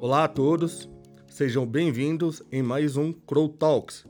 Olá 0.00 0.22
a 0.22 0.28
todos, 0.28 0.88
sejam 1.26 1.66
bem-vindos 1.66 2.40
em 2.52 2.62
mais 2.62 2.96
um 2.96 3.12
Crow 3.12 3.48
Talks, 3.48 4.06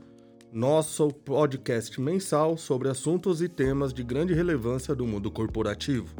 nosso 0.53 1.07
podcast 1.11 1.99
mensal 1.99 2.57
sobre 2.57 2.89
assuntos 2.89 3.41
e 3.41 3.49
temas 3.49 3.91
de 3.91 4.03
grande 4.03 4.31
relevância 4.35 4.93
do 4.93 5.07
mundo 5.07 5.31
corporativo. 5.31 6.13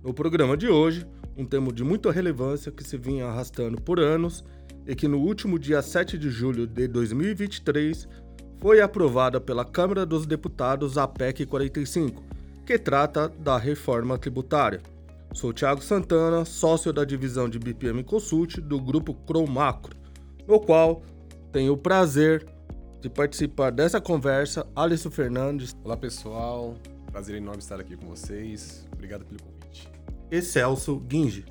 No 0.00 0.14
programa 0.14 0.56
de 0.56 0.68
hoje, 0.68 1.04
um 1.36 1.44
tema 1.44 1.72
de 1.72 1.82
muita 1.82 2.12
relevância 2.12 2.70
que 2.70 2.84
se 2.84 2.96
vinha 2.96 3.26
arrastando 3.26 3.80
por 3.80 3.98
anos 3.98 4.44
e 4.86 4.94
que 4.94 5.08
no 5.08 5.18
último 5.18 5.58
dia 5.58 5.82
7 5.82 6.16
de 6.16 6.30
julho 6.30 6.64
de 6.64 6.86
2023 6.86 8.08
foi 8.58 8.80
aprovada 8.80 9.40
pela 9.40 9.64
Câmara 9.64 10.06
dos 10.06 10.24
Deputados 10.24 10.96
a 10.96 11.08
PEC 11.08 11.46
45, 11.46 12.22
que 12.64 12.78
trata 12.78 13.28
da 13.28 13.58
reforma 13.58 14.16
tributária. 14.16 14.80
Sou 15.32 15.52
Thiago 15.52 15.80
Santana, 15.80 16.44
sócio 16.44 16.92
da 16.92 17.04
divisão 17.04 17.48
de 17.48 17.56
BPM 17.56 18.02
Consult 18.02 18.60
do 18.60 18.80
grupo 18.80 19.14
Crow 19.14 19.46
Macro, 19.46 19.96
no 20.46 20.58
qual 20.58 21.02
tenho 21.52 21.72
o 21.72 21.76
prazer 21.76 22.44
de 23.00 23.08
participar 23.08 23.70
dessa 23.70 24.00
conversa, 24.00 24.66
Alisson 24.74 25.08
Fernandes. 25.08 25.74
Olá 25.84 25.96
pessoal, 25.96 26.74
prazer 27.12 27.36
enorme 27.36 27.62
estar 27.62 27.78
aqui 27.78 27.96
com 27.96 28.08
vocês, 28.08 28.84
obrigado 28.92 29.24
pelo 29.24 29.40
convite. 29.40 29.88
E 30.32 30.42
Celso 30.42 30.96
Guinge. 30.98 31.44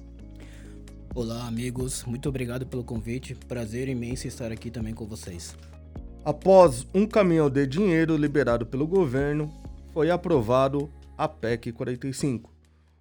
Olá 1.15 1.47
amigos, 1.47 2.03
muito 2.03 2.27
obrigado 2.27 2.67
pelo 2.67 2.83
convite, 2.83 3.33
prazer 3.33 3.87
imenso 3.87 4.27
estar 4.27 4.51
aqui 4.51 4.69
também 4.69 4.93
com 4.93 5.07
vocês. 5.07 5.55
Após 6.25 6.85
um 6.93 7.07
caminhão 7.07 7.49
de 7.49 7.65
dinheiro 7.65 8.17
liberado 8.17 8.65
pelo 8.65 8.85
governo, 8.85 9.49
foi 9.93 10.11
aprovado 10.11 10.89
a 11.17 11.29
PEC 11.29 11.71
45 11.71 12.58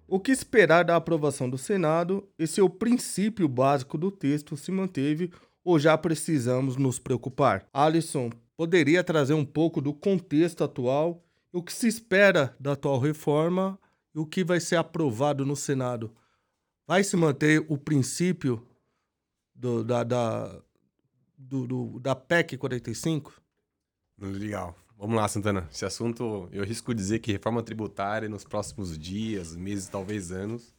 o 0.09 0.19
que 0.19 0.31
esperar 0.31 0.83
da 0.83 0.95
aprovação 0.95 1.49
do 1.49 1.57
Senado 1.57 2.27
e 2.37 2.47
se 2.47 2.61
o 2.61 2.69
princípio 2.69 3.47
básico 3.47 3.97
do 3.97 4.11
texto 4.11 4.57
se 4.57 4.71
manteve 4.71 5.31
ou 5.63 5.77
já 5.79 5.97
precisamos 5.97 6.75
nos 6.75 6.99
preocupar? 6.99 7.67
Alisson, 7.73 8.29
poderia 8.57 9.03
trazer 9.03 9.33
um 9.33 9.45
pouco 9.45 9.81
do 9.81 9.93
contexto 9.93 10.63
atual, 10.63 11.23
o 11.51 11.61
que 11.61 11.71
se 11.71 11.87
espera 11.87 12.55
da 12.59 12.73
atual 12.73 12.99
reforma 12.99 13.79
e 14.13 14.19
o 14.19 14.25
que 14.25 14.43
vai 14.43 14.59
ser 14.59 14.75
aprovado 14.75 15.45
no 15.45 15.55
Senado? 15.55 16.11
Vai 16.87 17.03
se 17.03 17.15
manter 17.15 17.65
o 17.69 17.77
princípio 17.77 18.67
do, 19.53 19.83
da, 19.83 20.03
da, 20.03 20.61
do, 21.37 21.67
do, 21.67 21.99
da 21.99 22.15
PEC 22.15 22.57
45? 22.57 23.41
Legal. 24.19 24.75
Vamos 24.99 25.15
lá, 25.15 25.25
Santana. 25.29 25.65
Esse 25.71 25.85
assunto, 25.85 26.49
eu 26.51 26.61
risco 26.65 26.93
dizer 26.93 27.19
que 27.19 27.31
reforma 27.31 27.63
tributária 27.63 28.27
nos 28.27 28.43
próximos 28.43 28.99
dias, 28.99 29.55
meses, 29.55 29.87
talvez 29.87 30.29
anos, 30.29 30.75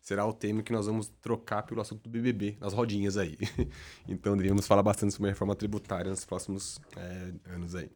será 0.00 0.24
o 0.24 0.32
tema 0.32 0.62
que 0.62 0.72
nós 0.72 0.86
vamos 0.86 1.08
trocar 1.20 1.64
pelo 1.64 1.80
assunto 1.80 2.04
do 2.04 2.08
BBB, 2.08 2.56
nas 2.60 2.72
rodinhas 2.72 3.16
aí. 3.16 3.36
então, 4.06 4.36
deveríamos 4.36 4.68
falar 4.68 4.84
bastante 4.84 5.14
sobre 5.14 5.30
reforma 5.30 5.56
tributária 5.56 6.08
nos 6.08 6.24
próximos 6.24 6.78
é, 6.96 7.32
anos 7.50 7.74
aí. 7.74 7.90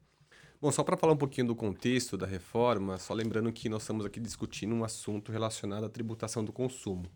Bom, 0.61 0.73
só 0.73 0.83
para 0.83 0.97
falar 0.97 1.13
um 1.13 1.17
pouquinho 1.17 1.47
do 1.47 1.55
contexto 1.55 2.19
da 2.19 2.27
reforma, 2.27 2.99
só 2.99 3.15
lembrando 3.15 3.53
que 3.53 3.69
nós 3.69 3.83
estamos 3.83 4.05
aqui 4.05 4.19
discutindo 4.19 4.75
um 4.75 4.83
assunto 4.83 5.31
relacionado 5.31 5.85
à 5.85 5.89
tributação 5.89 6.45
do 6.45 6.53
consumo. 6.53 7.07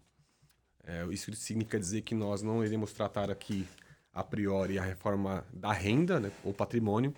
É, 0.84 1.04
isso 1.06 1.34
significa 1.34 1.76
dizer 1.76 2.02
que 2.02 2.14
nós 2.14 2.40
não 2.40 2.64
iremos 2.64 2.92
tratar 2.92 3.32
aqui, 3.32 3.66
a 4.12 4.22
priori, 4.22 4.78
a 4.78 4.84
reforma 4.84 5.44
da 5.52 5.72
renda, 5.72 6.20
né, 6.20 6.30
ou 6.44 6.54
patrimônio, 6.54 7.12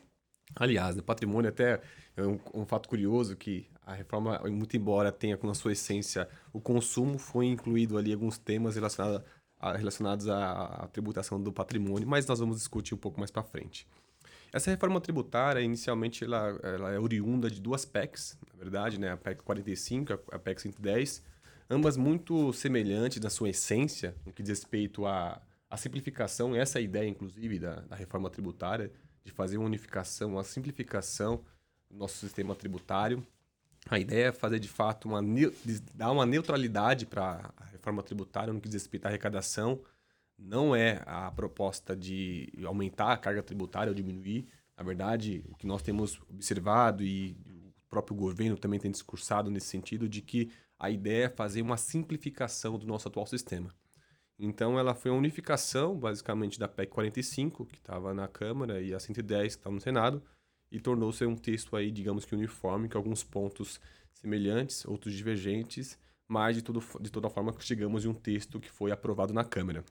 Aliás, 0.55 0.97
no 0.97 1.03
patrimônio 1.03 1.49
até 1.49 1.81
é 2.17 2.23
um, 2.23 2.39
um, 2.55 2.65
fato 2.65 2.89
curioso 2.89 3.37
que 3.37 3.69
a 3.85 3.93
reforma, 3.93 4.41
muito 4.49 4.77
embora 4.77 5.13
tenha 5.13 5.37
com 5.37 5.51
a 5.51 5.55
sua 5.55 5.73
essência 5.73 6.29
o 6.53 6.61
consumo, 6.61 7.19
foi 7.19 7.47
incluído 7.47 7.99
ali 7.99 8.13
alguns 8.13 8.39
temas 8.39 8.75
relacionados, 8.75 9.23
a, 9.61 9.77
relacionados 9.77 10.29
à, 10.29 10.65
à, 10.65 10.87
tributação 10.89 11.41
do 11.41 11.53
patrimônio, 11.53 12.09
mas 12.09 12.27
nós 12.27 12.39
vamos 12.39 12.57
discutir 12.59 12.95
um 12.95 12.99
pouco 12.99 13.19
mais 13.19 13.31
para 13.31 13.43
frente. 13.43 13.87
Essa 14.53 14.71
reforma 14.71 15.01
tributária, 15.01 15.61
inicialmente, 15.61 16.25
ela, 16.25 16.59
ela, 16.63 16.93
é 16.93 16.99
oriunda 16.99 17.51
de 17.51 17.61
duas 17.61 17.85
PECs, 17.85 18.39
na 18.51 18.59
verdade, 18.59 18.99
né? 18.99 19.13
a 19.13 19.17
PEC 19.17 19.43
45 19.43 20.13
e 20.13 20.35
a 20.35 20.39
PEC 20.39 20.63
110, 20.63 21.23
ambas 21.69 21.97
muito 21.97 22.53
semelhantes 22.53 23.21
na 23.21 23.29
sua 23.29 23.51
essência, 23.51 24.17
no 24.25 24.33
que 24.33 24.43
diz 24.43 24.61
respeito 24.61 25.05
à, 25.05 25.43
à 25.69 25.77
simplificação, 25.77 26.55
essa 26.55 26.79
é 26.79 26.81
a 26.81 26.83
ideia, 26.83 27.09
inclusive, 27.09 27.59
da, 27.59 27.81
da 27.81 27.97
reforma 27.97 28.31
tributária, 28.31 28.91
de 29.27 29.33
fazer 29.33 29.59
uma 29.59 29.67
unificação, 29.67 30.31
uma 30.31 30.45
simplificação 30.45 31.45
do 31.91 31.99
nosso 31.99 32.17
sistema 32.17 32.55
tributário. 32.55 33.27
A 33.91 33.99
ideia 33.99 34.29
é 34.29 34.33
fazer 34.33 34.59
de 34.59 34.69
fato 34.69 35.09
uma 35.09 35.21
dar 35.95 36.11
uma 36.11 36.25
neutralidade 36.25 37.07
para 37.07 37.53
a 37.57 37.65
reforma 37.67 38.03
tributária 38.03 38.53
no 38.53 38.61
que 38.61 38.69
diz 38.69 38.83
respeito 38.83 39.07
à 39.07 39.09
arrecadação. 39.09 39.81
Não 40.39 40.75
é 40.75 41.03
a 41.07 41.31
proposta 41.31 41.97
de 41.97 42.53
aumentar 42.65 43.13
a 43.13 43.17
carga 43.17 43.43
tributária 43.43 43.91
ou 43.91 43.95
diminuir. 43.95 44.47
Na 44.77 44.85
verdade, 44.85 45.45
o 45.49 45.57
que 45.57 45.67
nós 45.67 45.83
temos 45.83 46.21
observado 46.29 47.03
e 47.03 47.37
o 47.49 47.73
próprio 47.89 48.17
governo 48.17 48.57
também 48.57 48.79
tem 48.79 48.91
discursado 48.91 49.51
nesse 49.51 49.67
sentido 49.67 50.09
de 50.09 50.21
que 50.21 50.51
a 50.79 50.91
ideia 50.91 51.25
é 51.25 51.29
fazer 51.29 51.63
uma 51.63 51.77
simplificação 51.77 52.79
do 52.79 52.87
nosso 52.87 53.09
atual 53.09 53.27
sistema. 53.27 53.75
Então 54.39 54.79
ela 54.79 54.95
foi 54.95 55.11
uma 55.11 55.19
unificação, 55.19 55.97
basicamente, 55.99 56.59
da 56.59 56.69
PEC 56.69 56.93
45, 56.93 57.65
que 57.65 57.77
estava 57.77 58.13
na 58.13 58.29
Câmara, 58.29 58.83
e 58.83 58.93
a 58.93 59.01
110, 59.01 59.55
que 59.55 59.61
estava 59.61 59.75
no 59.75 59.81
Senado, 59.81 60.23
e 60.71 60.79
tornou-se 60.79 61.25
um 61.25 61.37
texto 61.37 61.75
aí, 61.75 61.91
digamos 61.91 62.25
que 62.25 62.35
uniforme, 62.35 62.89
com 62.89 62.99
alguns 62.99 63.25
pontos 63.25 63.81
semelhantes, 64.13 64.85
outros 64.85 65.15
divergentes, 65.15 65.99
mas 66.29 66.57
de, 66.57 66.63
tudo, 66.63 66.83
de 67.01 67.11
toda 67.11 67.31
forma 67.31 67.55
chegamos 67.61 68.05
em 68.05 68.09
um 68.09 68.15
texto 68.15 68.61
que 68.61 68.71
foi 68.71 68.91
aprovado 68.91 69.33
na 69.33 69.45
Câmara. 69.45 69.85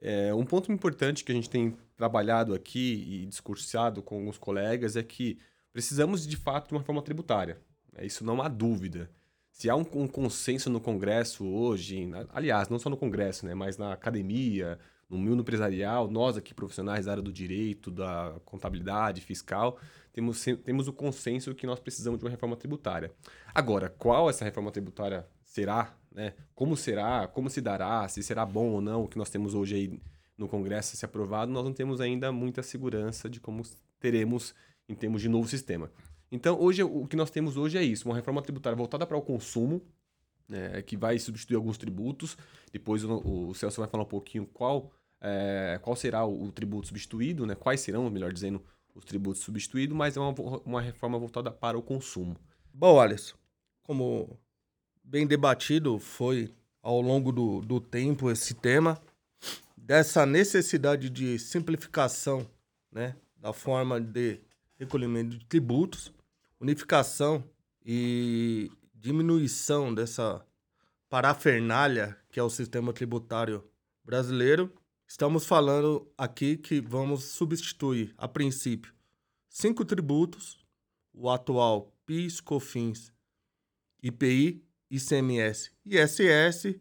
É, 0.00 0.32
um 0.34 0.44
ponto 0.44 0.70
importante 0.70 1.24
que 1.24 1.32
a 1.32 1.34
gente 1.34 1.50
tem 1.50 1.76
trabalhado 1.96 2.54
aqui 2.54 3.22
e 3.22 3.26
discursado 3.26 4.02
com 4.02 4.16
alguns 4.16 4.38
colegas 4.38 4.94
é 4.94 5.02
que 5.02 5.38
precisamos 5.72 6.26
de 6.26 6.36
fato 6.36 6.68
de 6.68 6.74
uma 6.74 6.80
reforma 6.80 7.02
tributária. 7.02 7.60
É, 7.94 8.06
isso 8.06 8.24
não 8.24 8.40
há 8.40 8.48
dúvida 8.48 9.10
se 9.56 9.70
há 9.70 9.74
um, 9.74 9.86
um, 9.94 10.06
consenso 10.06 10.68
no 10.68 10.78
Congresso 10.78 11.42
hoje, 11.46 12.10
aliás, 12.28 12.68
não 12.68 12.78
só 12.78 12.90
no 12.90 12.96
Congresso, 12.96 13.46
né, 13.46 13.54
mas 13.54 13.78
na 13.78 13.94
academia, 13.94 14.78
no 15.08 15.16
mundo 15.16 15.40
empresarial, 15.40 16.10
nós 16.10 16.36
aqui 16.36 16.52
profissionais 16.52 17.06
da 17.06 17.12
área 17.12 17.22
do 17.22 17.32
direito, 17.32 17.90
da 17.90 18.38
contabilidade, 18.44 19.22
fiscal, 19.22 19.78
temos, 20.12 20.44
temos 20.62 20.88
o 20.88 20.92
consenso 20.92 21.54
que 21.54 21.66
nós 21.66 21.80
precisamos 21.80 22.18
de 22.18 22.24
uma 22.26 22.30
reforma 22.30 22.54
tributária. 22.54 23.10
Agora, 23.54 23.88
qual 23.88 24.28
essa 24.28 24.44
reforma 24.44 24.70
tributária 24.70 25.26
será? 25.42 25.96
Né? 26.12 26.34
Como 26.54 26.76
será? 26.76 27.26
Como 27.26 27.48
se 27.48 27.62
dará? 27.62 28.06
Se 28.08 28.22
será 28.22 28.44
bom 28.44 28.72
ou 28.72 28.82
não 28.82 29.04
o 29.04 29.08
que 29.08 29.16
nós 29.16 29.30
temos 29.30 29.54
hoje 29.54 29.74
aí 29.74 30.00
no 30.36 30.48
Congresso 30.48 30.98
se 30.98 31.04
aprovado, 31.06 31.50
nós 31.50 31.64
não 31.64 31.72
temos 31.72 31.98
ainda 32.02 32.30
muita 32.30 32.62
segurança 32.62 33.26
de 33.26 33.40
como 33.40 33.62
teremos 33.98 34.54
em 34.86 34.94
termos 34.94 35.22
de 35.22 35.30
novo 35.30 35.48
sistema. 35.48 35.90
Então, 36.30 36.60
hoje, 36.60 36.82
o 36.82 37.06
que 37.06 37.16
nós 37.16 37.30
temos 37.30 37.56
hoje 37.56 37.78
é 37.78 37.82
isso: 37.82 38.08
uma 38.08 38.14
reforma 38.14 38.42
tributária 38.42 38.76
voltada 38.76 39.06
para 39.06 39.16
o 39.16 39.22
consumo, 39.22 39.80
né, 40.48 40.82
que 40.82 40.96
vai 40.96 41.18
substituir 41.18 41.56
alguns 41.56 41.78
tributos. 41.78 42.36
Depois 42.72 43.04
o, 43.04 43.48
o 43.48 43.54
Celso 43.54 43.80
vai 43.80 43.88
falar 43.88 44.04
um 44.04 44.08
pouquinho 44.08 44.46
qual, 44.46 44.90
é, 45.20 45.78
qual 45.82 45.94
será 45.96 46.24
o, 46.24 46.44
o, 46.44 46.52
tributo 46.52 46.88
substituído, 46.88 47.46
né, 47.46 47.54
quais 47.54 47.80
serão, 47.80 48.08
melhor 48.10 48.32
dizendo, 48.32 48.62
os 48.94 49.04
tributos 49.04 49.42
substituídos, 49.42 49.96
mas 49.96 50.16
é 50.16 50.20
uma, 50.20 50.34
uma 50.64 50.80
reforma 50.80 51.18
voltada 51.18 51.50
para 51.50 51.78
o 51.78 51.82
consumo. 51.82 52.36
Bom, 52.72 53.00
Alisson, 53.00 53.36
como 53.82 54.38
bem 55.04 55.26
debatido 55.26 55.98
foi 55.98 56.52
ao 56.82 57.00
longo 57.00 57.30
do, 57.30 57.60
do 57.60 57.80
tempo 57.80 58.30
esse 58.30 58.54
tema, 58.54 59.00
dessa 59.76 60.24
necessidade 60.24 61.10
de 61.10 61.38
simplificação 61.38 62.46
né, 62.90 63.14
da 63.36 63.52
forma 63.52 64.00
de 64.00 64.40
recolhimento 64.78 65.36
de 65.36 65.44
tributos, 65.46 66.12
unificação 66.60 67.44
e 67.84 68.70
diminuição 68.94 69.94
dessa 69.94 70.44
parafernália 71.08 72.16
que 72.30 72.40
é 72.40 72.42
o 72.42 72.50
sistema 72.50 72.92
tributário 72.92 73.64
brasileiro, 74.04 74.72
estamos 75.06 75.46
falando 75.46 76.06
aqui 76.18 76.56
que 76.56 76.80
vamos 76.80 77.24
substituir, 77.24 78.14
a 78.18 78.28
princípio, 78.28 78.92
cinco 79.48 79.84
tributos, 79.84 80.64
o 81.14 81.30
atual 81.30 81.92
PIS, 82.04 82.40
COFINS, 82.40 83.12
IPI, 84.02 84.62
ICMS 84.90 85.72
e 85.84 85.98
ISS, 85.98 86.78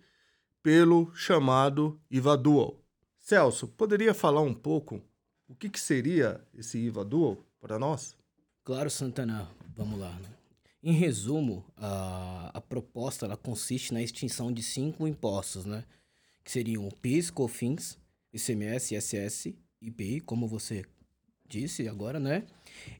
pelo 0.61 1.13
chamado 1.15 1.99
IVA 2.09 2.35
Dual. 2.35 2.83
Celso, 3.17 3.67
poderia 3.67 4.13
falar 4.13 4.41
um 4.41 4.53
pouco 4.53 5.01
o 5.47 5.55
que, 5.55 5.69
que 5.69 5.79
seria 5.79 6.43
esse 6.53 6.77
IVA 6.77 7.05
Dual 7.05 7.37
para 7.59 7.79
nós? 7.79 8.15
Claro, 8.63 8.89
Santana. 8.89 9.47
Vamos 9.75 9.99
lá. 9.99 10.11
Né? 10.11 10.29
Em 10.81 10.93
resumo, 10.93 11.65
a, 11.75 12.51
a 12.53 12.61
proposta 12.61 13.25
ela 13.25 13.35
consiste 13.35 13.93
na 13.93 14.01
extinção 14.01 14.51
de 14.51 14.61
cinco 14.61 15.07
impostos, 15.07 15.65
né? 15.65 15.83
Que 16.43 16.51
seriam 16.51 16.87
o 16.87 16.93
PIS, 16.93 17.31
COFINS, 17.31 17.97
ICMS, 18.31 18.95
ISS, 18.95 19.53
IPI, 19.81 20.21
como 20.21 20.47
você 20.47 20.85
disse 21.47 21.87
agora, 21.87 22.19
né? 22.19 22.43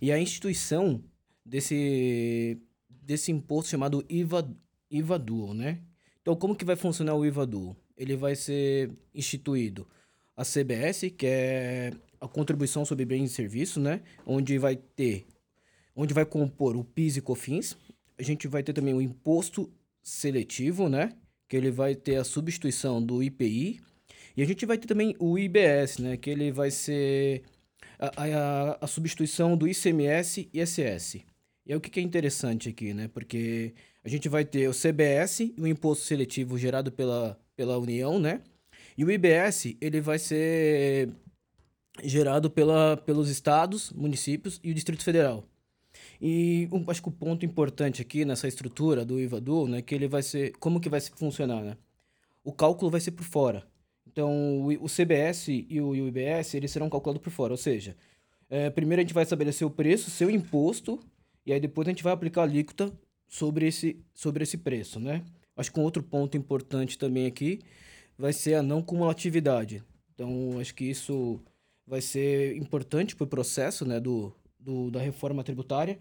E 0.01 0.11
a 0.11 0.19
instituição 0.19 1.03
desse, 1.45 2.57
desse 2.89 3.31
imposto 3.31 3.71
chamado 3.71 4.03
IVA, 4.09 4.49
IVA 4.89 5.19
Dual, 5.19 5.53
né? 5.53 5.79
Então, 6.21 6.35
como 6.35 6.55
que 6.55 6.65
vai 6.65 6.75
funcionar 6.75 7.13
o 7.15 7.25
IVA 7.25 7.45
Dual? 7.45 7.75
Ele 7.95 8.15
vai 8.15 8.35
ser 8.35 8.91
instituído 9.13 9.87
a 10.35 10.43
CBS, 10.43 11.11
que 11.15 11.25
é 11.25 11.93
a 12.19 12.27
contribuição 12.27 12.83
sobre 12.83 13.05
bens 13.05 13.31
e 13.31 13.33
serviços, 13.33 13.81
né? 13.81 14.01
Onde 14.25 14.57
vai 14.57 14.75
ter, 14.75 15.25
onde 15.95 16.13
vai 16.13 16.25
compor 16.25 16.75
o 16.75 16.83
PIS 16.83 17.17
e 17.17 17.21
COFINS. 17.21 17.77
A 18.17 18.23
gente 18.23 18.47
vai 18.47 18.61
ter 18.61 18.73
também 18.73 18.93
o 18.93 19.01
imposto 19.01 19.71
seletivo, 20.03 20.89
né? 20.89 21.13
Que 21.47 21.55
ele 21.55 21.71
vai 21.71 21.95
ter 21.95 22.17
a 22.17 22.23
substituição 22.23 23.01
do 23.01 23.23
IPI. 23.23 23.79
E 24.35 24.41
a 24.41 24.45
gente 24.45 24.65
vai 24.65 24.77
ter 24.77 24.87
também 24.87 25.15
o 25.19 25.39
IBS, 25.39 25.99
né? 25.99 26.17
Que 26.17 26.29
ele 26.29 26.51
vai 26.51 26.69
ser 26.69 27.43
a, 27.97 28.11
a, 28.23 28.77
a 28.81 28.87
substituição 28.87 29.55
do 29.55 29.67
ICMS 29.67 30.49
e 30.53 30.59
ISS. 30.59 31.15
E 31.65 31.73
é 31.73 31.75
o 31.75 31.81
que, 31.81 31.89
que 31.89 31.99
é 31.99 32.03
interessante 32.03 32.69
aqui, 32.69 32.93
né? 32.93 33.07
Porque 33.07 33.73
a 34.03 34.09
gente 34.09 34.29
vai 34.29 34.45
ter 34.45 34.67
o 34.67 34.73
CBS, 34.73 35.51
o 35.57 35.65
imposto 35.65 36.05
seletivo 36.05 36.57
gerado 36.57 36.91
pela, 36.91 37.39
pela 37.55 37.77
União, 37.77 38.19
né? 38.19 38.41
E 38.97 39.03
o 39.03 39.11
IBS, 39.11 39.75
ele 39.81 39.99
vai 39.99 40.19
ser 40.19 41.09
gerado 42.03 42.49
pela, 42.49 42.97
pelos 42.97 43.29
estados, 43.29 43.91
municípios 43.91 44.59
e 44.63 44.71
o 44.71 44.73
Distrito 44.73 45.03
Federal. 45.03 45.47
E 46.27 46.67
um, 46.71 46.83
acho 46.89 47.03
que 47.03 47.09
o 47.09 47.11
ponto 47.11 47.45
importante 47.45 48.01
aqui 48.01 48.25
nessa 48.25 48.47
estrutura 48.47 49.05
do 49.05 49.19
IVA-DU, 49.19 49.67
né, 49.67 49.83
que 49.83 49.93
ele 49.93 50.07
vai 50.07 50.23
ser, 50.23 50.53
como 50.57 50.79
que 50.79 50.89
vai 50.89 50.99
funcionar, 50.99 51.61
né? 51.61 51.77
O 52.43 52.51
cálculo 52.51 52.89
vai 52.89 52.99
ser 52.99 53.11
por 53.11 53.23
fora. 53.23 53.63
Então, 54.07 54.59
o, 54.61 54.85
o 54.85 54.87
CBS 54.89 55.49
e 55.49 55.79
o, 55.79 55.93
e 55.95 56.01
o 56.01 56.07
IBS, 56.07 56.55
eles 56.55 56.71
serão 56.71 56.89
calculados 56.89 57.21
por 57.21 57.29
fora, 57.29 57.53
ou 57.53 57.57
seja, 57.57 57.95
é, 58.49 58.71
primeiro 58.71 59.01
a 59.01 59.03
gente 59.03 59.13
vai 59.13 59.21
estabelecer 59.21 59.67
o 59.67 59.69
preço, 59.69 60.09
seu 60.09 60.27
imposto, 60.31 60.99
e 61.45 61.53
aí 61.53 61.59
depois 61.59 61.87
a 61.87 61.91
gente 61.91 62.03
vai 62.03 62.11
aplicar 62.11 62.41
a 62.41 62.45
alíquota 62.45 62.91
sobre 63.27 63.67
esse, 63.67 64.03
sobre 64.11 64.41
esse 64.41 64.57
preço, 64.57 64.99
né? 64.99 65.23
Acho 65.55 65.71
que 65.71 65.79
um 65.79 65.83
outro 65.83 66.01
ponto 66.01 66.35
importante 66.35 66.97
também 66.97 67.27
aqui 67.27 67.59
vai 68.17 68.33
ser 68.33 68.55
a 68.55 68.63
não 68.63 68.81
cumulatividade. 68.81 69.83
Então, 70.15 70.59
acho 70.59 70.73
que 70.73 70.85
isso 70.85 71.39
vai 71.85 72.01
ser 72.01 72.57
importante 72.57 73.15
para 73.15 73.25
o 73.25 73.27
processo 73.27 73.85
né, 73.85 73.99
do, 73.99 74.33
do, 74.65 74.89
da 74.89 74.99
reforma 74.99 75.43
tributária, 75.43 75.99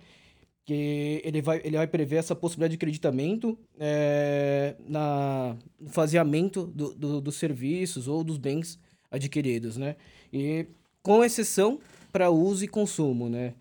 que 0.65 1.21
ele 1.23 1.43
vai, 1.43 1.61
ele 1.63 1.77
vai 1.77 1.87
prever 1.87 2.17
essa 2.17 2.35
possibilidade 2.35 2.73
de 2.73 2.79
creditamento 2.79 3.59
é, 3.79 4.75
na, 4.89 5.57
no 5.79 5.91
faseamento 5.91 6.67
do, 6.67 6.95
do, 6.95 7.21
dos 7.21 7.37
serviços 7.37 8.09
ou 8.09 8.25
dos 8.25 8.39
bens 8.39 8.81
adquiridos, 9.11 9.77
né? 9.77 9.97
E 10.33 10.67
com 11.03 11.23
exceção 11.23 11.79
para 12.11 12.31
uso 12.31 12.65
e 12.65 12.69
consumo, 12.69 13.29
né? 13.29 13.55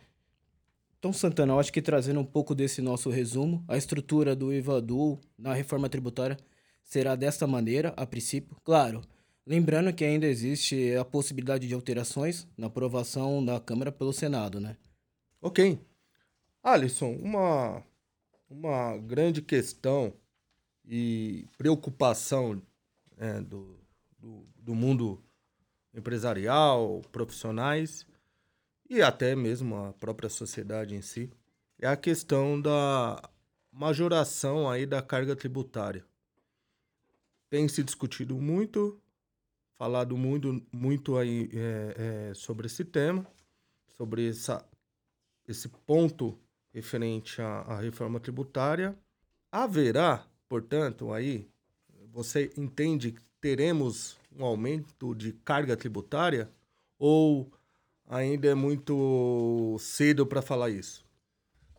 Então, 0.98 1.12
Santana, 1.12 1.52
eu 1.52 1.60
acho 1.60 1.74
que 1.74 1.82
trazendo 1.82 2.22
um 2.22 2.26
pouco 2.26 2.56
desse 2.56 2.82
nosso 2.82 3.10
resumo, 3.10 3.62
a 3.68 3.76
estrutura 3.76 4.34
do 4.34 4.54
IVA-DU 4.54 5.20
na 5.38 5.54
reforma 5.54 5.90
tributária 5.90 6.38
será 6.82 7.14
desta 7.16 7.46
maneira, 7.46 7.94
a 7.98 8.06
princípio. 8.06 8.56
Claro, 8.64 9.02
lembrando 9.46 9.92
que 9.92 10.06
ainda 10.06 10.26
existe 10.26 10.96
a 10.96 11.04
possibilidade 11.04 11.68
de 11.68 11.74
alterações 11.74 12.48
na 12.58 12.68
aprovação 12.68 13.44
da 13.44 13.60
Câmara 13.60 13.92
pelo 13.92 14.14
Senado, 14.14 14.62
né? 14.62 14.78
Ok. 15.46 15.78
Alisson, 16.64 17.18
uma, 17.18 17.84
uma 18.50 18.98
grande 18.98 19.42
questão 19.42 20.14
e 20.86 21.46
preocupação 21.58 22.62
é, 23.18 23.42
do, 23.42 23.78
do, 24.18 24.48
do 24.56 24.74
mundo 24.74 25.22
empresarial, 25.94 27.02
profissionais, 27.12 28.08
e 28.90 29.02
até 29.02 29.36
mesmo 29.36 29.76
a 29.76 29.92
própria 29.92 30.30
sociedade 30.30 30.96
em 30.96 31.02
si, 31.02 31.30
é 31.78 31.88
a 31.88 31.98
questão 31.98 32.62
da 32.62 33.22
majoração 33.70 34.70
aí 34.70 34.86
da 34.86 35.02
carga 35.02 35.36
tributária. 35.36 36.06
Tem 37.50 37.68
se 37.68 37.84
discutido 37.84 38.40
muito, 38.40 38.98
falado 39.74 40.16
muito, 40.16 40.66
muito 40.72 41.18
aí 41.18 41.50
é, 41.54 42.30
é, 42.30 42.34
sobre 42.34 42.68
esse 42.68 42.86
tema, 42.86 43.28
sobre 43.98 44.30
essa, 44.30 44.66
esse 45.48 45.70
ponto 45.70 46.40
referente 46.74 47.42
à, 47.42 47.62
à 47.62 47.80
reforma 47.80 48.20
tributária. 48.20 48.98
Haverá, 49.52 50.26
portanto, 50.50 51.12
aí, 51.12 51.48
você 52.12 52.52
entende 52.58 53.12
que 53.12 53.22
teremos 53.40 54.18
um 54.36 54.44
aumento 54.44 55.14
de 55.14 55.34
carga 55.34 55.78
tributária 55.78 56.50
ou 56.98 57.52
ainda 58.08 58.48
é 58.48 58.56
muito 58.56 59.78
cedo 59.80 60.26
para 60.26 60.42
falar 60.42 60.70
isso? 60.70 61.06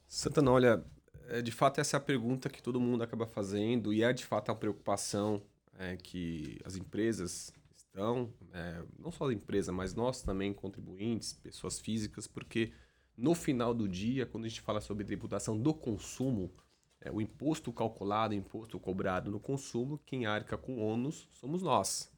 Santana, 0.06 0.50
olha, 0.52 0.84
é, 1.28 1.43
de 1.43 1.50
fato 1.50 1.81
essa 1.81 1.96
é 1.96 1.99
a 1.99 2.00
pergunta 2.00 2.49
que 2.49 2.62
todo 2.62 2.81
mundo 2.81 3.02
acaba 3.02 3.26
fazendo 3.26 3.93
e 3.93 4.02
é 4.02 4.12
de 4.12 4.25
fato 4.25 4.50
a 4.50 4.55
preocupação 4.55 5.43
é, 5.78 5.96
que 5.96 6.58
as 6.64 6.76
empresas 6.76 7.52
estão, 7.75 8.32
é, 8.52 8.82
não 8.99 9.10
só 9.10 9.28
a 9.28 9.32
empresa, 9.32 9.72
mas 9.72 9.94
nós 9.94 10.22
também 10.22 10.52
contribuintes, 10.52 11.32
pessoas 11.32 11.78
físicas, 11.78 12.26
porque 12.26 12.72
no 13.16 13.34
final 13.34 13.72
do 13.72 13.88
dia, 13.88 14.26
quando 14.26 14.44
a 14.44 14.49
gente 14.49 14.61
fala 14.61 14.81
sobre 14.81 15.05
tributação 15.05 15.58
do 15.58 15.72
consumo, 15.72 16.50
é, 17.00 17.11
o 17.11 17.20
imposto 17.20 17.72
calculado, 17.72 18.34
o 18.34 18.37
imposto 18.37 18.78
cobrado 18.81 19.31
no 19.31 19.38
consumo, 19.38 20.00
quem 20.06 20.26
arca 20.26 20.56
com 20.56 20.78
ônus 20.78 21.28
somos 21.32 21.62
nós. 21.62 22.11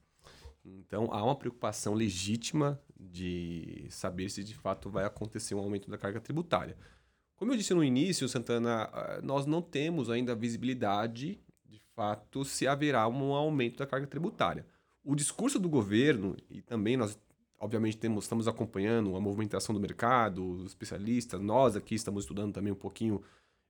Então 0.64 1.08
há 1.12 1.22
uma 1.22 1.36
preocupação 1.36 1.94
legítima 1.94 2.80
de 2.98 3.86
saber 3.90 4.30
se 4.30 4.42
de 4.42 4.54
fato 4.54 4.90
vai 4.90 5.04
acontecer 5.04 5.54
um 5.54 5.60
aumento 5.60 5.90
da 5.90 5.98
carga 5.98 6.20
tributária. 6.20 6.76
Como 7.36 7.52
eu 7.52 7.56
disse 7.56 7.74
no 7.74 7.84
início, 7.84 8.28
Santana, 8.28 8.88
ah, 8.92 9.20
nós 9.22 9.44
não 9.44 9.60
temos 9.60 10.08
ainda 10.08 10.34
visibilidade 10.34 11.38
de 11.64 11.80
fato 11.94 12.44
se 12.44 12.66
haverá 12.66 13.06
um 13.06 13.34
aumento 13.34 13.78
da 13.78 13.86
carga 13.86 14.06
tributária. 14.06 14.66
O 15.04 15.14
discurso 15.14 15.58
do 15.58 15.68
governo, 15.68 16.36
e 16.50 16.62
também 16.62 16.96
nós, 16.96 17.18
obviamente, 17.58 17.96
temos, 17.96 18.24
estamos 18.24 18.46
acompanhando 18.48 19.16
a 19.16 19.20
movimentação 19.20 19.74
do 19.74 19.80
mercado, 19.80 20.64
especialistas, 20.66 21.40
nós 21.40 21.76
aqui 21.76 21.94
estamos 21.94 22.24
estudando 22.24 22.52
também 22.52 22.72
um 22.72 22.76
pouquinho 22.76 23.22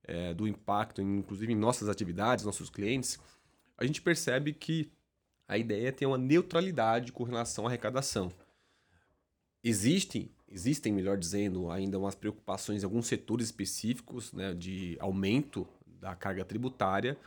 é, 0.05 0.33
do 0.35 0.47
impacto, 0.47 1.03
inclusive 1.03 1.53
em 1.53 1.57
nossas 1.57 1.89
atividades, 1.89 2.45
nossos 2.45 2.71
clientes, 2.71 3.19
a 3.77 3.85
gente 3.85 4.01
percebe 4.01 4.53
que 4.53 4.91
a 5.49 5.59
ideia 5.59 5.89
é 5.89 5.93
ter 5.93 6.07
uma 6.07 6.19
neutralidade 6.19 7.13
com 7.13 7.25
relação 7.25 7.65
à 7.67 7.69
arrecadação. 7.69 8.33
Existem, 9.63 10.31
existem, 10.49 10.93
melhor 10.93 11.17
dizendo, 11.17 11.71
ainda 11.71 11.99
umas 11.99 12.15
preocupações 12.15 12.83
em 12.83 12.87
alguns 12.87 13.07
setores 13.07 13.47
específicos 13.47 14.33
né, 14.33 14.55
de 14.55 14.97
aumento 15.01 15.67
da 15.87 16.15
carga 16.15 16.45
tributária, 16.45 17.19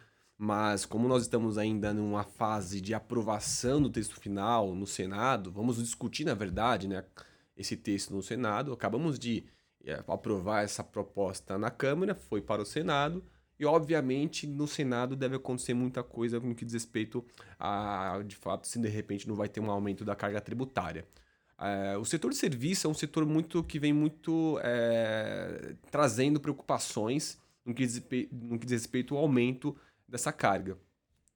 mas 0.41 0.85
como 0.85 1.05
nós 1.05 1.23
estamos 1.23 1.57
ainda 1.57 1.93
numa 1.93 2.23
fase 2.23 2.79
de 2.79 2.93
aprovação 2.93 3.81
do 3.81 3.89
texto 3.89 4.17
final 4.17 4.73
no 4.73 4.87
Senado, 4.87 5.51
vamos 5.51 5.75
discutir, 5.75 6.23
na 6.23 6.33
verdade, 6.33 6.87
né, 6.87 7.03
esse 7.57 7.75
texto 7.75 8.13
no 8.13 8.23
Senado. 8.23 8.71
Acabamos 8.71 9.19
de 9.19 9.43
é, 9.83 10.01
aprovar 10.07 10.63
essa 10.63 10.81
proposta 10.81 11.57
na 11.57 11.69
Câmara, 11.69 12.15
foi 12.15 12.41
para 12.41 12.61
o 12.61 12.65
Senado. 12.65 13.21
E, 13.59 13.65
obviamente, 13.65 14.47
no 14.47 14.65
Senado 14.65 15.13
deve 15.13 15.35
acontecer 15.35 15.73
muita 15.73 16.01
coisa 16.01 16.39
no 16.39 16.55
que 16.55 16.63
diz 16.63 16.73
respeito 16.73 17.25
a, 17.59 18.23
de 18.25 18.37
fato, 18.37 18.65
se 18.65 18.79
de 18.79 18.87
repente 18.87 19.27
não 19.27 19.35
vai 19.35 19.49
ter 19.49 19.59
um 19.59 19.69
aumento 19.69 20.05
da 20.05 20.15
carga 20.15 20.39
tributária. 20.39 21.05
É, 21.59 21.97
o 21.97 22.05
setor 22.05 22.31
de 22.31 22.37
serviço 22.37 22.87
é 22.87 22.89
um 22.89 22.93
setor 22.93 23.25
muito 23.25 23.61
que 23.61 23.77
vem 23.77 23.91
muito 23.91 24.57
é, 24.63 25.75
trazendo 25.91 26.39
preocupações 26.39 27.37
no 27.65 27.73
que, 27.73 27.85
diz, 27.85 28.01
no 28.31 28.57
que 28.57 28.65
diz 28.65 28.83
respeito 28.83 29.17
ao 29.17 29.23
aumento 29.23 29.75
dessa 30.09 30.31
carga. 30.31 30.77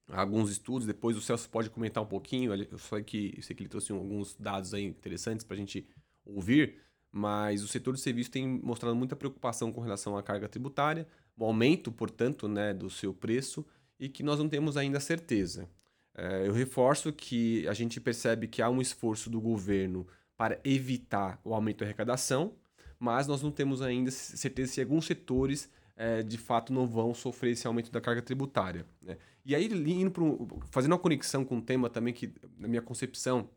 Há 0.09 0.21
alguns 0.21 0.49
estudos, 0.51 0.85
depois 0.85 1.15
o 1.15 1.21
Celso 1.21 1.49
pode 1.49 1.69
comentar 1.69 2.03
um 2.03 2.07
pouquinho, 2.07 2.53
eu 2.53 2.77
sei 2.77 3.03
que, 3.03 3.33
eu 3.37 3.43
sei 3.43 3.55
que 3.55 3.63
ele 3.63 3.69
trouxe 3.69 3.91
alguns 3.91 4.35
dados 4.35 4.73
aí 4.73 4.83
interessantes 4.83 5.45
para 5.45 5.55
a 5.55 5.57
gente 5.57 5.87
ouvir, 6.25 6.81
mas 7.11 7.63
o 7.63 7.67
setor 7.67 7.93
de 7.93 8.01
serviço 8.01 8.29
tem 8.29 8.45
mostrado 8.45 8.95
muita 8.95 9.15
preocupação 9.15 9.71
com 9.71 9.79
relação 9.79 10.17
à 10.17 10.23
carga 10.23 10.49
tributária, 10.49 11.07
o 11.37 11.45
aumento, 11.45 11.91
portanto, 11.91 12.47
né, 12.47 12.73
do 12.73 12.89
seu 12.89 13.13
preço 13.13 13.65
e 13.99 14.09
que 14.09 14.23
nós 14.23 14.39
não 14.39 14.49
temos 14.49 14.75
ainda 14.75 14.99
certeza. 14.99 15.69
É, 16.15 16.47
eu 16.47 16.53
reforço 16.53 17.11
que 17.11 17.67
a 17.67 17.73
gente 17.73 17.99
percebe 17.99 18.47
que 18.47 18.61
há 18.61 18.69
um 18.69 18.81
esforço 18.81 19.29
do 19.29 19.41
governo 19.41 20.05
para 20.37 20.59
evitar 20.63 21.39
o 21.43 21.53
aumento 21.53 21.79
da 21.79 21.85
arrecadação, 21.85 22.55
mas 22.99 23.27
nós 23.27 23.41
não 23.41 23.51
temos 23.51 23.81
ainda 23.81 24.11
certeza 24.11 24.73
se 24.73 24.81
alguns 24.81 25.05
setores 25.05 25.69
é, 25.95 26.23
de 26.23 26.38
fato 26.38 26.73
não 26.73 26.88
vão 26.88 27.13
sofrer 27.13 27.51
esse 27.51 27.67
aumento 27.67 27.91
da 27.91 28.01
carga 28.01 28.21
tributária. 28.21 28.85
Né? 29.01 29.17
E 29.45 29.53
aí, 29.55 29.65
indo 29.65 30.12
pro, 30.12 30.47
fazendo 30.71 30.93
uma 30.93 31.00
conexão 31.00 31.43
com 31.43 31.55
um 31.55 31.62
tema 31.62 31.89
também 31.89 32.13
que, 32.13 32.33
na 32.57 32.67
minha 32.67 32.81
concepção, 32.81 33.50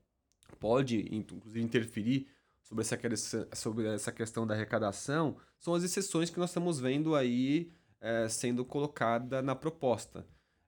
pode 0.59 1.15
inclusive 1.15 1.63
interferir 1.63 2.27
sobre 2.63 2.83
essa, 2.83 3.49
sobre 3.55 3.87
essa 3.87 4.11
questão 4.11 4.47
da 4.47 4.55
arrecadação, 4.55 5.37
são 5.59 5.75
as 5.75 5.85
exceções 5.85 6.31
que 6.31 6.39
nós 6.39 6.51
estamos 6.51 6.81
vendo 6.81 7.15
aí 7.15 7.71
é, 8.01 8.29
sendo 8.29 8.65
colocada 8.65 9.41
na 9.41 9.55
proposta. 9.55 10.27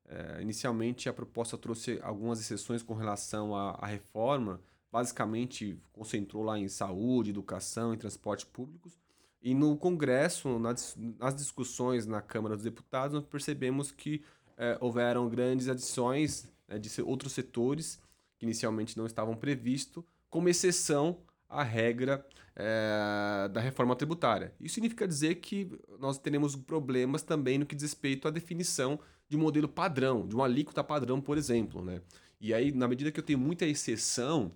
É, 0.08 0.40
inicialmente, 0.40 1.08
a 1.08 1.12
proposta 1.12 1.58
trouxe 1.58 1.98
algumas 2.02 2.40
exceções 2.40 2.82
com 2.82 2.94
relação 2.94 3.54
à, 3.54 3.72
à, 3.72 3.87
reforma, 3.87 4.60
basicamente 4.90 5.78
concentrou 5.92 6.42
lá 6.42 6.58
em 6.58 6.68
saúde, 6.68 7.30
educação 7.30 7.92
e 7.92 7.96
transportes 7.96 8.46
públicos. 8.46 8.98
E 9.40 9.54
no 9.54 9.76
Congresso, 9.76 10.59
nas, 10.59 10.97
nas 10.97 11.35
discussões 11.35 12.07
na 12.07 12.21
Câmara 12.21 12.57
dos 12.57 12.64
Deputados, 12.64 13.14
nós 13.14 13.25
percebemos 13.25 13.90
que 13.90 14.23
é, 14.57 14.76
houveram 14.80 15.28
grandes 15.28 15.68
adições 15.68 16.49
né, 16.66 16.78
de 16.78 16.90
outros 17.02 17.33
setores 17.33 18.00
que 18.37 18.45
inicialmente 18.45 18.97
não 18.97 19.07
estavam 19.07 19.37
previstos, 19.37 20.04
como 20.28 20.49
exceção 20.49 21.18
à 21.49 21.62
regra 21.62 22.25
é, 22.54 23.49
da 23.52 23.61
reforma 23.61 23.95
tributária. 23.95 24.52
Isso 24.61 24.75
significa 24.75 25.07
dizer 25.07 25.37
que 25.37 25.71
nós 25.99 26.18
teremos 26.18 26.54
problemas 26.57 27.23
também 27.23 27.59
no 27.59 27.66
que 27.66 27.75
diz 27.75 27.85
respeito 27.85 28.26
à 28.28 28.30
definição 28.30 28.99
de 29.28 29.37
um 29.37 29.40
modelo 29.40 29.68
padrão, 29.68 30.26
de 30.26 30.35
uma 30.35 30.45
alíquota 30.45 30.83
padrão, 30.83 31.21
por 31.21 31.38
exemplo. 31.38 31.83
Né? 31.85 32.00
E 32.40 32.52
aí, 32.52 32.73
na 32.73 32.88
medida 32.88 33.11
que 33.11 33.21
eu 33.21 33.25
tenho 33.25 33.38
muita 33.38 33.64
exceção 33.64 34.52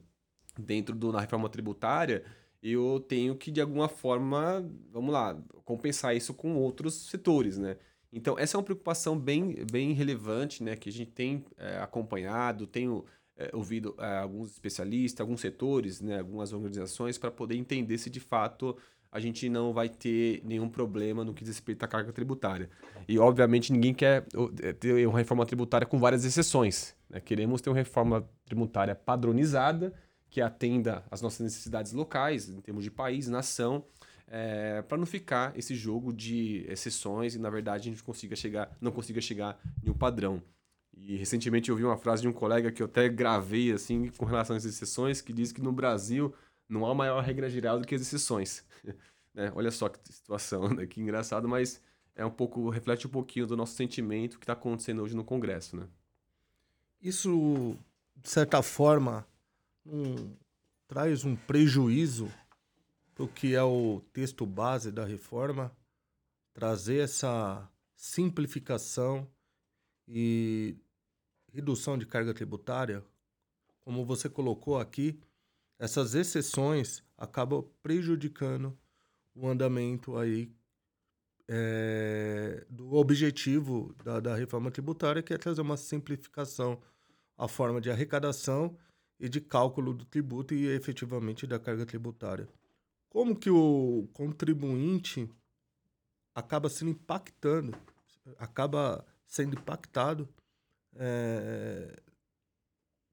dentro 0.59 0.95
da 0.95 1.21
reforma 1.21 1.49
tributária, 1.49 2.25
eu 2.63 3.05
tenho 3.09 3.35
que, 3.35 3.51
de 3.51 3.61
alguma 3.61 3.89
forma, 3.89 4.65
vamos 4.93 5.13
lá, 5.13 5.37
compensar 5.65 6.15
isso 6.15 6.33
com 6.33 6.55
outros 6.55 7.09
setores, 7.11 7.59
né? 7.59 7.77
Então, 8.13 8.39
essa 8.39 8.57
é 8.57 8.59
uma 8.59 8.65
preocupação 8.65 9.19
bem, 9.19 9.65
bem 9.71 9.93
relevante, 9.93 10.63
né? 10.63 10.77
Que 10.77 10.89
a 10.89 10.93
gente 10.93 11.11
tem 11.11 11.45
é, 11.57 11.79
acompanhado, 11.79 12.67
tenho 12.67 13.05
é, 13.37 13.51
ouvido 13.55 13.97
é, 13.99 14.19
alguns 14.19 14.53
especialistas, 14.53 15.21
alguns 15.21 15.41
setores, 15.41 16.01
né? 16.01 16.21
Algumas 16.21 16.53
organizações, 16.53 17.19
para 17.19 17.31
poder 17.31 17.57
entender 17.57 17.99
se, 17.99 18.11
de 18.11 18.21
fato, 18.21 18.77
a 19.11 19.19
gente 19.19 19.49
não 19.49 19.73
vai 19.73 19.89
ter 19.89 20.41
nenhum 20.45 20.69
problema 20.69 21.25
no 21.25 21.35
que 21.35 21.43
diz 21.43 21.55
respeito 21.55 21.83
à 21.85 21.89
carga 21.89 22.13
tributária. 22.13 22.71
E, 23.09 23.19
obviamente, 23.19 23.73
ninguém 23.73 23.93
quer 23.93 24.27
ter 24.79 25.07
uma 25.07 25.19
reforma 25.19 25.45
tributária 25.45 25.87
com 25.87 25.99
várias 25.99 26.25
exceções. 26.25 26.95
Né? 27.11 27.19
Queremos 27.19 27.61
ter 27.61 27.71
uma 27.71 27.77
reforma 27.77 28.29
tributária 28.45 28.95
padronizada, 28.95 29.93
que 30.33 30.41
atenda 30.41 31.05
às 31.11 31.21
nossas 31.21 31.41
necessidades 31.41 31.93
locais, 31.93 32.49
em 32.49 32.59
termos 32.63 32.83
de 32.83 32.91
país, 32.91 33.29
nação, 33.29 33.85
é, 34.27 34.81
para 34.81 34.97
não 34.97 35.05
ficar 35.05 35.57
esse 35.59 35.75
jogo 35.75 36.11
de 36.11 36.65
exceções 36.69 37.35
e, 37.35 37.39
na 37.39 37.51
verdade, 37.51 37.87
a 37.87 37.93
gente 37.93 38.03
consiga 38.03 38.35
chegar, 38.35 38.75
não 38.81 38.91
consiga 38.91 39.21
chegar 39.21 39.61
em 39.85 39.91
um 39.91 39.95
padrão. 39.95 40.43
E 40.97 41.17
recentemente 41.17 41.69
eu 41.69 41.77
vi 41.77 41.85
uma 41.85 41.99
frase 41.99 42.23
de 42.23 42.29
um 42.29 42.33
colega 42.33 42.73
que 42.73 42.83
eu 42.83 42.87
até 42.87 43.11
gravei 43.11 43.73
assim 43.73 44.09
com 44.17 44.25
relação 44.25 44.57
às 44.57 44.65
exceções, 44.65 45.21
que 45.21 45.35
diz 45.35 45.53
que 45.53 45.61
no 45.61 45.71
Brasil 45.71 46.35
não 46.67 46.87
há 46.87 46.95
maior 46.95 47.23
regra 47.23 47.51
geral 47.51 47.79
do 47.79 47.87
que 47.87 47.95
as 47.95 48.01
exceções. 48.01 48.65
né? 49.35 49.53
Olha 49.55 49.71
só 49.71 49.91
que 49.91 49.99
situação, 50.11 50.67
né? 50.71 50.87
que 50.87 50.99
engraçado, 50.99 51.47
mas 51.47 51.79
é 52.17 52.25
um 52.25 52.31
pouco 52.31 52.71
reflete 52.71 53.07
um 53.07 53.11
pouquinho 53.11 53.47
do 53.47 53.55
nosso 53.55 53.75
sentimento 53.75 54.39
que 54.39 54.45
está 54.45 54.55
acontecendo 54.55 55.03
hoje 55.03 55.15
no 55.15 55.25
Congresso, 55.25 55.77
né? 55.77 55.87
Isso, 57.03 57.77
de 58.17 58.31
certa 58.31 58.63
forma, 58.63 59.27
traz 60.87 61.25
um 61.25 61.35
prejuízo 61.35 62.31
para 63.15 63.25
o 63.25 63.29
que 63.29 63.55
é 63.55 63.63
o 63.63 64.01
texto 64.13 64.47
base 64.47 64.91
da 64.91 65.05
reforma, 65.05 65.75
trazer 66.53 66.99
essa 66.99 67.69
simplificação 67.95 69.29
e 70.09 70.77
redução 71.53 71.99
de 71.99 72.07
carga 72.07 72.33
tributária, 72.33 73.05
como 73.81 74.05
você 74.05 74.29
colocou 74.29 74.79
aqui, 74.79 75.21
essas 75.79 76.15
exceções 76.15 77.03
acabam 77.17 77.65
prejudicando 77.83 78.77
o 79.35 79.49
andamento 79.49 80.17
aí 80.17 80.55
é, 81.49 82.65
do 82.71 82.95
objetivo 82.95 83.95
da, 84.05 84.21
da 84.21 84.37
reforma 84.37 84.71
tributária, 84.71 85.23
que 85.23 85.35
é 85.35 85.39
trazer 85.39 85.61
uma 85.61 85.77
simplificação 85.77 86.81
à 87.37 87.49
forma 87.49 87.81
de 87.81 87.91
arrecadação 87.91 88.77
e 89.23 89.29
de 89.29 89.41
cálculo 89.41 89.95
do 89.95 90.05
tributo 90.05 90.53
e 90.53 90.67
efetivamente 90.67 91.47
da 91.47 91.57
carga 91.57 91.87
tributária. 91.87 92.49
Como 93.09 93.39
que 93.39 93.49
o 93.49 94.09
contribuinte 94.13 95.31
acaba 96.35 96.69
sendo 96.69 96.91
impactando, 96.91 97.73
acaba 98.37 99.07
sendo 99.25 99.57
impactado 99.57 100.29
é, 100.97 102.03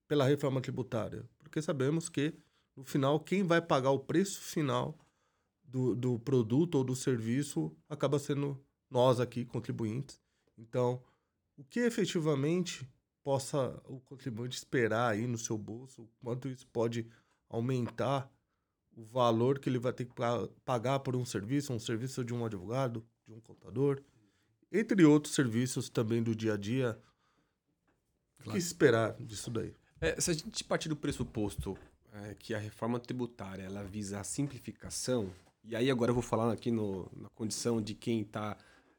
pela 0.08 0.26
reforma 0.26 0.60
tributária? 0.60 1.24
Porque 1.38 1.62
sabemos 1.62 2.10
que, 2.10 2.34
no 2.76 2.84
final, 2.84 3.20
quem 3.20 3.44
vai 3.44 3.62
pagar 3.62 3.92
o 3.92 4.00
preço 4.00 4.42
final 4.42 4.98
do, 5.64 5.96
do 5.96 6.18
produto 6.18 6.76
ou 6.76 6.84
do 6.84 6.96
serviço 6.96 7.72
acaba 7.88 8.18
sendo 8.18 8.60
nós 8.90 9.20
aqui, 9.20 9.46
contribuintes. 9.46 10.20
Então, 10.58 11.04
o 11.56 11.64
que 11.64 11.82
efetivamente 11.82 12.90
possa 13.30 13.80
o 13.86 14.00
contribuinte 14.00 14.58
esperar 14.58 15.12
aí 15.12 15.28
no 15.28 15.38
seu 15.38 15.56
bolso, 15.56 16.10
quanto 16.20 16.48
isso 16.48 16.66
pode 16.66 17.06
aumentar 17.48 18.28
o 18.98 19.04
valor 19.04 19.60
que 19.60 19.70
ele 19.70 19.78
vai 19.78 19.94
ter 19.94 20.06
que 20.06 20.16
pagar 20.66 20.98
por 21.02 21.16
um 21.16 21.24
serviço, 21.24 21.72
um 21.72 21.78
serviço 21.78 22.26
de 22.26 22.34
um 22.34 22.44
advogado, 22.44 23.06
de 23.28 23.34
um 23.36 23.40
contador, 23.40 24.02
entre 24.72 25.06
outros 25.06 25.36
serviços 25.36 25.90
também 25.92 26.24
do 26.24 26.36
dia 26.36 26.56
a 26.56 26.58
dia. 26.58 27.00
Claro. 28.38 28.50
O 28.50 28.52
que 28.54 28.58
esperar 28.58 29.14
disso 29.20 29.52
daí? 29.52 29.76
É, 30.02 30.20
se 30.20 30.32
a 30.32 30.34
gente 30.34 30.64
partir 30.64 30.90
do 30.90 30.96
pressuposto 30.96 31.78
é, 32.12 32.34
que 32.34 32.56
a 32.56 32.58
reforma 32.58 33.00
tributária 33.00 33.62
ela 33.62 33.84
visa 33.84 34.20
a 34.20 34.24
simplificação, 34.24 35.32
e 35.64 35.76
aí 35.76 35.92
agora 35.92 36.10
eu 36.10 36.16
vou 36.16 36.24
falar 36.24 36.52
aqui 36.52 36.72
no, 36.72 37.08
na 37.16 37.30
condição 37.30 37.80
de 37.80 37.94
quem 37.94 38.22
está 38.22 38.58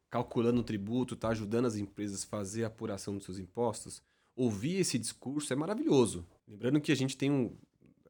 calculando 0.08 0.60
o 0.60 0.64
tributo, 0.64 1.14
está 1.14 1.30
ajudando 1.30 1.66
as 1.66 1.74
empresas 1.74 2.22
a 2.22 2.28
fazer 2.28 2.62
a 2.62 2.68
apuração 2.68 3.16
dos 3.16 3.24
seus 3.24 3.40
impostos, 3.40 4.00
ouvir 4.34 4.76
esse 4.76 4.98
discurso 4.98 5.52
é 5.52 5.56
maravilhoso. 5.56 6.26
Lembrando 6.48 6.80
que 6.80 6.92
a 6.92 6.96
gente 6.96 7.16
tem 7.16 7.30
um, 7.30 7.56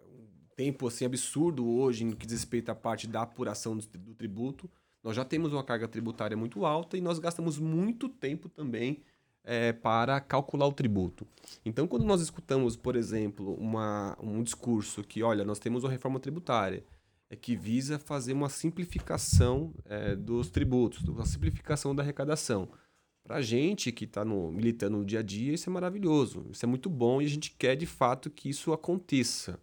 um 0.01 0.27
tempo 0.57 0.87
assim 0.87 1.05
absurdo 1.05 1.69
hoje 1.69 2.05
no 2.05 2.17
que 2.17 2.27
diz 2.27 2.41
respeito 2.41 2.71
à 2.71 2.75
parte 2.75 3.07
da 3.07 3.23
apuração 3.23 3.77
do, 3.77 3.87
do, 3.99 4.15
tributo. 4.15 4.71
Nós 5.03 5.17
já 5.17 5.25
temos 5.25 5.53
uma 5.53 5.65
carga 5.65 5.89
tributária 5.89 6.37
muito 6.37 6.65
alta 6.65 6.97
e 6.97 7.01
nós 7.01 7.19
gastamos 7.19 7.59
muito 7.59 8.09
tempo 8.09 8.49
também 8.49 9.03
é, 9.43 9.73
para 9.73 10.21
calcular 10.21 10.67
o 10.67 10.73
tributo. 10.73 11.27
Então, 11.65 11.87
quando 11.87 12.05
nós 12.05 12.21
escutamos, 12.21 12.77
por 12.77 12.97
exemplo, 12.97 13.55
uma, 13.55 14.17
um 14.23 14.43
discurso 14.43 15.03
que, 15.03 15.23
olha, 15.23 15.45
nós 15.45 15.59
temos 15.59 15.85
uma 15.85 15.91
reforma 15.91 16.21
tributária 16.21 16.85
é 17.31 17.37
que 17.37 17.55
visa 17.55 17.97
fazer 17.97 18.33
uma 18.33 18.49
simplificação 18.49 19.73
é, 19.85 20.17
dos 20.17 20.51
tributos, 20.51 21.05
uma 21.05 21.25
simplificação 21.25 21.95
da 21.95 22.03
arrecadação. 22.03 22.69
Para 23.31 23.39
a 23.39 23.43
gente 23.43 23.93
que 23.93 24.07
está 24.07 24.25
militando 24.25 24.97
no 24.97 25.05
dia 25.05 25.21
a 25.21 25.23
dia, 25.23 25.55
isso 25.55 25.71
é 25.71 25.73
maravilhoso, 25.73 26.45
isso 26.51 26.67
é 26.67 26.69
muito 26.69 26.91
bom 26.91 27.23
e 27.23 27.27
a 27.27 27.29
gente 27.29 27.53
quer 27.53 27.77
de 27.77 27.87
fato 27.87 28.29
que 28.29 28.49
isso 28.49 28.73
aconteça. 28.73 29.57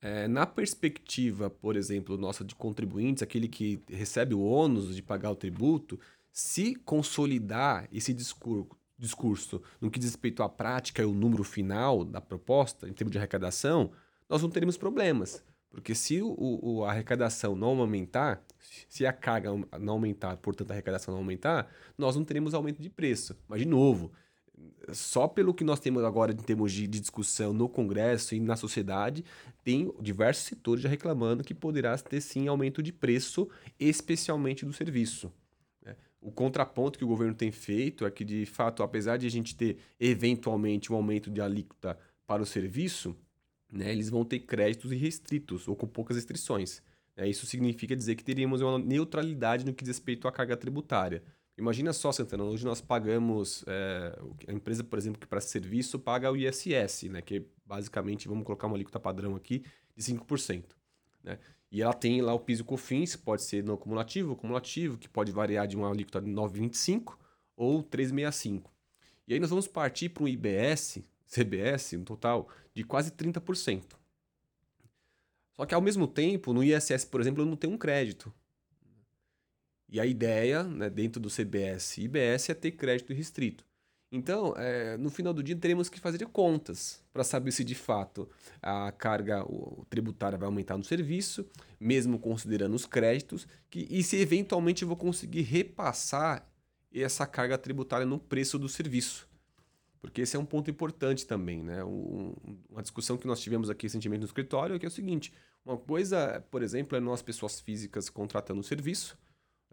É, 0.00 0.26
na 0.26 0.46
perspectiva, 0.46 1.50
por 1.50 1.76
exemplo, 1.76 2.16
nossa 2.16 2.42
de 2.42 2.54
contribuintes, 2.54 3.22
aquele 3.22 3.46
que 3.46 3.82
recebe 3.90 4.34
o 4.34 4.40
ônus 4.40 4.96
de 4.96 5.02
pagar 5.02 5.30
o 5.30 5.36
tributo, 5.36 6.00
se 6.32 6.76
consolidar 6.76 7.86
esse 7.92 8.14
discurso, 8.14 8.70
discurso 8.96 9.60
no 9.78 9.90
que 9.90 9.98
diz 9.98 10.08
respeito 10.08 10.42
à 10.42 10.48
prática 10.48 11.02
e 11.02 11.04
o 11.04 11.12
número 11.12 11.44
final 11.44 12.06
da 12.06 12.22
proposta, 12.22 12.88
em 12.88 12.94
termos 12.94 13.12
de 13.12 13.18
arrecadação, 13.18 13.92
nós 14.26 14.40
não 14.40 14.48
teremos 14.48 14.78
problemas. 14.78 15.44
Porque 15.70 15.94
se 15.94 16.20
o, 16.20 16.34
o, 16.36 16.84
a 16.84 16.90
arrecadação 16.90 17.54
não 17.54 17.80
aumentar, 17.80 18.44
se 18.88 19.06
a 19.06 19.12
carga 19.12 19.50
não 19.78 19.94
aumentar, 19.94 20.36
portanto 20.38 20.72
a 20.72 20.74
arrecadação 20.74 21.14
não 21.14 21.20
aumentar, 21.20 21.70
nós 21.96 22.16
não 22.16 22.24
teremos 22.24 22.54
aumento 22.54 22.82
de 22.82 22.90
preço. 22.90 23.36
Mas, 23.48 23.60
de 23.60 23.66
novo, 23.66 24.10
só 24.92 25.28
pelo 25.28 25.54
que 25.54 25.62
nós 25.62 25.78
temos 25.78 26.02
agora 26.02 26.32
em 26.32 26.36
termos 26.36 26.72
de, 26.72 26.86
de, 26.86 27.00
discussão 27.00 27.52
no 27.52 27.68
Congresso 27.68 28.34
e 28.34 28.40
na 28.40 28.56
sociedade, 28.56 29.24
tem 29.62 29.92
diversos 30.00 30.44
setores 30.44 30.82
já 30.82 30.88
reclamando 30.88 31.44
que 31.44 31.54
poderá 31.54 31.96
ter 31.98 32.20
sim 32.20 32.48
aumento 32.48 32.82
de 32.82 32.92
preço, 32.92 33.48
especialmente 33.78 34.64
do 34.64 34.72
serviço. 34.72 35.32
Né? 35.84 35.94
O 36.20 36.32
contraponto 36.32 36.98
que 36.98 37.04
o 37.04 37.08
governo 37.08 37.34
tem 37.34 37.52
feito 37.52 38.04
é 38.04 38.10
que, 38.10 38.24
de 38.24 38.44
fato, 38.44 38.82
apesar 38.82 39.16
de 39.16 39.26
a 39.26 39.30
gente 39.30 39.54
ter 39.54 39.78
eventualmente 39.98 40.92
um 40.92 40.96
aumento 40.96 41.30
de 41.30 41.40
alíquota 41.40 41.96
para 42.26 42.42
o 42.42 42.46
serviço, 42.46 43.16
né, 43.70 43.92
eles 43.92 44.10
vão 44.10 44.24
ter 44.24 44.40
créditos 44.40 44.92
irrestritos 44.92 45.68
ou 45.68 45.76
com 45.76 45.86
poucas 45.86 46.16
restrições. 46.16 46.82
É, 47.16 47.28
isso 47.28 47.46
significa 47.46 47.94
dizer 47.94 48.14
que 48.14 48.24
teríamos 48.24 48.60
uma 48.60 48.78
neutralidade 48.78 49.64
no 49.64 49.74
que 49.74 49.84
diz 49.84 49.96
respeito 49.96 50.26
à 50.26 50.32
carga 50.32 50.56
tributária. 50.56 51.22
Imagina 51.58 51.92
só, 51.92 52.10
Santana, 52.10 52.44
hoje 52.44 52.64
nós 52.64 52.80
pagamos, 52.80 53.62
é, 53.66 54.18
a 54.48 54.52
empresa, 54.52 54.82
por 54.82 54.98
exemplo, 54.98 55.20
que 55.20 55.26
para 55.26 55.40
serviço 55.40 55.98
paga 55.98 56.32
o 56.32 56.36
ISS, 56.36 57.04
né, 57.10 57.20
que 57.20 57.36
é 57.36 57.42
basicamente, 57.66 58.26
vamos 58.26 58.44
colocar 58.44 58.66
uma 58.66 58.76
alíquota 58.76 58.98
padrão 58.98 59.36
aqui, 59.36 59.62
de 59.94 60.02
5%. 60.02 60.64
Né? 61.22 61.38
E 61.70 61.82
ela 61.82 61.92
tem 61.92 62.20
lá 62.20 62.32
o 62.34 62.40
PIS 62.40 62.60
e 62.60 62.62
o 62.62 62.64
COFINS, 62.64 63.16
pode 63.16 63.42
ser 63.42 63.62
no 63.62 63.74
acumulativo, 63.74 64.32
acumulativo, 64.32 64.98
que 64.98 65.08
pode 65.08 65.30
variar 65.30 65.66
de 65.68 65.76
uma 65.76 65.90
alíquota 65.90 66.20
de 66.20 66.30
9,25 66.30 67.16
ou 67.56 67.82
3,65. 67.84 68.70
E 69.28 69.34
aí 69.34 69.38
nós 69.38 69.50
vamos 69.50 69.68
partir 69.68 70.08
para 70.08 70.24
um 70.24 70.28
IBS, 70.28 70.98
CBS, 71.30 71.94
um 71.94 72.04
total 72.04 72.48
de 72.74 72.82
quase 72.84 73.12
30%. 73.12 73.84
Só 75.56 75.64
que 75.64 75.74
ao 75.74 75.80
mesmo 75.80 76.08
tempo, 76.08 76.52
no 76.52 76.64
ISS, 76.64 77.04
por 77.04 77.20
exemplo, 77.20 77.42
eu 77.42 77.46
não 77.46 77.56
tenho 77.56 77.74
um 77.74 77.78
crédito. 77.78 78.32
E 79.88 80.00
a 80.00 80.06
ideia, 80.06 80.62
né, 80.62 80.88
dentro 80.88 81.20
do 81.20 81.28
CBS 81.28 81.98
e 81.98 82.04
IBS, 82.04 82.50
é 82.50 82.54
ter 82.54 82.72
crédito 82.72 83.12
restrito. 83.12 83.64
Então, 84.12 84.54
é, 84.56 84.96
no 84.96 85.08
final 85.08 85.32
do 85.32 85.42
dia, 85.42 85.54
teremos 85.54 85.88
que 85.88 86.00
fazer 86.00 86.24
contas 86.26 87.00
para 87.12 87.22
saber 87.22 87.52
se 87.52 87.62
de 87.62 87.76
fato 87.76 88.28
a 88.60 88.90
carga 88.90 89.44
tributária 89.88 90.36
vai 90.36 90.46
aumentar 90.46 90.76
no 90.76 90.82
serviço, 90.82 91.46
mesmo 91.78 92.18
considerando 92.18 92.74
os 92.74 92.86
créditos, 92.86 93.46
que, 93.68 93.86
e 93.88 94.02
se 94.02 94.16
eventualmente 94.16 94.82
eu 94.82 94.88
vou 94.88 94.96
conseguir 94.96 95.42
repassar 95.42 96.44
essa 96.92 97.24
carga 97.24 97.56
tributária 97.56 98.04
no 98.04 98.18
preço 98.18 98.58
do 98.58 98.68
serviço. 98.68 99.29
Porque 100.00 100.22
esse 100.22 100.34
é 100.34 100.38
um 100.38 100.44
ponto 100.44 100.70
importante 100.70 101.26
também, 101.26 101.62
né? 101.62 101.84
Um, 101.84 102.34
uma 102.70 102.80
discussão 102.80 103.18
que 103.18 103.26
nós 103.26 103.40
tivemos 103.40 103.68
aqui 103.68 103.86
recentemente 103.86 104.20
no 104.20 104.26
escritório 104.26 104.74
é 104.74 104.78
que 104.78 104.86
é 104.86 104.88
o 104.88 104.92
seguinte: 104.92 105.32
uma 105.64 105.76
coisa, 105.76 106.42
por 106.50 106.62
exemplo, 106.62 106.96
é 106.96 107.00
nós, 107.00 107.20
pessoas 107.20 107.60
físicas, 107.60 108.08
contratando 108.08 108.60
um 108.60 108.62
serviço, 108.62 109.18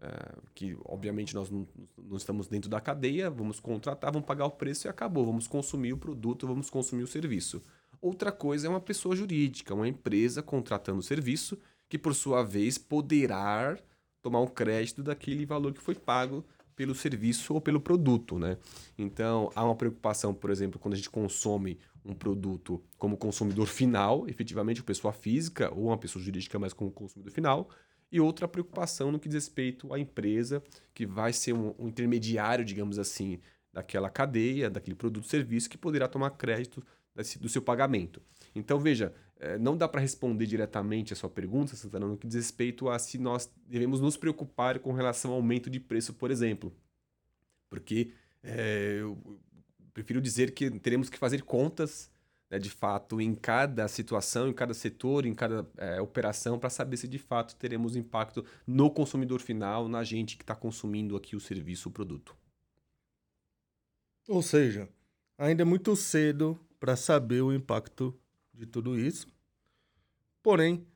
é, 0.00 0.08
que 0.54 0.76
obviamente 0.84 1.34
nós 1.34 1.50
não, 1.50 1.66
não, 1.96 2.16
estamos 2.16 2.46
dentro 2.46 2.68
da 2.68 2.80
cadeia, 2.80 3.30
vamos 3.30 3.58
contratar, 3.58 4.12
vamos 4.12 4.26
pagar 4.26 4.44
o 4.44 4.50
preço 4.50 4.86
e 4.86 4.88
acabou, 4.90 5.24
vamos 5.24 5.48
consumir 5.48 5.94
o 5.94 5.98
produto, 5.98 6.46
vamos 6.46 6.68
consumir 6.68 7.02
o 7.02 7.08
serviço. 7.08 7.62
Outra 8.00 8.30
coisa 8.30 8.66
é 8.66 8.70
uma 8.70 8.80
pessoa 8.80 9.16
jurídica, 9.16 9.74
uma 9.74 9.88
empresa 9.88 10.42
contratando 10.42 11.00
o 11.00 11.02
serviço, 11.02 11.58
que 11.88 11.98
por 11.98 12.14
sua 12.14 12.44
vez 12.44 12.76
poderá 12.76 13.76
tomar 14.22 14.40
um 14.40 14.46
crédito 14.46 15.02
daquele 15.02 15.46
valor 15.46 15.72
que 15.72 15.80
foi 15.80 15.94
pago 15.94 16.44
pelo 16.78 16.94
serviço 16.94 17.52
ou 17.54 17.60
pelo 17.60 17.80
produto, 17.80 18.38
né? 18.38 18.56
Então, 18.96 19.50
há 19.56 19.64
uma 19.64 19.74
preocupação, 19.74 20.32
por 20.32 20.48
exemplo, 20.48 20.78
quando 20.78 20.94
a 20.94 20.96
gente 20.96 21.10
consome 21.10 21.76
um 22.04 22.14
produto 22.14 22.80
como 22.96 23.16
consumidor 23.16 23.66
final, 23.66 24.28
efetivamente, 24.28 24.80
uma 24.80 24.86
pessoa 24.86 25.12
física 25.12 25.74
ou 25.74 25.86
uma 25.86 25.98
pessoa 25.98 26.24
jurídica, 26.24 26.56
mas 26.56 26.72
como 26.72 26.92
consumidor 26.92 27.32
final, 27.32 27.68
e 28.12 28.20
outra 28.20 28.46
preocupação 28.46 29.10
no 29.10 29.18
que 29.18 29.28
diz 29.28 29.34
respeito 29.34 29.92
à 29.92 29.98
empresa, 29.98 30.62
que 30.94 31.04
vai 31.04 31.32
ser 31.32 31.52
um, 31.52 31.74
um 31.76 31.88
intermediário, 31.88 32.64
digamos 32.64 32.96
assim, 32.96 33.40
daquela 33.72 34.08
cadeia, 34.08 34.70
daquele 34.70 34.94
produto 34.94 35.24
ou 35.24 35.28
serviço, 35.28 35.68
que 35.68 35.76
poderá 35.76 36.06
tomar 36.06 36.30
crédito 36.30 36.80
desse, 37.12 37.40
do 37.40 37.48
seu 37.48 37.60
pagamento. 37.60 38.22
Então, 38.58 38.78
veja, 38.78 39.14
é, 39.40 39.56
não 39.58 39.76
dá 39.76 39.86
para 39.86 40.00
responder 40.00 40.46
diretamente 40.46 41.12
a 41.12 41.16
sua 41.16 41.30
pergunta, 41.30 41.76
Santana, 41.76 42.06
no 42.06 42.16
que 42.16 42.26
diz 42.26 42.36
respeito 42.36 42.88
a 42.88 42.98
se 42.98 43.18
nós 43.18 43.50
devemos 43.66 44.00
nos 44.00 44.16
preocupar 44.16 44.78
com 44.80 44.92
relação 44.92 45.30
ao 45.30 45.36
aumento 45.36 45.70
de 45.70 45.78
preço, 45.78 46.12
por 46.12 46.30
exemplo. 46.30 46.74
Porque 47.70 48.12
é, 48.42 48.98
eu 49.00 49.40
prefiro 49.94 50.20
dizer 50.20 50.52
que 50.52 50.70
teremos 50.80 51.08
que 51.08 51.18
fazer 51.18 51.42
contas, 51.42 52.10
né, 52.50 52.58
de 52.58 52.70
fato, 52.70 53.20
em 53.20 53.34
cada 53.34 53.86
situação, 53.86 54.48
em 54.48 54.52
cada 54.52 54.74
setor, 54.74 55.24
em 55.24 55.34
cada 55.34 55.68
é, 55.76 56.00
operação, 56.00 56.58
para 56.58 56.70
saber 56.70 56.96
se 56.96 57.06
de 57.06 57.18
fato 57.18 57.54
teremos 57.56 57.94
impacto 57.94 58.44
no 58.66 58.90
consumidor 58.90 59.40
final, 59.40 59.88
na 59.88 60.02
gente 60.02 60.36
que 60.36 60.42
está 60.42 60.54
consumindo 60.54 61.16
aqui 61.16 61.36
o 61.36 61.40
serviço, 61.40 61.88
o 61.88 61.92
produto. 61.92 62.36
Ou 64.26 64.42
seja, 64.42 64.88
ainda 65.36 65.62
é 65.62 65.64
muito 65.64 65.94
cedo 65.94 66.58
para 66.80 66.96
saber 66.96 67.40
o 67.42 67.52
impacto 67.52 68.18
de 68.58 68.66
tudo 68.66 68.98
isso. 68.98 69.26
Porém, 70.42 70.86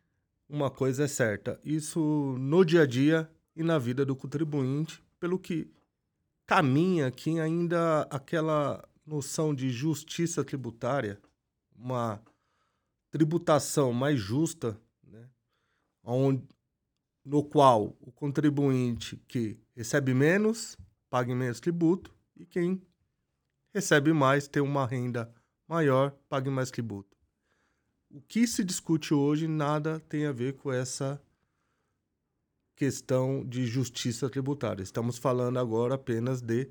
uma 0.48 0.70
coisa 0.70 1.04
é 1.04 1.08
certa: 1.08 1.60
isso 1.64 2.00
no 2.38 2.64
dia 2.64 2.82
a 2.82 2.86
dia 2.86 3.30
e 3.54 3.62
na 3.62 3.78
vida 3.78 4.04
do 4.04 4.16
contribuinte, 4.16 5.02
pelo 5.20 5.38
que 5.38 5.70
caminha 6.46 7.06
aqui 7.06 7.38
ainda 7.38 8.02
aquela 8.10 8.86
noção 9.06 9.54
de 9.54 9.70
justiça 9.70 10.44
tributária, 10.44 11.20
uma 11.74 12.20
tributação 13.10 13.92
mais 13.92 14.18
justa, 14.18 14.78
né? 15.04 15.28
Onde, 16.02 16.44
no 17.24 17.44
qual 17.44 17.96
o 18.00 18.10
contribuinte 18.10 19.16
que 19.28 19.56
recebe 19.76 20.12
menos 20.12 20.76
pague 21.08 21.34
menos 21.34 21.60
tributo 21.60 22.12
e 22.34 22.44
quem 22.44 22.82
recebe 23.72 24.12
mais 24.12 24.48
tem 24.48 24.62
uma 24.62 24.86
renda 24.86 25.32
maior 25.68 26.10
pague 26.28 26.50
mais 26.50 26.70
tributo 26.70 27.11
o 28.12 28.20
que 28.20 28.46
se 28.46 28.62
discute 28.62 29.14
hoje 29.14 29.48
nada 29.48 29.98
tem 30.00 30.26
a 30.26 30.32
ver 30.32 30.54
com 30.54 30.70
essa 30.70 31.20
questão 32.76 33.44
de 33.44 33.66
justiça 33.66 34.28
tributária. 34.28 34.82
Estamos 34.82 35.16
falando 35.16 35.58
agora 35.58 35.94
apenas 35.94 36.42
de 36.42 36.68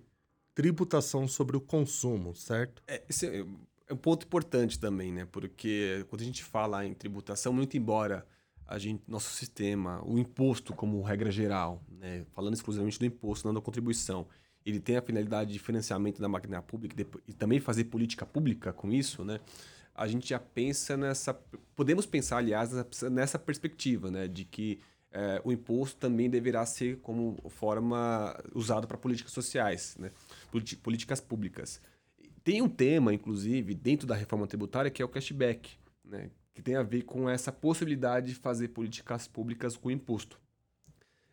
tributação 0.54 1.28
sobre 1.28 1.58
o 1.58 1.62
consumo, 1.62 2.36
certo? 2.36 2.84
É, 2.88 3.04
esse 3.10 3.46
é 3.88 3.94
um 3.94 3.98
ponto 3.98 4.26
importante 4.26 4.80
também, 4.80 5.12
né? 5.12 5.26
Porque 5.26 6.06
quando 6.10 6.22
a 6.22 6.26
gente 6.26 6.44
fala 6.44 6.86
em 6.86 6.94
tributação, 6.94 7.52
muito 7.54 7.76
embora 7.76 8.26
a 8.68 8.78
gente, 8.78 9.04
nosso 9.08 9.32
sistema, 9.32 10.02
o 10.06 10.18
imposto 10.18 10.74
como 10.74 11.02
regra 11.02 11.32
geral, 11.32 11.84
né? 11.90 12.26
falando 12.32 12.54
exclusivamente 12.54 13.00
do 13.00 13.06
imposto, 13.06 13.48
não 13.48 13.54
da 13.54 13.60
contribuição, 13.60 14.28
ele 14.66 14.80
tem 14.80 14.96
a 14.96 15.02
finalidade 15.02 15.52
de 15.52 15.60
financiamento 15.60 16.22
da 16.22 16.30
máquina 16.30 16.62
pública 16.62 16.96
e 17.28 17.34
também 17.34 17.60
fazer 17.60 17.86
política 17.86 18.26
pública 18.26 18.72
com 18.72 18.92
isso, 18.92 19.26
né? 19.26 19.40
A 19.94 20.08
gente 20.08 20.30
já 20.30 20.40
pensa 20.40 20.96
nessa. 20.98 21.34
Podemos 21.76 22.06
pensar, 22.06 22.38
aliás, 22.38 22.72
nessa 23.12 23.38
perspectiva, 23.38 24.10
né? 24.10 24.28
De 24.28 24.46
que 24.46 24.80
é, 25.12 25.42
o 25.44 25.52
imposto 25.52 25.98
também 25.98 26.30
deverá 26.30 26.66
ser 26.66 26.98
como 27.00 27.38
forma 27.50 28.36
usado 28.56 28.88
para 28.88 28.98
políticas 28.98 29.34
sociais, 29.34 29.98
né? 30.00 30.10
políticas 30.82 31.20
públicas. 31.20 31.82
Tem 32.44 32.62
um 32.62 32.70
tema, 32.70 33.14
inclusive, 33.14 33.74
dentro 33.76 34.08
da 34.08 34.16
reforma 34.16 34.48
tributária, 34.48 34.90
que 34.90 35.02
é 35.02 35.06
o 35.06 35.10
cashback, 35.10 35.78
né? 36.04 36.32
que 36.54 36.62
tem 36.62 36.76
a 36.76 36.84
ver 36.84 37.04
com 37.04 37.30
essa 37.30 37.52
possibilidade 37.52 38.28
de 38.28 38.36
fazer 38.36 38.70
políticas 38.70 39.28
públicas 39.28 39.76
com 39.76 39.92
imposto. 39.92 40.40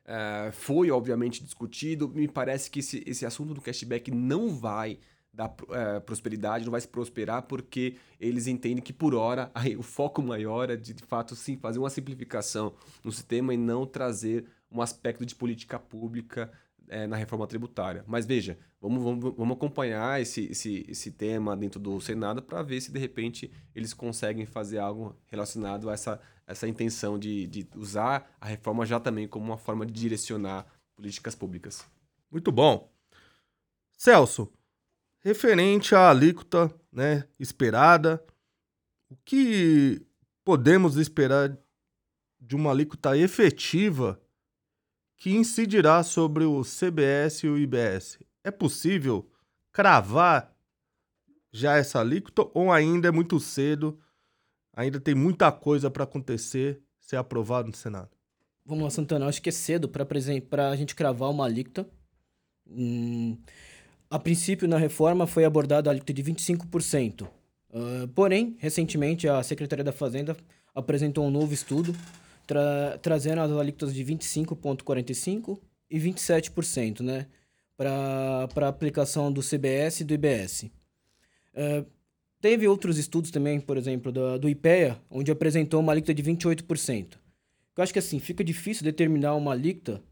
É, 0.04 0.50
foi, 0.52 0.90
obviamente, 0.90 1.44
discutido. 1.44 2.08
Me 2.08 2.26
parece 2.26 2.70
que 2.70 2.80
esse, 2.80 3.02
esse 3.06 3.24
assunto 3.24 3.54
do 3.54 3.60
cashback 3.60 4.10
não 4.10 4.58
vai 4.58 4.98
da 5.38 5.54
é, 5.70 6.00
prosperidade, 6.00 6.64
não 6.64 6.72
vai 6.72 6.80
se 6.80 6.88
prosperar 6.88 7.42
porque 7.42 7.94
eles 8.18 8.48
entendem 8.48 8.82
que 8.82 8.92
por 8.92 9.14
hora 9.14 9.48
aí, 9.54 9.76
o 9.76 9.84
foco 9.84 10.20
maior 10.20 10.68
é 10.68 10.74
de, 10.74 10.92
de 10.92 11.04
fato 11.04 11.36
sim 11.36 11.56
fazer 11.56 11.78
uma 11.78 11.88
simplificação 11.88 12.74
no 13.04 13.12
sistema 13.12 13.54
e 13.54 13.56
não 13.56 13.86
trazer 13.86 14.46
um 14.68 14.82
aspecto 14.82 15.24
de 15.24 15.36
política 15.36 15.78
pública 15.78 16.50
é, 16.88 17.06
na 17.06 17.16
reforma 17.16 17.46
tributária. 17.46 18.04
Mas 18.08 18.26
veja, 18.26 18.58
vamos, 18.80 19.00
vamos, 19.00 19.36
vamos 19.36 19.56
acompanhar 19.56 20.20
esse, 20.20 20.50
esse, 20.50 20.84
esse 20.88 21.12
tema 21.12 21.56
dentro 21.56 21.78
do 21.78 22.00
Senado 22.00 22.42
para 22.42 22.60
ver 22.64 22.80
se 22.80 22.90
de 22.90 22.98
repente 22.98 23.48
eles 23.76 23.94
conseguem 23.94 24.44
fazer 24.44 24.78
algo 24.78 25.16
relacionado 25.26 25.88
a 25.88 25.92
essa, 25.92 26.20
essa 26.48 26.66
intenção 26.66 27.16
de, 27.16 27.46
de 27.46 27.68
usar 27.76 28.28
a 28.40 28.46
reforma 28.46 28.84
já 28.84 28.98
também 28.98 29.28
como 29.28 29.44
uma 29.44 29.56
forma 29.56 29.86
de 29.86 29.92
direcionar 29.92 30.66
políticas 30.96 31.36
públicas. 31.36 31.86
Muito 32.28 32.50
bom. 32.50 32.90
Celso, 33.96 34.52
referente 35.28 35.94
à 35.94 36.08
alíquota 36.08 36.74
né, 36.90 37.24
esperada. 37.38 38.24
O 39.10 39.16
que 39.24 40.00
podemos 40.42 40.96
esperar 40.96 41.56
de 42.40 42.56
uma 42.56 42.70
alíquota 42.70 43.16
efetiva 43.16 44.18
que 45.18 45.30
incidirá 45.30 46.02
sobre 46.02 46.44
o 46.44 46.62
CBS 46.62 47.44
e 47.44 47.48
o 47.48 47.58
IBS? 47.58 48.18
É 48.42 48.50
possível 48.50 49.30
cravar 49.70 50.56
já 51.52 51.76
essa 51.76 52.00
alíquota 52.00 52.48
ou 52.54 52.72
ainda 52.72 53.08
é 53.08 53.10
muito 53.10 53.38
cedo? 53.38 54.00
Ainda 54.74 54.98
tem 54.98 55.14
muita 55.14 55.52
coisa 55.52 55.90
para 55.90 56.04
acontecer, 56.04 56.80
ser 57.00 57.16
aprovado 57.16 57.68
no 57.68 57.76
Senado? 57.76 58.10
Vamos 58.64 58.84
lá, 58.84 58.90
Santana. 58.90 59.26
Acho 59.26 59.42
que 59.42 59.48
é 59.50 59.52
cedo 59.52 59.88
para 59.88 60.70
a 60.70 60.76
gente 60.76 60.94
cravar 60.94 61.30
uma 61.30 61.44
alíquota. 61.44 61.86
Hum, 62.66 63.38
a 64.10 64.18
princípio, 64.18 64.66
na 64.66 64.78
reforma, 64.78 65.26
foi 65.26 65.44
abordado 65.44 65.88
a 65.88 65.92
alíquota 65.92 66.14
de 66.14 66.22
25%. 66.22 67.22
Uh, 67.22 67.28
ah, 67.72 68.08
porém, 68.14 68.56
recentemente, 68.58 69.28
a 69.28 69.42
Secretaria 69.42 69.84
da 69.84 69.92
Fazenda 69.92 70.36
apresentou 70.74 71.26
um 71.26 71.30
novo 71.30 71.52
estudo 71.52 71.94
tra 72.46 72.98
trazendo 73.02 73.42
as 73.42 73.50
alíquotas 73.52 73.94
de 73.94 74.02
25,45% 74.04 75.58
e 75.90 75.98
27%, 75.98 77.00
né? 77.00 77.26
Para 77.76 78.68
aplicação 78.68 79.30
do 79.30 79.42
CBS 79.42 80.00
e 80.00 80.04
do 80.04 80.14
IBS. 80.14 80.62
Uh, 80.62 80.70
ah, 81.54 81.84
teve 82.40 82.66
outros 82.66 82.98
estudos 82.98 83.30
também, 83.30 83.60
por 83.60 83.76
exemplo, 83.76 84.10
do, 84.10 84.38
do 84.38 84.48
IPEA, 84.48 84.98
onde 85.10 85.30
apresentou 85.30 85.80
uma 85.80 85.92
alíquota 85.92 86.14
de 86.14 86.22
28%. 86.22 87.18
Eu 87.76 87.82
acho 87.82 87.92
que 87.92 87.98
assim, 87.98 88.18
fica 88.18 88.42
difícil 88.42 88.82
determinar 88.82 89.34
uma 89.34 89.52
alíquota 89.52 90.02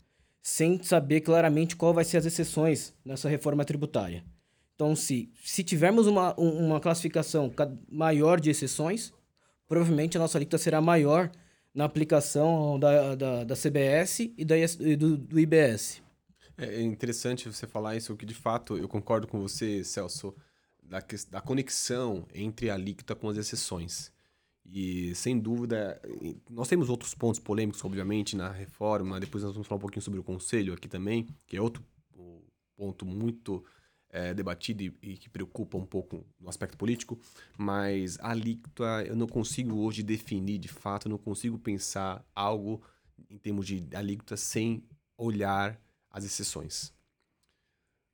sem 0.46 0.80
saber 0.80 1.22
claramente 1.22 1.74
qual 1.74 1.92
vai 1.92 2.04
ser 2.04 2.18
as 2.18 2.24
exceções 2.24 2.94
nessa 3.04 3.28
reforma 3.28 3.64
tributária. 3.64 4.24
Então, 4.76 4.94
se, 4.94 5.28
se 5.44 5.64
tivermos 5.64 6.06
uma, 6.06 6.34
uma 6.36 6.78
classificação 6.78 7.52
maior 7.90 8.40
de 8.40 8.50
exceções, 8.50 9.12
provavelmente 9.66 10.16
a 10.16 10.20
nossa 10.20 10.38
alíquota 10.38 10.56
será 10.56 10.80
maior 10.80 11.32
na 11.74 11.84
aplicação 11.84 12.78
da, 12.78 13.16
da, 13.16 13.42
da 13.42 13.56
CBS 13.56 14.20
e, 14.38 14.44
da, 14.44 14.56
e 14.56 14.94
do, 14.94 15.16
do 15.16 15.40
IBS. 15.40 16.00
É 16.56 16.80
interessante 16.80 17.50
você 17.52 17.66
falar 17.66 17.96
isso, 17.96 18.16
que 18.16 18.24
de 18.24 18.34
fato 18.34 18.78
eu 18.78 18.86
concordo 18.86 19.26
com 19.26 19.40
você, 19.40 19.82
Celso, 19.82 20.32
da, 20.80 21.02
da 21.28 21.40
conexão 21.40 22.24
entre 22.32 22.70
a 22.70 22.74
alíquota 22.74 23.16
com 23.16 23.28
as 23.28 23.36
exceções. 23.36 24.12
E 24.68 25.14
sem 25.14 25.38
dúvida, 25.38 26.00
nós 26.50 26.68
temos 26.68 26.88
outros 26.88 27.14
pontos 27.14 27.38
polêmicos, 27.40 27.84
obviamente, 27.84 28.36
na 28.36 28.50
reforma. 28.50 29.20
Depois 29.20 29.44
nós 29.44 29.52
vamos 29.52 29.66
falar 29.66 29.78
um 29.78 29.80
pouquinho 29.80 30.02
sobre 30.02 30.18
o 30.18 30.24
conselho 30.24 30.74
aqui 30.74 30.88
também, 30.88 31.26
que 31.46 31.56
é 31.56 31.60
outro 31.60 31.84
ponto 32.76 33.06
muito 33.06 33.64
é, 34.10 34.34
debatido 34.34 34.82
e, 34.82 34.94
e, 35.02 35.16
que 35.16 35.28
preocupa 35.28 35.76
um 35.76 35.86
pouco 35.86 36.24
no 36.38 36.48
aspecto 36.48 36.76
político. 36.76 37.18
Mas 37.56 38.18
a 38.20 38.30
alíquota, 38.30 39.04
eu 39.06 39.16
não 39.16 39.26
consigo 39.26 39.76
hoje 39.78 40.02
definir 40.02 40.58
de 40.58 40.68
fato, 40.68 41.06
eu 41.06 41.10
não 41.10 41.18
consigo 41.18 41.58
pensar 41.58 42.24
algo 42.34 42.82
em 43.30 43.38
termos 43.38 43.66
de 43.66 43.88
alíquota 43.94 44.36
sem 44.36 44.84
olhar 45.16 45.80
as 46.10 46.24
exceções. 46.24 46.92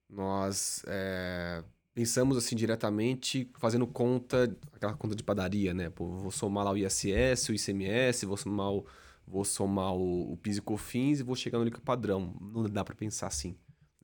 Nós 0.09 0.83
é, 0.87 1.65
pensamos 1.95 2.37
assim 2.37 2.57
diretamente 2.57 3.51
fazendo 3.59 3.87
conta, 3.87 4.57
aquela 4.73 4.95
conta 4.95 5.15
de 5.15 5.23
padaria, 5.23 5.75
né? 5.75 5.91
Pô, 5.91 6.07
vou 6.07 6.31
somar 6.31 6.65
lá 6.65 6.73
o 6.73 6.77
ISS, 6.77 7.49
o 7.49 7.55
ICMS, 7.55 8.27
vou 8.27 8.37
somar 8.37 8.73
o, 8.73 8.87
vou 9.27 9.45
somar 9.45 9.95
o, 9.95 10.33
o 10.33 10.37
PIS 10.37 10.59
e 10.59 10.63
COFINS 10.63 11.21
e 11.21 11.23
vou 11.23 11.37
chegar 11.37 11.59
no 11.59 11.65
líquido 11.65 11.83
padrão. 11.83 12.35
Não 12.41 12.65
dá 12.65 12.85
para 12.85 12.95
pensar 12.95 13.27
assim. 13.27 13.57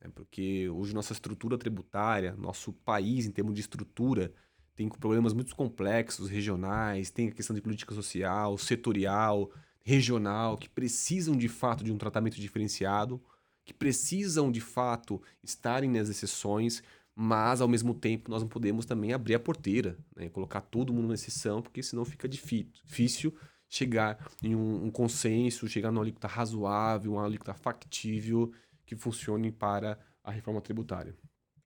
Né? 0.02 0.10
Porque 0.14 0.68
hoje 0.68 0.94
nossa 0.94 1.12
estrutura 1.12 1.56
tributária, 1.56 2.34
nosso 2.36 2.72
país 2.72 3.26
em 3.26 3.30
termos 3.30 3.54
de 3.54 3.60
estrutura, 3.60 4.32
tem 4.74 4.88
problemas 4.88 5.32
muito 5.32 5.56
complexos, 5.56 6.28
regionais, 6.28 7.10
tem 7.10 7.28
a 7.28 7.32
questão 7.32 7.54
de 7.54 7.60
política 7.60 7.94
social, 7.94 8.56
setorial, 8.56 9.50
regional, 9.82 10.56
que 10.56 10.68
precisam 10.68 11.36
de 11.36 11.48
fato 11.48 11.82
de 11.82 11.90
um 11.90 11.98
tratamento 11.98 12.40
diferenciado, 12.40 13.20
que 13.64 13.74
precisam 13.74 14.52
de 14.52 14.60
fato 14.60 15.20
estarem 15.42 15.90
nas 15.90 16.08
exceções, 16.08 16.82
mas 17.20 17.60
ao 17.60 17.66
mesmo 17.66 17.92
tempo 17.92 18.30
nós 18.30 18.42
não 18.42 18.48
podemos 18.48 18.86
também 18.86 19.12
abrir 19.12 19.34
a 19.34 19.40
porteira, 19.40 19.98
né? 20.14 20.28
colocar 20.28 20.60
todo 20.60 20.92
mundo 20.92 21.08
na 21.08 21.14
exceção, 21.14 21.60
porque 21.60 21.82
senão 21.82 22.04
fica 22.04 22.28
difícil 22.28 23.36
chegar 23.68 24.30
em 24.40 24.54
um, 24.54 24.84
um 24.84 24.90
consenso, 24.90 25.66
chegar 25.66 25.90
numa 25.90 26.04
alíquota 26.04 26.28
razoável, 26.28 27.14
uma 27.14 27.24
alíquota 27.24 27.52
factível 27.52 28.52
que 28.86 28.94
funcione 28.94 29.50
para 29.50 29.98
a 30.22 30.30
reforma 30.30 30.60
tributária. 30.60 31.12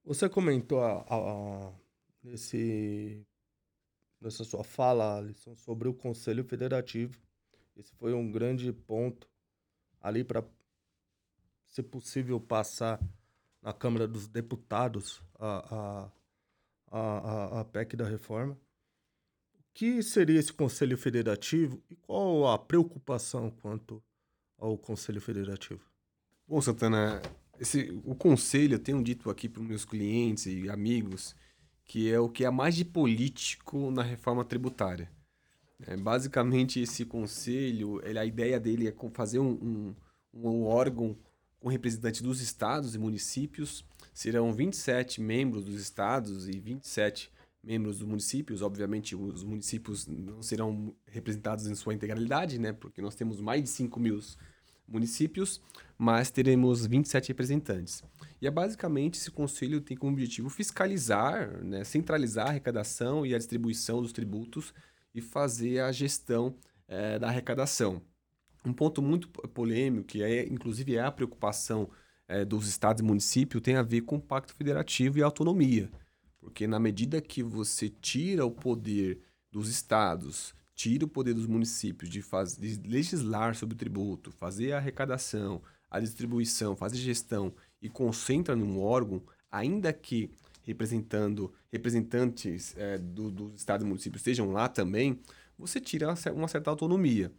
Você 0.06 0.26
comentou 0.26 0.80
a, 0.80 1.02
a, 1.02 1.16
a, 1.16 1.72
nesse, 2.24 3.22
nessa 4.22 4.44
sua 4.44 4.64
fala, 4.64 5.18
Alisson, 5.18 5.54
sobre 5.54 5.86
o 5.86 5.92
Conselho 5.92 6.44
Federativo. 6.44 7.20
Esse 7.76 7.92
foi 7.96 8.14
um 8.14 8.32
grande 8.32 8.72
ponto 8.72 9.28
ali 10.00 10.24
para, 10.24 10.42
se 11.66 11.82
possível, 11.82 12.40
passar 12.40 12.98
na 13.62 13.72
Câmara 13.72 14.08
dos 14.08 14.26
Deputados 14.26 15.22
a, 15.38 16.10
a, 16.90 16.98
a, 16.98 17.60
a 17.60 17.64
PEC 17.64 17.96
da 17.96 18.06
reforma. 18.06 18.54
O 19.54 19.62
que 19.72 20.02
seria 20.02 20.38
esse 20.38 20.52
Conselho 20.52 20.98
Federativo 20.98 21.82
e 21.88 21.96
qual 21.96 22.48
a 22.48 22.58
preocupação 22.58 23.50
quanto 23.50 24.02
ao 24.58 24.76
Conselho 24.76 25.20
Federativo? 25.20 25.80
Bom, 26.46 26.60
Santana, 26.60 27.22
esse, 27.58 27.90
o 28.04 28.14
conselho, 28.14 28.74
eu 28.74 28.78
tenho 28.78 29.02
dito 29.02 29.30
aqui 29.30 29.48
para 29.48 29.62
os 29.62 29.68
meus 29.68 29.84
clientes 29.84 30.46
e 30.46 30.68
amigos, 30.68 31.34
que 31.84 32.10
é 32.10 32.18
o 32.18 32.28
que 32.28 32.44
é 32.44 32.50
mais 32.50 32.74
de 32.74 32.84
político 32.84 33.90
na 33.90 34.02
reforma 34.02 34.44
tributária. 34.44 35.10
É, 35.86 35.96
basicamente, 35.96 36.80
esse 36.80 37.04
conselho, 37.04 38.00
ele, 38.04 38.18
a 38.18 38.24
ideia 38.24 38.58
dele 38.58 38.88
é 38.88 38.94
fazer 39.12 39.38
um, 39.38 39.52
um, 39.52 39.94
um 40.34 40.64
órgão 40.64 41.16
com 41.62 41.68
representantes 41.68 42.20
dos 42.20 42.40
estados 42.40 42.94
e 42.94 42.98
municípios. 42.98 43.84
Serão 44.12 44.52
27 44.52 45.20
membros 45.20 45.64
dos 45.64 45.80
estados 45.80 46.48
e 46.48 46.58
27 46.58 47.30
membros 47.62 47.98
dos 47.98 48.08
municípios. 48.08 48.60
Obviamente, 48.60 49.14
os 49.14 49.44
municípios 49.44 50.06
não 50.08 50.42
serão 50.42 50.94
representados 51.06 51.68
em 51.68 51.74
sua 51.76 51.94
integralidade, 51.94 52.58
né? 52.58 52.72
Porque 52.72 53.00
nós 53.00 53.14
temos 53.14 53.40
mais 53.40 53.62
de 53.62 53.68
5 53.68 54.00
mil 54.00 54.18
municípios, 54.88 55.62
mas 55.96 56.30
teremos 56.30 56.84
27 56.84 57.28
representantes. 57.28 58.02
E 58.40 58.46
é 58.46 58.50
basicamente 58.50 59.14
esse 59.14 59.30
conselho 59.30 59.80
tem 59.80 59.96
como 59.96 60.12
objetivo 60.12 60.50
fiscalizar, 60.50 61.64
né, 61.64 61.84
centralizar 61.84 62.46
a 62.48 62.50
arrecadação 62.50 63.24
e 63.24 63.34
a 63.34 63.38
distribuição 63.38 64.02
dos 64.02 64.12
tributos 64.12 64.74
e 65.14 65.20
fazer 65.20 65.78
a 65.78 65.92
gestão 65.92 66.54
é, 66.88 67.18
da 67.18 67.28
arrecadação. 67.28 68.02
Um 68.64 68.72
ponto 68.72 69.02
muito 69.02 69.28
polêmico, 69.28 70.06
que 70.06 70.22
é 70.22 70.44
inclusive 70.44 70.96
é 70.96 71.02
a 71.02 71.10
preocupação 71.10 71.90
é, 72.28 72.44
dos 72.44 72.68
estados 72.68 73.00
e 73.00 73.04
municípios, 73.04 73.62
tem 73.62 73.76
a 73.76 73.82
ver 73.82 74.02
com 74.02 74.16
o 74.16 74.20
pacto 74.20 74.54
federativo 74.54 75.18
e 75.18 75.22
autonomia. 75.22 75.90
Porque 76.38 76.66
na 76.66 76.78
medida 76.78 77.20
que 77.20 77.42
você 77.42 77.88
tira 77.88 78.44
o 78.44 78.50
poder 78.50 79.20
dos 79.50 79.68
estados, 79.68 80.54
tira 80.74 81.04
o 81.04 81.08
poder 81.08 81.34
dos 81.34 81.46
municípios 81.46 82.10
de, 82.10 82.22
faz, 82.22 82.56
de 82.56 82.80
legislar 82.88 83.54
sobre 83.54 83.74
o 83.74 83.78
tributo, 83.78 84.32
fazer 84.32 84.72
a 84.72 84.78
arrecadação, 84.78 85.62
a 85.90 86.00
distribuição, 86.00 86.74
fazer 86.74 86.96
gestão 86.96 87.52
e 87.80 87.88
concentra 87.88 88.56
num 88.56 88.80
órgão, 88.80 89.22
ainda 89.50 89.92
que 89.92 90.30
representando 90.62 91.52
representantes 91.70 92.74
é, 92.76 92.96
do, 92.98 93.30
dos 93.30 93.54
estados 93.54 93.84
e 93.84 93.88
municípios 93.88 94.20
estejam 94.20 94.50
lá 94.50 94.68
também, 94.68 95.20
você 95.58 95.80
tira 95.80 96.14
uma 96.34 96.48
certa 96.48 96.70
autonomia. 96.70 97.30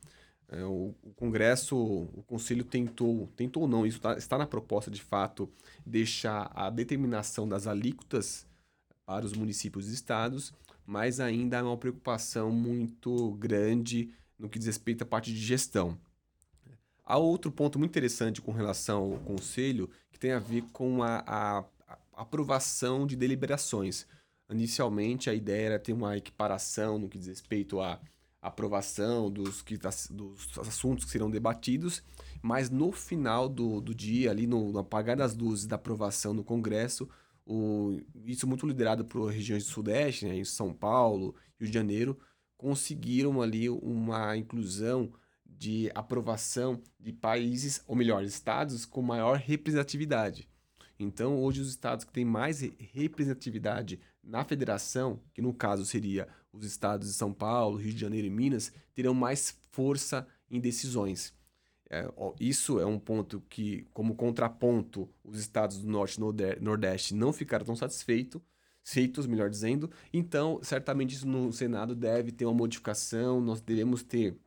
É, 0.49 0.63
o, 0.63 0.93
o, 1.03 1.13
Congresso, 1.15 1.75
o 1.75 2.23
Conselho 2.27 2.63
tentou, 2.63 3.27
tentou 3.36 3.67
não, 3.67 3.86
isso 3.86 3.99
tá, 3.99 4.17
está 4.17 4.38
na 4.38 4.45
proposta 4.45 4.91
de 4.91 5.01
fato, 5.01 5.49
deixar 5.86 6.51
a 6.53 6.69
determinação 6.69 7.47
das 7.47 7.65
alíquotas 7.65 8.45
para 9.06 9.25
os 9.25 9.34
municípios 9.34 9.89
e 9.89 9.93
estados, 9.93 10.53
mas 10.86 11.19
ainda 11.19 11.60
há 11.60 11.63
uma 11.63 11.77
preocupação 11.77 12.51
muito 12.51 13.32
grande 13.34 14.13
no 14.38 14.49
que 14.49 14.60
diz 14.60 14.67
respeito 14.67 15.03
à 15.03 15.06
parte 15.06 15.34
de 15.34 15.39
gestão. 15.39 15.97
Há 17.06 17.17
outro 17.17 17.51
ponto 17.51 17.77
muito 17.77 17.91
interessante 17.91 18.41
com 18.41 18.51
relação 18.51 19.13
ao 19.13 19.19
Conselho, 19.19 19.89
que 20.12 20.19
tem 20.19 20.32
a 20.32 20.39
ver 20.39 20.63
com 20.71 21.03
a, 21.03 21.23
a, 21.27 21.60
a 21.88 22.21
aprovação 22.21 23.06
de 23.06 23.15
deliberações. 23.15 24.08
Inicialmente, 24.49 25.29
a 25.29 25.34
ideia 25.34 25.65
era 25.65 25.79
ter 25.79 25.93
uma 25.93 26.15
equiparação 26.15 26.97
no 26.97 27.10
que 27.10 27.17
diz 27.17 27.27
respeito 27.27 27.82
à 27.82 27.99
aprovação 28.43 29.32
dos, 29.32 29.62
que, 29.62 29.77
das, 29.77 30.08
dos 30.12 30.60
assuntos 30.60 31.06
que 31.06 31.12
serão 31.12 31.32
debatidos, 31.32 32.03
mas 32.41 32.69
no 32.69 32.91
final 32.91 33.47
do, 33.47 33.79
do 33.79 33.95
dia, 33.95 34.29
ali 34.29 34.45
no, 34.45 34.71
no 34.71 34.79
apagar 34.79 35.15
das 35.15 35.34
luzes 35.34 35.65
da 35.65 35.77
aprovação 35.77 36.34
no 36.34 36.43
Congresso, 36.43 37.10
o, 37.45 37.97
isso 38.25 38.45
muito 38.45 38.67
liderado 38.67 39.06
por 39.06 39.32
regiões 39.32 39.63
do 39.63 39.71
Sudeste, 39.71 40.25
né, 40.25 40.36
em 40.36 40.43
São 40.43 40.73
Paulo, 40.73 41.36
Rio 41.58 41.67
de 41.67 41.73
Janeiro, 41.73 42.19
conseguiram 42.58 43.41
ali 43.41 43.69
uma 43.69 44.36
inclusão 44.36 45.12
de 45.45 45.89
aprovação 45.95 46.82
de 46.99 47.13
países, 47.13 47.82
ou 47.88 47.95
melhor, 47.95 48.23
estados 48.23 48.86
com 48.86 49.01
maior 49.01 49.38
representatividade. 49.38 50.49
Então, 50.99 51.41
hoje, 51.41 51.62
os 51.62 51.69
estados 51.69 52.03
que 52.03 52.12
têm 52.12 52.25
mais 52.25 52.62
representatividade 52.62 53.99
na 54.23 54.43
federação, 54.43 55.21
que 55.34 55.41
no 55.41 55.53
caso 55.53 55.86
seria 55.86 56.27
os 56.53 56.65
estados 56.65 57.07
de 57.07 57.13
São 57.13 57.33
Paulo, 57.33 57.77
Rio 57.77 57.93
de 57.93 57.99
Janeiro 57.99 58.27
e 58.27 58.29
Minas, 58.29 58.71
terão 58.93 59.13
mais 59.13 59.57
força 59.71 60.27
em 60.49 60.59
decisões. 60.59 61.33
É, 61.89 62.07
isso 62.39 62.79
é 62.79 62.85
um 62.85 62.99
ponto 62.99 63.41
que, 63.49 63.87
como 63.93 64.15
contraponto, 64.15 65.09
os 65.23 65.39
estados 65.39 65.79
do 65.79 65.87
Norte 65.87 66.19
e 66.19 66.63
Nordeste 66.63 67.13
não 67.13 67.33
ficaram 67.33 67.65
tão 67.65 67.75
satisfeitos, 67.75 68.41
feitos, 68.83 69.27
melhor 69.27 69.49
dizendo. 69.49 69.89
Então, 70.11 70.59
certamente 70.61 71.15
isso 71.15 71.27
no 71.27 71.51
Senado 71.51 71.95
deve 71.95 72.31
ter 72.31 72.45
uma 72.45 72.53
modificação, 72.53 73.41
nós 73.41 73.61
devemos 73.61 74.03
ter 74.03 74.37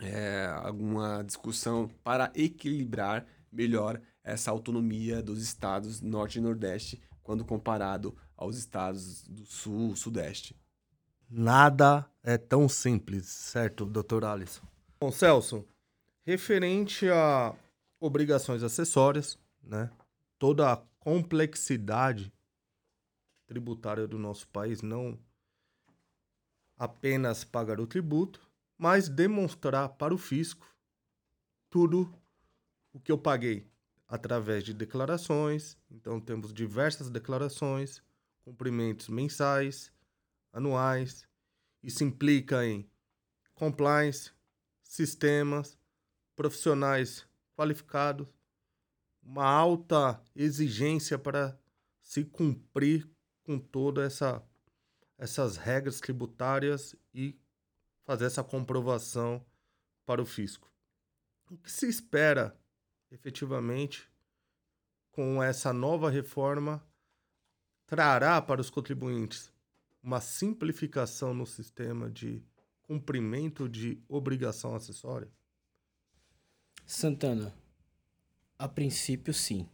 é, 0.00 0.46
alguma 0.62 1.22
discussão 1.22 1.90
para 2.02 2.32
equilibrar 2.34 3.26
melhor 3.50 4.00
essa 4.22 4.50
autonomia 4.50 5.22
dos 5.22 5.42
estados 5.42 6.00
Norte 6.00 6.38
e 6.38 6.42
Nordeste 6.42 7.00
quando 7.22 7.44
comparado 7.44 8.16
aos 8.36 8.56
estados 8.56 9.22
do 9.28 9.44
Sul, 9.44 9.94
Sudeste. 9.96 10.56
Nada 11.30 12.10
é 12.22 12.38
tão 12.38 12.68
simples, 12.68 13.26
certo, 13.26 13.84
doutor 13.84 14.24
Alisson? 14.24 14.62
Bom, 14.98 15.12
Celso, 15.12 15.64
referente 16.24 17.08
a 17.08 17.54
obrigações 18.00 18.62
acessórias, 18.62 19.38
né? 19.62 19.90
Toda 20.38 20.72
a 20.72 20.76
complexidade 20.98 22.32
tributária 23.46 24.06
do 24.06 24.18
nosso 24.18 24.48
país, 24.48 24.80
não 24.80 25.18
apenas 26.78 27.44
pagar 27.44 27.78
o 27.78 27.86
tributo, 27.86 28.40
mas 28.78 29.08
demonstrar 29.08 29.88
para 29.90 30.14
o 30.14 30.18
fisco 30.18 30.66
tudo 31.68 32.10
o 32.92 33.00
que 33.00 33.12
eu 33.12 33.18
paguei 33.18 33.66
através 34.06 34.64
de 34.64 34.72
declarações. 34.72 35.76
Então 35.90 36.20
temos 36.20 36.54
diversas 36.54 37.10
declarações, 37.10 38.02
cumprimentos 38.44 39.08
mensais, 39.08 39.92
anuais. 40.58 41.26
Isso 41.82 42.04
implica 42.04 42.64
em 42.66 42.88
compliance, 43.54 44.32
sistemas, 44.82 45.78
profissionais 46.36 47.26
qualificados, 47.56 48.28
uma 49.22 49.46
alta 49.46 50.22
exigência 50.34 51.18
para 51.18 51.58
se 52.00 52.24
cumprir 52.24 53.08
com 53.42 53.58
toda 53.58 54.04
essa 54.04 54.44
essas 55.20 55.56
regras 55.56 55.98
tributárias 55.98 56.94
e 57.12 57.36
fazer 58.04 58.26
essa 58.26 58.44
comprovação 58.44 59.44
para 60.06 60.22
o 60.22 60.26
fisco. 60.26 60.72
O 61.50 61.58
que 61.58 61.72
se 61.72 61.88
espera 61.88 62.56
efetivamente 63.10 64.08
com 65.10 65.42
essa 65.42 65.72
nova 65.72 66.08
reforma 66.08 66.86
trará 67.84 68.40
para 68.40 68.60
os 68.60 68.70
contribuintes 68.70 69.52
uma 70.08 70.22
simplificação 70.22 71.34
no 71.34 71.44
sistema 71.44 72.10
de 72.10 72.42
cumprimento 72.80 73.68
de 73.68 74.02
obrigação 74.08 74.74
acessória? 74.74 75.28
Santana, 76.86 77.54
a 78.58 78.66
princípio 78.66 79.34
sim. 79.34 79.68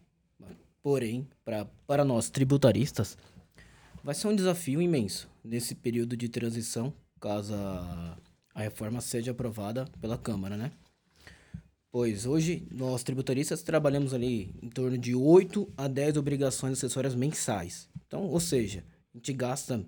Porém, 0.82 1.28
para 1.86 2.04
nós 2.04 2.30
tributaristas, 2.30 3.16
vai 4.02 4.12
ser 4.12 4.26
um 4.26 4.34
desafio 4.34 4.82
imenso 4.82 5.30
nesse 5.44 5.72
período 5.72 6.16
de 6.16 6.28
transição, 6.28 6.92
caso 7.20 7.54
a, 7.54 8.18
a 8.56 8.60
reforma 8.60 9.00
seja 9.00 9.30
aprovada 9.30 9.84
pela 10.00 10.18
Câmara, 10.18 10.56
né? 10.56 10.72
Pois 11.92 12.26
hoje 12.26 12.66
nós 12.72 13.04
tributaristas 13.04 13.62
trabalhamos 13.62 14.12
ali 14.12 14.52
em 14.60 14.68
torno 14.68 14.98
de 14.98 15.14
8 15.14 15.72
a 15.76 15.86
10 15.86 16.16
obrigações 16.16 16.72
acessórias 16.72 17.14
mensais. 17.14 17.88
Então, 18.04 18.24
ou 18.24 18.40
seja, 18.40 18.84
a 19.14 19.16
gente 19.16 19.32
gasta 19.32 19.86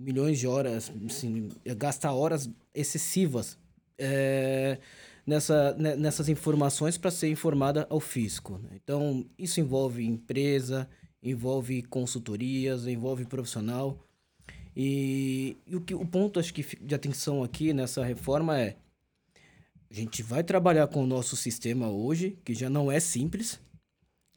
milhões 0.00 0.38
de 0.38 0.46
horas, 0.46 0.90
assim, 1.06 1.48
gasta 1.76 2.10
horas 2.10 2.48
excessivas 2.74 3.58
é, 3.98 4.78
nessa, 5.26 5.74
né, 5.74 5.94
nessas 5.94 6.28
informações 6.28 6.96
para 6.96 7.10
ser 7.10 7.28
informada 7.28 7.86
ao 7.90 8.00
fisco. 8.00 8.58
Né? 8.58 8.70
Então, 8.82 9.24
isso 9.38 9.60
envolve 9.60 10.04
empresa, 10.04 10.88
envolve 11.22 11.82
consultorias, 11.82 12.86
envolve 12.86 13.26
profissional. 13.26 13.98
E, 14.74 15.56
e, 15.66 15.76
o, 15.76 15.80
que, 15.80 15.94
o 15.94 16.06
ponto 16.06 16.40
acho 16.40 16.54
que 16.54 16.64
de 16.80 16.94
atenção 16.94 17.42
aqui 17.42 17.72
nessa 17.72 18.04
reforma 18.04 18.58
é 18.58 18.76
a 19.90 19.94
gente 19.94 20.22
vai 20.22 20.44
trabalhar 20.44 20.86
com 20.86 21.02
o 21.02 21.06
nosso 21.06 21.36
sistema 21.36 21.90
hoje, 21.90 22.38
que 22.44 22.54
já 22.54 22.70
não 22.70 22.92
é 22.92 23.00
simples, 23.00 23.60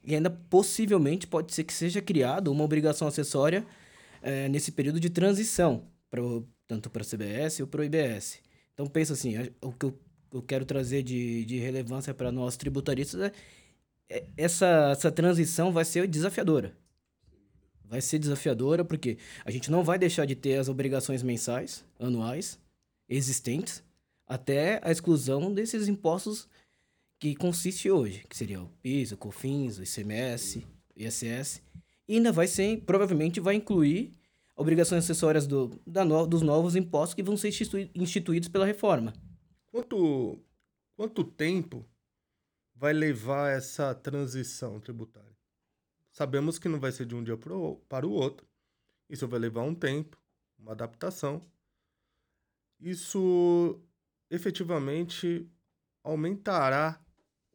e 0.04 0.16
ainda 0.16 0.30
possivelmente 0.30 1.28
pode 1.28 1.54
ser 1.54 1.64
que 1.64 1.74
seja 1.74 2.02
criado 2.02 2.52
uma 2.52 2.64
obrigação 2.64 3.08
acessória 3.08 3.66
é, 4.24 4.50
nesse 4.50 4.72
período 4.72 5.00
de 5.00 5.10
transição, 5.10 5.86
pro, 6.10 6.48
tanto 6.68 6.90
para 6.90 7.04
a 7.04 7.06
CBS 7.06 7.60
ou 7.60 7.68
para 7.68 7.82
o 7.82 7.84
IBS. 7.84 8.40
Então 8.74 8.88
pensa 8.88 9.14
assim, 9.14 9.36
o 9.62 9.72
que 9.72 9.86
eu, 9.86 10.00
eu 10.32 10.42
quero 10.42 10.66
trazer 10.66 11.04
de, 11.04 11.46
de 11.46 11.60
relevância 11.60 12.14
para 12.14 12.32
nós 12.32 12.58
tributaristas 12.58 13.22
é, 13.22 13.32
é 14.10 14.26
essa, 14.38 14.90
essa 14.92 15.12
transição 15.12 15.72
vai 15.72 15.86
ser 15.86 16.08
desafiadora. 16.08 16.76
Vai 17.86 18.02
ser 18.02 18.18
desafiadora 18.18 18.84
porque 18.84 19.18
a 19.46 19.52
gente 19.52 19.70
não 19.70 19.84
vai 19.84 20.00
deixar 20.00 20.26
de 20.26 20.34
ter 20.34 20.58
as 20.58 20.70
obrigações 20.70 21.22
mensais, 21.22 21.86
anuais, 22.00 22.60
existentes, 23.08 23.84
até 24.26 24.80
a 24.84 24.92
exclusão 24.92 25.54
desses 25.54 25.88
impostos 25.88 26.48
que 27.20 27.36
consiste 27.36 27.92
hoje, 27.92 28.26
que 28.28 28.36
seria 28.36 28.62
o 28.62 28.70
PIS, 28.82 29.12
o 29.12 29.18
COFINS, 29.18 29.78
o 29.78 29.84
ICMS, 29.84 30.66
o 30.96 31.02
ISS, 31.02 31.62
ainda 32.10 32.32
vai 32.32 32.48
ser, 32.48 32.82
provavelmente 32.86 33.40
vai 33.40 33.56
incluir 33.56 34.16
obrigações 34.56 35.04
acessórias 35.04 35.48
do, 35.48 35.70
da 35.86 36.06
no, 36.06 36.28
dos 36.28 36.42
novos 36.42 36.76
impostos 36.76 37.14
que 37.14 37.24
vão 37.24 37.38
ser 37.38 37.50
instituí 37.50 37.92
instituídos 37.96 38.50
pela 38.50 38.66
reforma. 38.66 39.14
Quanto, 39.72 40.40
quanto 40.96 41.24
tempo 41.24 41.86
vai 42.76 42.94
levar 42.94 43.52
essa 43.52 43.96
transição 43.96 44.80
tributária? 44.80 45.36
Sabemos 46.12 46.60
que 46.60 46.70
não 46.70 46.80
vai 46.80 46.92
ser 46.92 47.06
de 47.06 47.16
um 47.16 47.24
dia 47.24 47.38
pro, 47.38 47.78
para 47.90 48.06
o 48.06 48.12
outro. 48.12 48.48
Isso 49.10 49.28
vai 49.28 49.40
levar 49.40 49.64
um 49.64 49.74
tempo, 49.74 50.18
uma 50.60 50.74
adaptação. 50.74 51.42
Isso 52.80 53.82
efetivamente 54.30 55.50
aumentará 56.04 57.04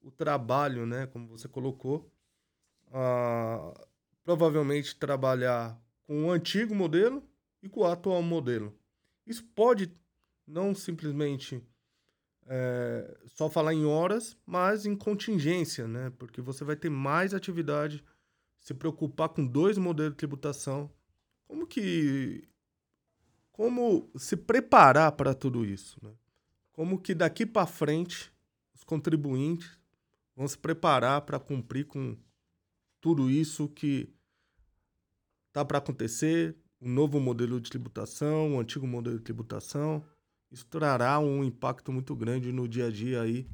o 0.01 0.11
trabalho, 0.11 0.87
né? 0.87 1.07
Como 1.07 1.29
você 1.29 1.47
colocou, 1.47 2.11
ah, 2.93 3.88
provavelmente 4.29 4.95
trabalhar 4.95 5.83
com 6.03 6.27
o 6.27 6.31
antigo 6.31 6.75
modelo 6.75 7.27
e 7.63 7.69
com 7.69 7.81
o 7.81 7.87
atual 7.87 8.21
modelo. 8.21 8.79
Isso 9.27 9.43
pode 9.55 9.91
não 10.47 10.75
simplesmente 10.75 11.67
é, 12.47 13.19
só 13.25 13.49
falar 13.49 13.73
em 13.73 13.87
horas, 13.87 14.37
mas 14.45 14.85
em 14.85 14.95
contingência, 14.95 15.89
né? 15.89 16.13
Porque 16.19 16.43
você 16.43 16.63
vai 16.63 16.77
ter 16.77 16.91
mais 16.91 17.33
atividade, 17.33 18.05
se 18.61 18.75
preocupar 18.75 19.31
com 19.31 19.47
dois 19.47 19.79
modelos 19.79 20.13
de 20.13 20.19
tributação. 20.19 20.93
Como 21.47 21.67
que. 21.67 22.47
Como 23.51 24.11
se 24.15 24.37
preparar 24.37 25.13
para 25.13 25.33
tudo 25.33 25.65
isso, 25.65 25.99
né? 26.05 26.13
Como 26.73 27.01
que 27.01 27.15
daqui 27.15 27.47
para 27.47 27.67
frente 27.67 28.31
os 28.75 28.85
contribuintes 28.85 29.81
vão 30.37 30.47
se 30.47 30.59
preparar 30.59 31.23
para 31.23 31.41
cumprir 31.41 31.87
com 31.87 32.15
tudo 33.01 33.31
isso 33.31 33.71
que 33.71 34.15
tá 35.59 35.65
para 35.65 35.79
acontecer, 35.79 36.57
um 36.81 36.89
novo 36.89 37.19
modelo 37.19 37.61
de 37.61 37.71
tributação, 37.71 38.53
um 38.53 38.61
antigo 38.61 38.87
modelo 38.87 39.19
de 39.19 39.25
tributação. 39.25 40.05
Isso 40.51 40.65
trará 40.67 41.19
um 41.19 41.43
impacto 41.43 41.93
muito 41.93 42.15
grande 42.15 42.53
no 42.53 42.69
dia 42.69 42.87
a 42.87 42.91
dia 42.91 43.23
aí 43.23 43.49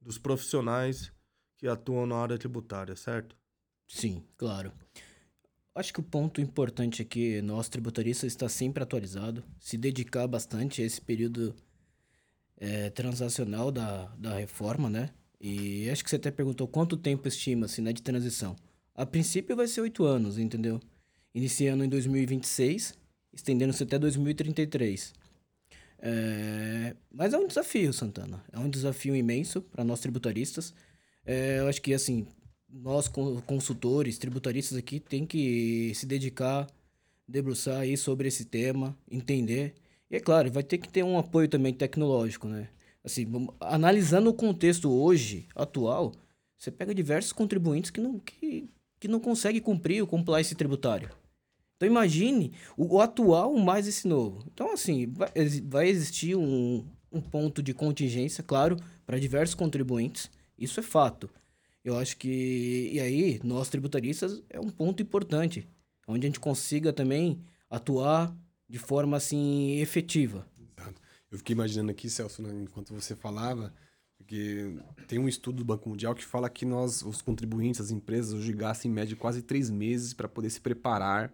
dos 0.00 0.18
profissionais 0.18 1.12
que 1.56 1.66
atuam 1.66 2.06
na 2.06 2.16
área 2.16 2.38
tributária, 2.38 2.94
certo? 2.94 3.36
Sim, 3.86 4.22
claro. 4.36 4.72
Acho 5.74 5.92
que 5.92 6.00
o 6.00 6.04
ponto 6.04 6.40
importante 6.40 7.02
aqui 7.02 7.36
é 7.36 7.42
nós 7.42 7.68
tributaristas 7.68 8.32
está 8.32 8.48
sempre 8.48 8.82
atualizado, 8.82 9.42
se 9.58 9.78
dedicar 9.78 10.26
bastante 10.26 10.82
a 10.82 10.84
esse 10.84 11.00
período 11.00 11.54
é, 12.56 12.90
transacional 12.90 13.72
da, 13.72 14.06
da 14.16 14.34
reforma, 14.36 14.90
né? 14.90 15.10
E 15.40 15.88
acho 15.88 16.02
que 16.04 16.10
você 16.10 16.16
até 16.16 16.30
perguntou 16.30 16.66
quanto 16.68 16.96
tempo 16.96 17.26
estima-se 17.26 17.80
né, 17.80 17.92
de 17.92 18.02
transição. 18.02 18.56
A 18.94 19.06
princípio 19.06 19.56
vai 19.56 19.68
ser 19.68 19.80
oito 19.80 20.04
anos, 20.04 20.38
entendeu? 20.38 20.80
Iniciando 21.34 21.84
em 21.84 21.88
2026, 21.88 22.94
estendendo-se 23.32 23.82
até 23.82 23.98
2033. 23.98 25.14
É, 26.00 26.94
mas 27.10 27.32
é 27.32 27.38
um 27.38 27.46
desafio, 27.46 27.92
Santana. 27.92 28.44
É 28.52 28.58
um 28.58 28.68
desafio 28.68 29.16
imenso 29.16 29.62
para 29.62 29.84
nós 29.84 30.00
tributaristas. 30.00 30.72
É, 31.24 31.58
eu 31.58 31.68
acho 31.68 31.82
que, 31.82 31.92
assim, 31.92 32.26
nós 32.68 33.08
consultores, 33.46 34.18
tributaristas 34.18 34.78
aqui, 34.78 35.00
tem 35.00 35.26
que 35.26 35.92
se 35.94 36.06
dedicar, 36.06 36.66
debruçar 37.26 37.80
aí 37.80 37.96
sobre 37.96 38.28
esse 38.28 38.44
tema, 38.44 38.96
entender. 39.10 39.74
E 40.10 40.16
é 40.16 40.20
claro, 40.20 40.50
vai 40.50 40.62
ter 40.62 40.78
que 40.78 40.88
ter 40.88 41.02
um 41.02 41.18
apoio 41.18 41.48
também 41.48 41.72
tecnológico, 41.74 42.48
né? 42.48 42.68
Assim, 43.04 43.26
analisando 43.60 44.30
o 44.30 44.34
contexto 44.34 44.90
hoje, 44.90 45.46
atual, 45.54 46.12
você 46.58 46.70
pega 46.70 46.94
diversos 46.94 47.32
contribuintes 47.32 47.90
que 47.90 48.00
não, 48.00 48.18
que, 48.18 48.68
que 48.98 49.08
não 49.08 49.20
conseguem 49.20 49.60
cumprir 49.60 50.02
o 50.02 50.06
compliance 50.06 50.54
tributário. 50.54 51.10
Então 51.76 51.86
imagine 51.86 52.52
o, 52.76 53.00
atual 53.00 53.56
mais 53.56 53.86
esse 53.86 54.08
novo. 54.08 54.44
Então, 54.52 54.72
assim, 54.72 55.12
vai, 55.64 55.88
existir 55.88 56.36
um, 56.36 56.84
um 57.10 57.20
ponto 57.20 57.62
de 57.62 57.72
contingência, 57.72 58.42
claro, 58.42 58.76
para 59.06 59.18
diversos 59.18 59.54
contribuintes. 59.54 60.28
Isso 60.58 60.80
é 60.80 60.82
fato. 60.82 61.30
Eu 61.84 61.96
acho 61.96 62.16
que. 62.16 62.90
E 62.92 62.98
aí, 62.98 63.40
nós 63.44 63.68
tributaristas 63.68 64.42
é 64.50 64.58
um 64.58 64.70
ponto 64.70 65.00
importante, 65.00 65.66
onde 66.06 66.26
a 66.26 66.28
gente 66.28 66.40
consiga 66.40 66.92
também 66.92 67.40
atuar 67.70 68.36
de 68.68 68.78
forma 68.78 69.16
assim 69.16 69.78
efetiva. 69.78 70.46
Eu 71.30 71.38
fiquei 71.38 71.54
imaginando 71.54 71.90
aqui, 71.90 72.08
Celso, 72.08 72.42
né, 72.42 72.50
enquanto 72.62 72.92
você 72.92 73.14
falava, 73.14 73.72
porque 74.18 74.76
tem 75.06 75.18
um 75.18 75.28
estudo 75.28 75.58
do 75.58 75.64
Banco 75.64 75.88
Mundial 75.88 76.14
que 76.14 76.24
fala 76.24 76.50
que 76.50 76.66
nós, 76.66 77.02
os 77.02 77.22
contribuintes, 77.22 77.80
as 77.80 77.90
empresas, 77.90 78.34
hoje 78.34 78.52
gastam 78.52 78.90
em 78.90 78.94
média 78.94 79.16
quase 79.16 79.40
três 79.40 79.70
meses 79.70 80.12
para 80.12 80.28
poder 80.28 80.50
se 80.50 80.60
preparar 80.60 81.32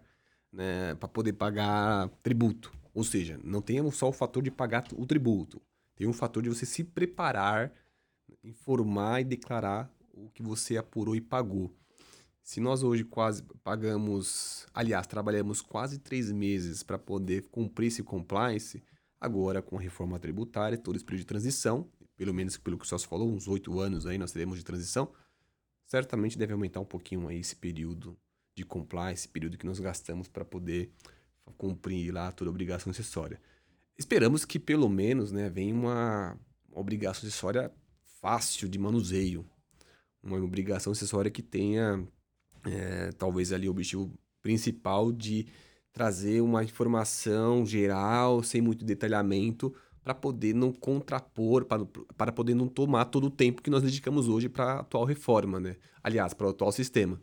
né, 0.55 0.95
para 0.95 1.09
poder 1.09 1.33
pagar 1.33 2.07
tributo. 2.23 2.71
Ou 2.93 3.03
seja, 3.03 3.37
não 3.43 3.61
tem 3.61 3.91
só 3.91 4.07
o 4.07 4.13
fator 4.13 4.41
de 4.41 4.49
pagar 4.49 4.85
o 4.93 5.05
tributo, 5.05 5.61
tem 5.95 6.07
um 6.07 6.13
fator 6.13 6.41
de 6.41 6.49
você 6.49 6.65
se 6.65 6.83
preparar, 6.83 7.71
informar 8.43 9.21
e 9.21 9.25
declarar 9.25 9.91
o 10.13 10.29
que 10.29 10.41
você 10.41 10.77
apurou 10.77 11.15
e 11.15 11.21
pagou. 11.21 11.73
Se 12.41 12.61
nós 12.61 12.83
hoje 12.83 13.03
quase 13.03 13.43
pagamos, 13.63 14.65
aliás, 14.73 15.07
trabalhamos 15.07 15.61
quase 15.61 15.99
três 15.99 16.31
meses 16.31 16.83
para 16.83 16.97
poder 16.97 17.43
cumprir 17.49 17.87
esse 17.87 18.03
compliance, 18.03 18.81
agora 19.19 19.61
com 19.61 19.77
a 19.77 19.81
reforma 19.81 20.19
tributária, 20.19 20.77
todo 20.77 20.95
esse 20.95 21.03
período 21.03 21.21
de 21.21 21.27
transição, 21.27 21.89
pelo 22.17 22.33
menos 22.33 22.57
pelo 22.57 22.77
que 22.77 22.85
o 22.85 22.87
Celso 22.87 23.07
falou, 23.07 23.31
uns 23.31 23.47
oito 23.47 23.79
anos 23.79 24.05
aí 24.05 24.17
nós 24.17 24.31
teremos 24.31 24.57
de 24.57 24.63
transição, 24.63 25.11
certamente 25.85 26.37
deve 26.37 26.53
aumentar 26.53 26.79
um 26.79 26.85
pouquinho 26.85 27.27
aí 27.27 27.39
esse 27.39 27.55
período 27.55 28.17
de 28.55 28.63
compliance, 28.63 29.27
período 29.27 29.57
que 29.57 29.65
nós 29.65 29.79
gastamos 29.79 30.27
para 30.27 30.45
poder 30.45 30.91
cumprir 31.57 32.11
lá 32.11 32.31
toda 32.31 32.49
a 32.49 32.53
obrigação 32.53 32.89
acessória. 32.89 33.39
Esperamos 33.97 34.45
que 34.45 34.59
pelo 34.59 34.89
menos 34.89 35.31
né, 35.31 35.49
venha 35.49 35.73
uma 35.73 36.39
obrigação 36.71 37.27
acessória 37.27 37.71
fácil 38.19 38.67
de 38.67 38.79
manuseio, 38.79 39.45
uma 40.23 40.37
obrigação 40.37 40.91
acessória 40.91 41.29
que 41.29 41.41
tenha 41.41 42.05
é, 42.65 43.11
talvez 43.11 43.53
ali 43.53 43.67
o 43.67 43.71
objetivo 43.71 44.11
principal 44.41 45.11
de 45.11 45.47
trazer 45.91 46.41
uma 46.41 46.63
informação 46.63 47.65
geral, 47.65 48.43
sem 48.43 48.59
muito 48.59 48.83
detalhamento, 48.83 49.73
para 50.05 50.13
poder 50.13 50.53
não 50.53 50.71
contrapor, 50.71 51.65
para, 51.65 51.83
para 52.15 52.31
poder 52.31 52.53
não 52.53 52.67
tomar 52.67 53.05
todo 53.05 53.25
o 53.25 53.31
tempo 53.31 53.63
que 53.63 53.71
nós 53.71 53.81
dedicamos 53.81 54.29
hoje 54.29 54.47
para 54.47 54.65
a 54.65 54.79
atual 54.81 55.03
reforma, 55.03 55.59
né? 55.59 55.77
Aliás, 56.03 56.31
para 56.31 56.45
o 56.45 56.51
atual 56.51 56.71
sistema. 56.71 57.19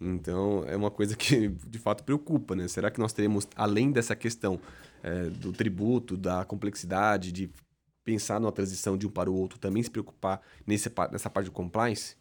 Então, 0.00 0.64
é 0.66 0.74
uma 0.74 0.90
coisa 0.90 1.14
que 1.14 1.48
de 1.48 1.78
fato 1.78 2.02
preocupa, 2.02 2.56
né? 2.56 2.66
Será 2.68 2.90
que 2.90 2.98
nós 2.98 3.12
teremos, 3.12 3.46
além 3.54 3.92
dessa 3.92 4.16
questão 4.16 4.58
é, 5.02 5.28
do 5.28 5.52
tributo, 5.52 6.16
da 6.16 6.42
complexidade, 6.46 7.32
de 7.32 7.50
pensar 8.02 8.40
numa 8.40 8.50
transição 8.50 8.96
de 8.96 9.06
um 9.06 9.10
para 9.10 9.30
o 9.30 9.34
outro, 9.34 9.58
também 9.58 9.82
se 9.82 9.90
preocupar 9.90 10.40
nesse, 10.66 10.90
nessa 11.12 11.28
parte 11.28 11.48
de 11.48 11.52
compliance? 11.52 12.16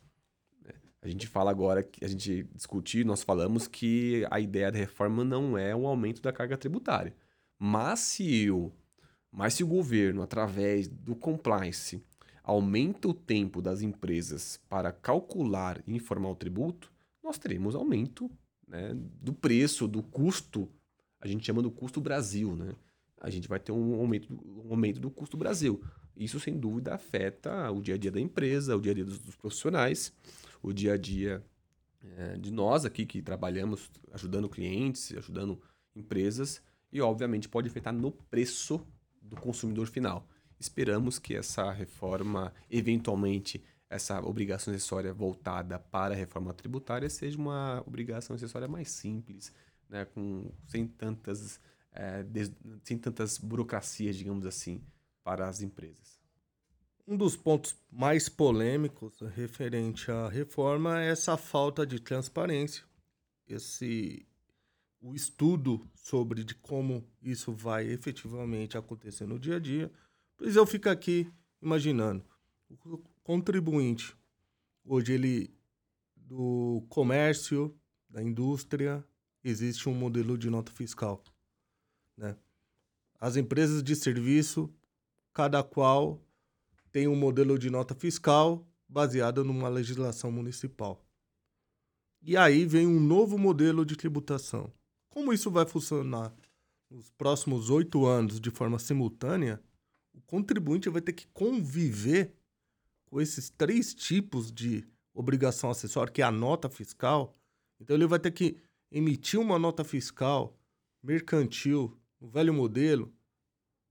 A 1.02 1.08
gente 1.08 1.26
fala 1.26 1.50
agora, 1.50 1.88
a 2.02 2.08
gente 2.08 2.44
discutir, 2.54 3.06
nós 3.06 3.24
falamos 3.24 3.66
que 3.66 4.28
a 4.30 4.42
ideia 4.42 4.70
da 4.70 4.78
reforma 4.78 5.24
não 5.24 5.58
é 5.58 5.74
um 5.74 5.88
aumento 5.88 6.22
da 6.22 6.34
carga 6.34 6.58
tributária. 6.58 7.16
Mas 7.58 8.02
se 8.02 8.52
o, 8.52 8.72
mas 9.32 9.54
se 9.54 9.64
o 9.64 9.68
governo, 9.68 10.22
através 10.22 10.88
do 10.88 11.16
compliance, 11.16 12.04
aumenta 12.44 13.08
o 13.08 13.14
tempo 13.14 13.62
das 13.62 13.82
empresas 13.82 14.60
para 14.68 14.92
calcular 14.92 15.82
e 15.88 15.96
informar 15.96 16.30
o 16.30 16.36
tributo, 16.36 16.92
nós 17.24 17.38
teremos 17.38 17.76
aumento 17.76 18.30
né, 18.68 18.94
do 19.22 19.34
preço, 19.34 19.88
do 19.88 20.04
custo, 20.04 20.70
a 21.20 21.28
gente 21.28 21.46
chama 21.46 21.62
do 21.62 21.70
custo 21.70 22.02
Brasil, 22.02 22.56
né? 22.56 22.74
A 23.20 23.30
gente 23.30 23.48
vai 23.48 23.60
ter 23.60 23.72
um 23.72 23.94
aumento, 23.94 24.34
um 24.34 24.72
aumento 24.72 25.00
do 25.00 25.12
custo 25.12 25.38
Brasil. 25.38 25.84
Isso, 26.18 26.40
sem 26.40 26.58
dúvida, 26.58 26.96
afeta 26.96 27.72
o 27.72 27.80
dia 27.80 27.94
a 27.94 27.98
dia 27.98 28.12
da 28.12 28.20
empresa, 28.20 28.76
o 28.76 28.82
dia 28.82 28.92
a 28.92 28.96
dia 28.96 29.06
dos, 29.06 29.20
dos 29.20 29.36
profissionais, 29.36 30.12
o 30.64 30.74
dia 30.74 30.94
a 30.94 30.98
dia 30.98 31.44
é, 32.18 32.38
de 32.38 32.52
nós 32.52 32.84
aqui 32.84 33.06
que 33.06 33.22
trabalhamos 33.22 33.92
ajudando 34.12 34.50
clientes, 34.50 35.16
ajudando 35.16 35.62
empresas, 35.96 36.62
e 36.92 37.00
obviamente 37.00 37.48
pode 37.48 37.68
afetar 37.68 37.94
no 37.94 38.12
preço 38.12 38.82
do 39.22 39.36
consumidor 39.36 39.88
final. 39.88 40.28
Esperamos 40.60 41.20
que 41.20 41.36
essa 41.36 41.72
reforma, 41.72 42.54
eventualmente, 42.70 43.64
essa 43.90 44.22
obrigação 44.22 44.74
acessória 44.74 45.14
voltada 45.14 45.78
para 45.78 46.14
a 46.14 46.18
reforma 46.18 46.54
tributária 46.54 47.10
seja 47.10 47.38
uma 47.38 47.84
obrigação 47.86 48.36
acessória 48.36 48.68
mais 48.68 48.90
simples, 48.90 49.54
né, 49.90 50.06
com, 50.06 50.52
sem, 50.68 50.88
tantas, 50.88 51.60
é, 51.92 52.24
des, 52.24 52.52
sem 52.84 52.98
tantas 52.98 53.38
burocracias, 53.38 54.16
digamos 54.16 54.46
assim, 54.46 54.82
para 55.24 55.48
as 55.48 55.62
empresas. 55.62 56.22
Um 57.06 57.18
dos 57.18 57.36
pontos 57.36 57.76
mais 57.92 58.30
polêmicos 58.30 59.20
referente 59.36 60.10
à 60.10 60.30
reforma 60.30 61.02
é 61.02 61.10
essa 61.10 61.36
falta 61.36 61.86
de 61.86 62.00
transparência, 62.00 62.86
esse 63.48 64.26
o 65.02 65.16
estudo 65.16 65.86
sobre 65.96 66.44
de 66.44 66.54
como 66.54 67.04
isso 67.22 67.52
vai 67.52 67.88
efetivamente 67.88 68.78
acontecer 68.78 69.26
no 69.26 69.40
dia 69.40 69.56
a 69.56 69.60
dia. 69.60 69.92
Pois 70.38 70.56
eu 70.56 70.66
fico 70.66 70.90
aqui 70.90 71.28
imaginando, 71.62 72.24
o 72.86 72.98
contribuinte 73.24 74.16
hoje 74.86 75.14
ele 75.14 75.54
do 76.16 76.86
comércio, 76.88 77.76
da 78.10 78.22
indústria, 78.22 79.06
existe 79.44 79.90
um 79.90 79.94
modelo 79.94 80.38
de 80.38 80.50
nota 80.50 80.72
fiscal, 80.72 81.24
né? 82.16 82.38
As 83.20 83.36
empresas 83.36 83.84
de 83.84 83.96
serviço, 83.96 84.74
cada 85.34 85.64
qual 85.64 86.22
tem 86.92 87.08
um 87.08 87.16
modelo 87.16 87.58
de 87.58 87.70
nota 87.70 87.94
fiscal 87.94 88.68
baseado 88.88 89.44
numa 89.44 89.70
legislação 89.70 90.32
municipal. 90.32 91.06
E 92.22 92.36
aí 92.36 92.66
vem 92.66 92.86
um 92.88 93.00
novo 93.00 93.38
modelo 93.38 93.86
de 93.86 93.96
tributação. 93.96 94.72
Como 95.12 95.34
isso 95.34 95.52
vai 95.52 95.66
funcionar 95.66 96.34
nos 96.90 97.10
próximos 97.12 97.70
oito 97.70 98.06
anos 98.06 98.40
de 98.40 98.50
forma 98.50 98.80
simultânea, 98.80 99.62
o 100.14 100.22
contribuinte 100.22 100.90
vai 100.90 101.02
ter 101.02 101.12
que 101.12 101.28
conviver 101.28 102.34
com 103.06 103.20
esses 103.20 103.50
três 103.50 103.94
tipos 103.94 104.50
de 104.50 104.88
obrigação 105.14 105.70
acessória, 105.70 106.12
que 106.12 106.22
é 106.22 106.26
a 106.26 106.32
nota 106.32 106.70
fiscal. 106.70 107.36
Então 107.78 107.94
ele 107.94 108.08
vai 108.08 108.20
ter 108.20 108.32
que 108.32 108.56
emitir 108.90 109.38
uma 109.38 109.60
nota 109.60 109.84
fiscal 109.84 110.58
mercantil, 111.04 111.98
no 112.20 112.30
velho 112.30 112.54
modelo, 112.54 113.12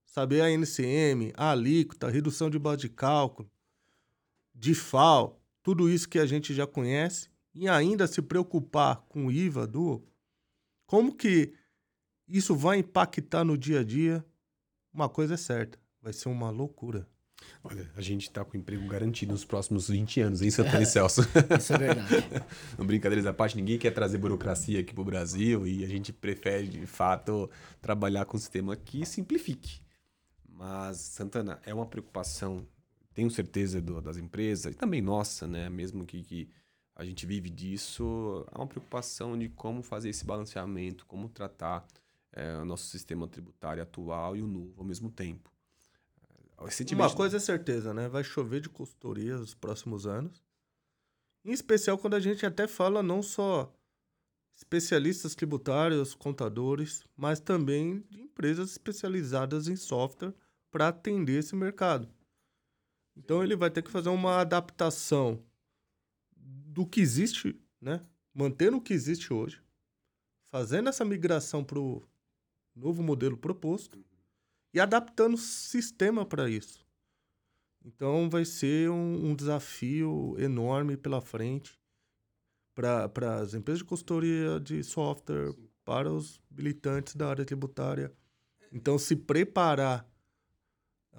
saber 0.07 0.41
a 0.41 0.51
NCM, 0.51 1.33
a 1.37 1.51
alíquota, 1.51 2.07
a 2.07 2.11
redução 2.11 2.49
de 2.49 2.59
base 2.59 2.83
de 2.83 2.89
cálculo, 2.89 3.51
de 4.55 4.75
FAO, 4.75 5.39
tudo 5.63 5.91
isso 5.91 6.09
que 6.09 6.19
a 6.19 6.25
gente 6.25 6.55
já 6.55 6.67
conhece, 6.67 7.29
e 7.55 7.69
ainda 7.69 8.07
se 8.07 8.23
preocupar 8.23 9.05
com 9.09 9.27
o 9.27 9.33
IVA 9.33 9.67
do 9.67 10.03
como 10.91 11.15
que 11.15 11.53
isso 12.27 12.57
vai 12.57 12.79
impactar 12.79 13.45
no 13.45 13.57
dia 13.57 13.79
a 13.79 13.85
dia? 13.85 14.25
Uma 14.93 15.09
coisa 15.09 15.35
é 15.35 15.37
certa, 15.37 15.79
vai 16.03 16.13
ser 16.13 16.29
uma 16.29 16.51
loucura. 16.51 17.07
Olha, 17.63 17.89
a 17.95 18.01
gente 18.01 18.23
está 18.23 18.45
com 18.45 18.57
emprego 18.57 18.89
garantido 18.89 19.31
nos 19.31 19.45
próximos 19.45 19.89
20 19.89 20.21
anos, 20.21 20.43
hein, 20.43 20.51
Santana 20.51 20.83
e 20.83 20.87
Celso? 20.87 21.21
Isso 21.57 21.75
é 21.75 21.79
verdade. 21.79 22.45
Não 22.77 22.85
brincadeiras 22.85 23.25
à 23.25 23.33
parte, 23.33 23.57
ninguém 23.57 23.79
quer 23.79 23.93
trazer 23.93 24.19
burocracia 24.19 24.81
aqui 24.81 24.93
para 24.93 25.01
o 25.01 25.05
Brasil 25.05 25.65
e 25.65 25.85
a 25.85 25.87
gente 25.87 26.13
prefere, 26.13 26.67
de 26.67 26.85
fato, 26.87 27.49
trabalhar 27.81 28.25
com 28.25 28.37
um 28.37 28.41
sistema 28.41 28.75
que 28.75 29.07
simplifique. 29.07 29.81
Mas, 30.49 30.97
Santana, 30.97 31.61
é 31.65 31.73
uma 31.73 31.87
preocupação, 31.87 32.67
tenho 33.15 33.31
certeza 33.31 33.81
do, 33.81 34.03
das 34.03 34.17
empresas 34.17 34.75
e 34.75 34.77
também 34.77 35.01
nossa, 35.01 35.47
né? 35.47 35.71
Mesmo 35.71 36.05
que, 36.05 36.21
que 36.25 36.51
a 37.01 37.05
gente 37.05 37.25
vive 37.25 37.49
disso, 37.49 38.45
há 38.53 38.59
uma 38.59 38.67
preocupação 38.67 39.39
de 39.39 39.49
como 39.49 39.83
fazer 39.83 40.11
esse 40.11 40.23
balanceamento, 40.23 41.07
como 41.07 41.31
tratar 41.31 41.87
é, 42.31 42.59
o 42.59 42.65
nosso 42.67 42.89
sistema 42.89 43.27
tributário 43.27 43.83
atual 43.83 44.37
e 44.37 44.43
o 44.43 44.47
novo 44.47 44.75
ao 44.77 44.85
mesmo 44.85 45.11
tempo. 45.11 45.51
Uma 47.09 47.17
coisa 47.17 47.39
é 47.39 47.41
certeza, 47.41 47.95
né? 47.95 48.07
Vai 48.07 48.23
chover 48.23 48.61
de 48.61 48.69
consultoria 48.69 49.39
nos 49.39 49.55
próximos 49.55 50.07
anos. 50.07 50.45
Em 51.43 51.53
especial 51.53 51.97
quando 51.97 52.17
a 52.17 52.21
gente 52.21 52.45
até 52.45 52.69
fala 52.69 53.03
não 53.03 53.23
só 53.23 53.75
especialistas 54.55 55.35
tributários, 55.35 56.15
contadores, 56.15 57.03
mas 57.17 57.41
também 57.41 58.05
de 58.11 58.21
empresas 58.21 58.73
especializadas 58.73 59.69
em 59.69 59.77
software 59.77 60.35
para 60.71 60.89
atender 60.89 61.39
esse 61.39 61.57
mercado. 61.57 62.07
Então 63.17 63.43
ele 63.43 63.57
vai 63.57 63.71
ter 63.71 63.81
que 63.81 63.91
fazer 63.91 64.11
uma 64.11 64.37
adaptação 64.43 65.43
do 66.71 66.87
que 66.87 67.01
existe, 67.01 67.61
né? 67.81 68.05
Mantendo 68.33 68.77
o 68.77 68.81
que 68.81 68.95
existe 68.95 69.33
hoje, 69.33 69.61
fazendo 70.53 70.89
essa 70.89 71.05
migração 71.05 71.65
para 71.65 71.81
o 71.81 72.03
novo 72.75 73.03
modelo 73.03 73.37
proposto 73.37 74.03
e 74.73 74.79
adaptando 74.79 75.35
o 75.35 75.39
sistema 75.39 76.25
para 76.25 76.49
isso. 76.49 76.87
Então 77.85 78.31
vai 78.31 78.45
ser 78.45 78.89
um, 78.89 79.31
um 79.31 79.35
desafio 79.35 80.37
enorme 80.39 80.97
pela 80.97 81.21
frente 81.21 81.79
para 82.75 83.41
as 83.41 83.53
empresas 83.53 83.81
de 83.81 83.85
consultoria 83.85 84.61
de 84.61 84.83
software, 84.85 85.53
Sim. 85.53 85.69
para 85.85 86.11
os 86.11 86.41
militantes 86.51 87.17
da 87.17 87.29
área 87.29 87.45
tributária. 87.45 88.13
Então 88.73 88.97
se 88.97 89.17
preparar 89.17 90.09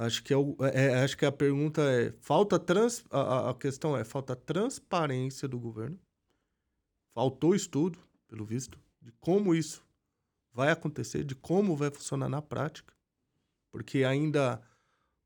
Acho 0.01 0.23
que, 0.23 0.33
é, 0.33 0.37
é, 0.73 0.85
é, 0.85 1.03
acho 1.03 1.15
que 1.15 1.27
a 1.27 1.31
pergunta 1.31 1.79
é: 1.83 2.11
falta 2.21 2.57
trans, 2.57 3.05
a, 3.11 3.51
a 3.51 3.53
questão 3.53 3.95
é: 3.95 4.03
falta 4.03 4.35
transparência 4.35 5.47
do 5.47 5.59
governo? 5.59 5.99
Faltou 7.13 7.53
estudo, 7.53 7.99
pelo 8.27 8.43
visto, 8.43 8.79
de 8.99 9.11
como 9.19 9.53
isso 9.53 9.85
vai 10.51 10.71
acontecer, 10.71 11.23
de 11.23 11.35
como 11.35 11.75
vai 11.75 11.91
funcionar 11.91 12.27
na 12.27 12.41
prática. 12.41 12.95
Porque 13.69 14.03
ainda, 14.03 14.59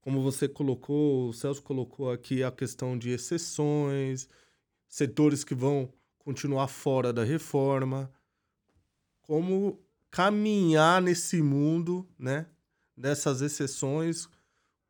como 0.02 0.22
você 0.22 0.46
colocou, 0.46 1.30
o 1.30 1.34
Celso 1.34 1.64
colocou 1.64 2.12
aqui 2.12 2.44
a 2.44 2.52
questão 2.52 2.98
de 2.98 3.12
exceções, 3.12 4.28
setores 4.90 5.46
que 5.46 5.56
vão 5.56 5.88
continuar 6.20 6.68
fora 6.68 7.14
da 7.14 7.24
reforma. 7.24 8.12
Como 9.22 9.80
caminhar 10.12 11.02
nesse 11.02 11.42
mundo, 11.42 12.06
né? 12.20 12.46
Dessas 12.98 13.42
exceções 13.42 14.28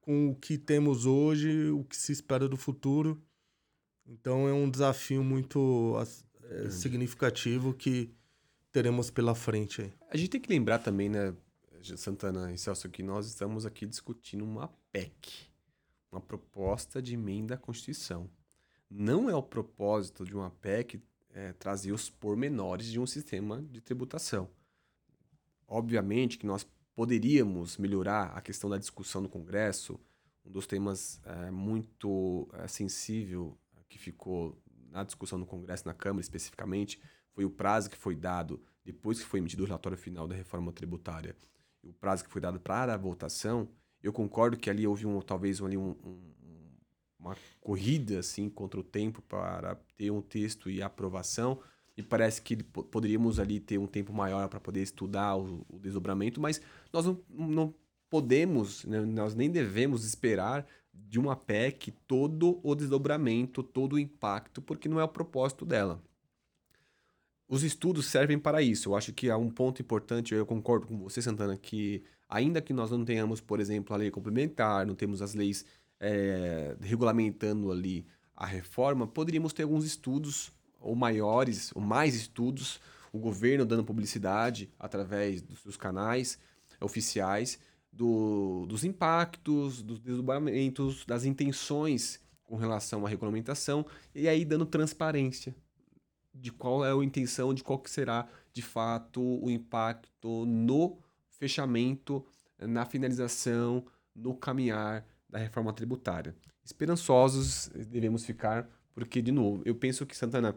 com 0.06 0.30
o 0.30 0.36
que 0.36 0.58
temos 0.58 1.08
hoje, 1.08 1.72
o 1.72 1.84
que 1.84 1.98
se 1.98 2.12
espera 2.12 2.48
do 2.48 2.56
futuro. 2.56 3.20
Então 4.06 4.48
é 4.48 4.54
um 4.54 4.70
desafio 4.70 5.24
muito 5.24 5.96
é, 6.44 6.70
significativo 6.70 7.74
que 7.74 8.14
teremos 8.72 9.10
pela 9.10 9.34
frente. 9.34 9.82
Aí. 9.82 9.94
A 10.12 10.18
gente 10.18 10.30
tem 10.30 10.42
que 10.42 10.50
lembrar 10.50 10.80
também, 10.80 11.10
né, 11.10 11.34
Santana 11.98 12.52
e 12.54 12.58
Celso, 12.58 12.88
que 12.88 13.02
nós 13.02 13.26
estamos 13.26 13.66
aqui 13.66 13.86
discutindo 13.86 14.44
uma 14.44 14.68
PEC, 14.92 15.50
uma 16.12 16.22
proposta 16.22 17.02
de 17.02 17.16
emenda 17.16 17.56
à 17.56 17.58
Constituição. 17.58 18.30
Não 18.90 19.28
é 19.28 19.36
o 19.36 19.42
propósito 19.42 20.24
de 20.24 20.36
uma 20.36 20.52
PEC 20.52 21.02
é, 21.34 21.52
trazer 21.54 21.92
os 21.92 22.10
pormenores 22.10 22.88
de 22.88 23.00
um 23.00 23.08
sistema 23.08 23.62
de 23.64 23.82
tributação. 23.82 24.50
Obviamente 25.68 26.38
que 26.38 26.46
nós 26.46 26.64
poderíamos 26.96 27.78
melhorar 27.78 28.32
a 28.36 28.42
questão 28.42 28.70
da 28.70 28.78
discussão 28.78 29.22
no 29.22 29.30
Congresso. 29.30 30.00
Um 30.46 30.52
dos 30.52 30.66
temas 30.66 31.22
é, 31.26 31.52
muito 31.52 32.48
é, 32.54 32.68
sensível 32.68 33.58
que 33.90 34.00
ficou 34.00 34.58
na 34.90 35.04
discussão 35.04 35.38
no 35.38 35.46
Congresso, 35.46 35.86
na 35.86 35.94
Câmara 35.94 36.22
especificamente, 36.22 37.00
foi 37.34 37.44
o 37.44 37.50
prazo 37.50 37.90
que 37.90 37.98
foi 37.98 38.16
dado 38.16 38.62
depois 38.84 39.20
que 39.20 39.26
foi 39.26 39.40
emitido 39.40 39.64
o 39.64 39.66
relatório 39.66 39.98
final 39.98 40.28
da 40.28 40.36
reforma 40.36 40.72
tributária. 40.72 41.36
o 41.84 41.94
prazo 41.94 42.24
que 42.24 42.30
foi 42.30 42.42
dado 42.42 42.60
para 42.60 42.94
a 42.94 42.98
votação, 42.98 43.68
eu 44.02 44.14
concordo 44.14 44.58
que 44.58 44.70
ali 44.70 44.88
houve 44.88 45.06
um, 45.06 45.20
talvez 45.22 45.62
ali 45.62 45.78
um, 45.78 45.92
um, 46.04 46.34
uma 47.20 47.36
corrida 47.60 48.20
assim 48.20 48.50
contra 48.50 48.80
o 48.80 48.84
tempo 48.84 49.22
para 49.24 49.76
ter 49.98 50.12
um 50.12 50.22
texto 50.22 50.70
e 50.70 50.82
aprovação, 50.82 51.60
e 51.98 52.04
parece 52.04 52.42
que 52.42 52.58
poderíamos 52.62 53.40
ali 53.40 53.60
ter 53.60 53.78
um 53.78 53.88
tempo 53.88 54.12
maior 54.12 54.48
para 54.50 54.60
poder 54.60 54.82
estudar 54.82 55.38
o, 55.38 55.66
o, 55.70 55.80
desdobramento, 55.80 56.42
mas 56.42 56.62
nós 56.92 57.06
não, 57.06 57.18
não 57.30 57.74
podemos, 58.10 58.84
né, 58.86 59.02
nós 59.02 59.34
nem 59.34 59.50
devemos 59.50 60.06
esperar 60.06 60.66
de 60.94 61.20
uma 61.20 61.36
PEC 61.36 61.92
todo 62.08 62.60
o 62.64 62.76
desdobramento, 62.76 63.64
todo 63.64 63.94
o 63.94 64.00
impacto, 64.00 64.62
porque 64.62 64.90
não 64.90 65.00
é 65.00 65.04
o 65.04 65.10
propósito 65.10 65.66
dela. 65.66 66.02
Os 67.48 67.64
estudos 67.64 68.08
servem 68.08 68.40
para 68.40 68.62
isso. 68.62 68.90
Eu 68.90 68.96
acho 68.96 69.14
que 69.14 69.30
há 69.30 69.38
um 69.38 69.50
ponto 69.50 69.82
importante, 69.82 70.34
eu 70.34 70.46
concordo 70.46 70.88
com 70.88 70.98
você, 70.98 71.22
Santana, 71.22 71.58
que 71.58 72.04
ainda 72.28 72.62
que 72.62 72.74
nós 72.74 72.92
não 72.92 73.06
tenhamos, 73.06 73.40
por 73.40 73.60
exemplo, 73.60 73.94
a 73.94 73.98
lei 73.98 74.10
complementar, 74.10 74.86
não 74.86 74.96
temos 74.96 75.22
as 75.22 75.34
leis 75.34 75.66
é, 76.00 76.76
regulamentando 76.82 77.72
ali 77.72 78.06
a 78.36 78.46
reforma, 78.46 79.08
poderíamos 79.08 79.54
ter 79.54 79.64
alguns 79.64 79.86
estudos, 79.86 80.52
ou 80.86 80.96
maiores, 80.96 81.72
ou 81.76 81.82
mais 81.82 82.16
estudos, 82.16 82.80
o 83.12 83.20
governo 83.20 83.66
dando 83.66 83.84
publicidade 83.84 84.70
através 84.80 85.42
dos 85.42 85.60
seus 85.60 85.78
canais 85.78 86.38
oficiais, 86.80 87.60
do, 87.92 88.66
dos 88.68 88.84
impactos, 88.84 89.82
dos 89.82 90.00
desdobramentos, 90.00 91.06
das 91.06 91.24
intenções 91.24 92.20
com 92.44 92.58
relação 92.58 93.06
à 93.06 93.10
regulamentação, 93.10 93.86
e 94.14 94.28
aí 94.28 94.46
dando 94.46 94.66
transparência 94.66 95.56
de 96.34 96.52
qual 96.52 96.86
é 96.86 96.92
a 96.92 97.04
intenção, 97.04 97.54
de 97.54 97.64
qual 97.64 97.80
que 97.80 97.90
será 97.90 98.28
de 98.52 98.62
fato 98.62 99.22
o 99.22 99.50
impacto 99.50 100.46
no 100.46 100.98
fechamento, 101.30 102.26
na 102.60 102.86
finalização, 102.86 103.86
no 104.14 104.36
caminhar 104.36 105.06
da 105.30 105.40
reforma 105.40 105.72
tributária. 105.74 106.36
Esperançosos 106.64 107.70
devemos 107.88 108.26
ficar, 108.26 108.70
porque, 108.94 109.22
de 109.22 109.32
novo, 109.32 109.62
eu 109.66 109.76
penso 109.76 110.06
que, 110.06 110.16
Santana, 110.16 110.56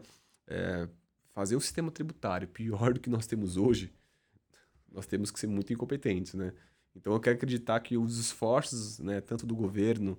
é, 0.49 0.89
fazer 1.33 1.55
um 1.55 1.59
sistema 1.59 1.91
tributário 1.91 2.47
pior 2.47 2.93
do 2.93 2.99
que 2.99 3.09
nós 3.09 3.27
temos 3.27 3.55
hoje, 3.55 3.93
nós 4.91 5.05
temos 5.05 5.31
que 5.31 5.39
ser 5.39 5.47
muito 5.47 5.71
incompetentes, 5.71 6.33
né? 6.33 6.53
Então 6.95 7.13
eu 7.13 7.19
quero 7.19 7.35
acreditar 7.35 7.79
que 7.79 7.97
os 7.97 8.17
esforços, 8.17 8.99
né, 8.99 9.21
tanto 9.21 9.45
do 9.45 9.55
governo 9.55 10.17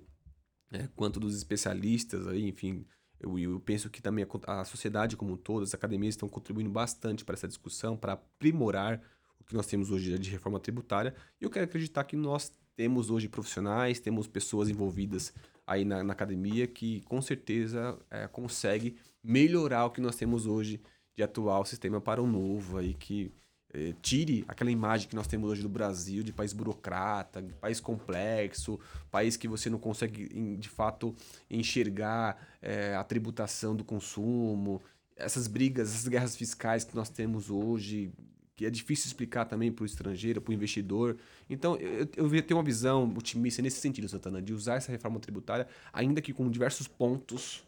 né, 0.71 0.89
quanto 0.95 1.19
dos 1.19 1.35
especialistas, 1.35 2.25
aí, 2.27 2.47
enfim, 2.47 2.85
eu, 3.19 3.37
eu 3.37 3.59
penso 3.59 3.89
que 3.89 4.01
também 4.01 4.25
a, 4.47 4.61
a, 4.61 4.65
sociedade 4.65 5.17
como 5.17 5.33
um 5.33 5.37
todo, 5.37 5.63
as 5.63 5.73
academias 5.73 6.13
estão 6.13 6.29
contribuindo 6.29 6.69
bastante 6.69 7.25
para 7.25 7.33
essa 7.33 7.47
discussão, 7.47 7.97
para 7.97 8.13
aprimorar 8.13 9.01
o 9.39 9.43
que 9.43 9.53
nós 9.53 9.67
temos 9.67 9.91
hoje 9.91 10.17
de 10.17 10.29
reforma 10.29 10.59
tributária. 10.59 11.13
E 11.39 11.43
eu 11.43 11.49
quero 11.49 11.65
acreditar 11.65 12.03
que 12.05 12.15
nós 12.15 12.51
temos 12.75 13.11
hoje 13.11 13.27
profissionais, 13.27 13.99
temos 13.99 14.27
pessoas 14.27 14.69
envolvidas 14.69 15.33
aí 15.65 15.85
na, 15.85 16.03
na 16.03 16.13
academia 16.13 16.67
que 16.67 17.01
com 17.01 17.21
certeza 17.21 17.97
é, 18.09 18.27
consegue 18.27 18.95
melhorar 19.23 19.85
o 19.85 19.91
que 19.91 20.01
nós 20.01 20.15
temos 20.15 20.45
hoje 20.45 20.81
de 21.15 21.23
atual 21.23 21.65
sistema 21.65 22.01
para 22.01 22.21
um 22.21 22.27
novo 22.27 22.77
aí 22.77 22.93
que 22.93 23.31
é, 23.73 23.93
tire 24.01 24.43
aquela 24.47 24.69
imagem 24.69 25.07
que 25.07 25.15
nós 25.15 25.27
temos 25.27 25.49
hoje 25.49 25.61
do 25.61 25.69
Brasil 25.69 26.23
de 26.23 26.33
país 26.33 26.51
burocrata, 26.51 27.41
país 27.61 27.79
complexo, 27.79 28.79
país 29.09 29.37
que 29.37 29.47
você 29.47 29.69
não 29.69 29.79
consegue 29.79 30.27
de 30.57 30.69
fato 30.69 31.15
enxergar 31.49 32.37
é, 32.61 32.95
a 32.95 33.03
tributação 33.03 33.75
do 33.75 33.83
consumo, 33.83 34.81
essas 35.15 35.47
brigas, 35.47 35.89
essas 35.89 36.07
guerras 36.07 36.35
fiscais 36.35 36.83
que 36.83 36.95
nós 36.95 37.09
temos 37.09 37.49
hoje, 37.49 38.11
que 38.61 38.67
é 38.67 38.69
difícil 38.69 39.07
explicar 39.07 39.45
também 39.45 39.71
para 39.71 39.81
o 39.81 39.85
estrangeiro, 39.87 40.39
para 40.39 40.51
o 40.51 40.53
investidor. 40.53 41.17
Então, 41.49 41.77
eu, 41.77 42.07
eu 42.15 42.43
tenho 42.43 42.59
uma 42.59 42.63
visão 42.63 43.11
otimista 43.17 43.59
nesse 43.59 43.81
sentido, 43.81 44.07
Santana, 44.07 44.39
de 44.39 44.53
usar 44.53 44.75
essa 44.75 44.91
reforma 44.91 45.19
tributária, 45.19 45.67
ainda 45.91 46.21
que 46.21 46.31
com 46.31 46.47
diversos 46.47 46.87
pontos 46.87 47.63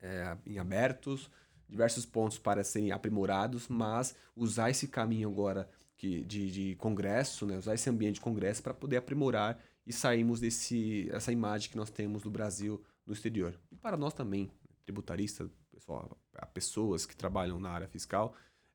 é, 0.00 0.38
em 0.46 0.58
abertos, 0.58 1.30
diversos 1.68 2.06
pontos 2.06 2.38
para 2.38 2.64
serem 2.64 2.92
aprimorados, 2.92 3.68
mas 3.68 4.16
usar 4.34 4.70
esse 4.70 4.88
caminho 4.88 5.28
agora 5.28 5.68
que, 5.98 6.24
de, 6.24 6.50
de 6.50 6.74
congresso, 6.76 7.44
né, 7.44 7.58
usar 7.58 7.74
esse 7.74 7.90
ambiente 7.90 8.14
de 8.14 8.20
congresso 8.22 8.62
para 8.62 8.72
poder 8.72 8.96
aprimorar 8.96 9.62
e 9.86 9.92
sairmos 9.92 10.40
desse 10.40 11.10
essa 11.12 11.30
imagem 11.30 11.70
que 11.70 11.76
nós 11.76 11.90
temos 11.90 12.22
do 12.22 12.30
Brasil 12.30 12.82
no 13.04 13.12
exterior. 13.12 13.54
E 13.70 13.76
para 13.76 13.98
nós 13.98 14.14
também, 14.14 14.50
tributaristas, 14.86 15.50
pessoal, 15.70 16.16
pessoas 16.54 17.04
que 17.04 17.14
trabalham 17.14 17.60
na 17.60 17.68
área 17.68 17.86
fiscal, 17.86 18.34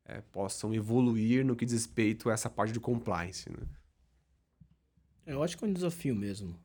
é, 0.10 0.22
possam 0.32 0.74
evoluir 0.74 1.45
no 1.45 1.55
que 1.55 1.66
diz 1.66 1.74
respeito 1.74 2.30
a 2.30 2.34
essa 2.34 2.49
parte 2.49 2.74
de 2.74 2.80
compliance. 2.80 3.49
Né? 3.49 3.57
Eu 5.26 5.43
acho 5.43 5.57
que 5.57 5.64
é 5.64 5.68
um 5.68 5.74
desafio 5.74 6.16
mesmo, 6.16 6.55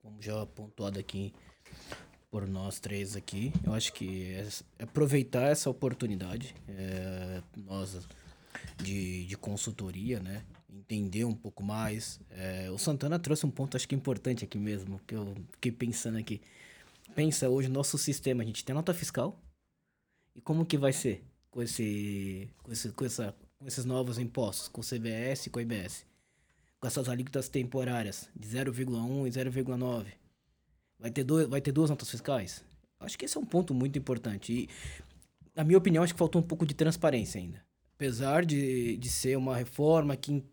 como 0.00 0.20
já 0.20 0.44
pontuado 0.46 0.98
aqui 0.98 1.32
por 2.30 2.48
nós 2.48 2.80
três 2.80 3.14
aqui. 3.14 3.52
Eu 3.64 3.72
acho 3.72 3.92
que 3.92 4.32
é, 4.32 4.48
é 4.78 4.84
aproveitar 4.84 5.48
essa 5.48 5.70
oportunidade, 5.70 6.54
é, 6.68 7.40
nós 7.56 8.06
de, 8.82 9.26
de 9.26 9.36
consultoria, 9.36 10.18
né? 10.20 10.44
Entender 10.68 11.24
um 11.24 11.34
pouco 11.34 11.62
mais. 11.62 12.18
É, 12.30 12.70
o 12.70 12.78
Santana 12.78 13.18
trouxe 13.18 13.46
um 13.46 13.50
ponto, 13.50 13.76
acho 13.76 13.86
que 13.86 13.94
importante 13.94 14.44
aqui 14.44 14.58
mesmo, 14.58 15.00
que 15.06 15.14
eu 15.14 15.34
fiquei 15.52 15.70
pensando 15.70 16.18
aqui. 16.18 16.40
Pensa 17.14 17.48
hoje 17.48 17.68
nosso 17.68 17.98
sistema, 17.98 18.42
a 18.42 18.46
gente 18.46 18.64
tem 18.64 18.74
nota 18.74 18.92
fiscal. 18.92 19.38
E 20.34 20.40
como 20.40 20.64
que 20.64 20.78
vai 20.78 20.92
ser 20.92 21.22
com 21.52 21.62
esse, 21.62 22.50
com 22.64 22.72
esse, 22.72 22.88
com 22.90 23.04
essa, 23.04 23.32
com 23.60 23.68
esses 23.68 23.84
novos 23.84 24.18
impostos, 24.18 24.66
com 24.66 24.80
o 24.80 24.84
CBS 24.84 25.46
e 25.46 25.50
com 25.50 25.60
o 25.60 25.62
IBS? 25.62 26.04
Com 26.80 26.88
essas 26.88 27.08
alíquotas 27.08 27.48
temporárias 27.48 28.28
de 28.34 28.48
0,1 28.48 29.28
e 29.28 29.30
0,9 29.30 30.06
Vai 30.98 31.10
ter, 31.10 31.24
dois, 31.24 31.48
vai 31.48 31.60
ter 31.60 31.72
duas 31.72 31.90
notas 31.90 32.08
fiscais? 32.08 32.64
Acho 33.00 33.18
que 33.18 33.24
esse 33.24 33.36
é 33.36 33.40
um 33.40 33.44
ponto 33.44 33.74
muito 33.74 33.98
importante. 33.98 34.52
E, 34.52 34.68
na 35.54 35.64
minha 35.64 35.76
opinião, 35.76 36.04
acho 36.04 36.14
que 36.14 36.18
faltou 36.18 36.40
um 36.40 36.44
pouco 36.44 36.64
de 36.64 36.74
transparência 36.74 37.40
ainda. 37.40 37.60
Apesar 37.96 38.44
de, 38.44 38.96
de 38.96 39.10
ser 39.10 39.36
uma 39.36 39.56
reforma 39.56 40.16
que 40.16 40.44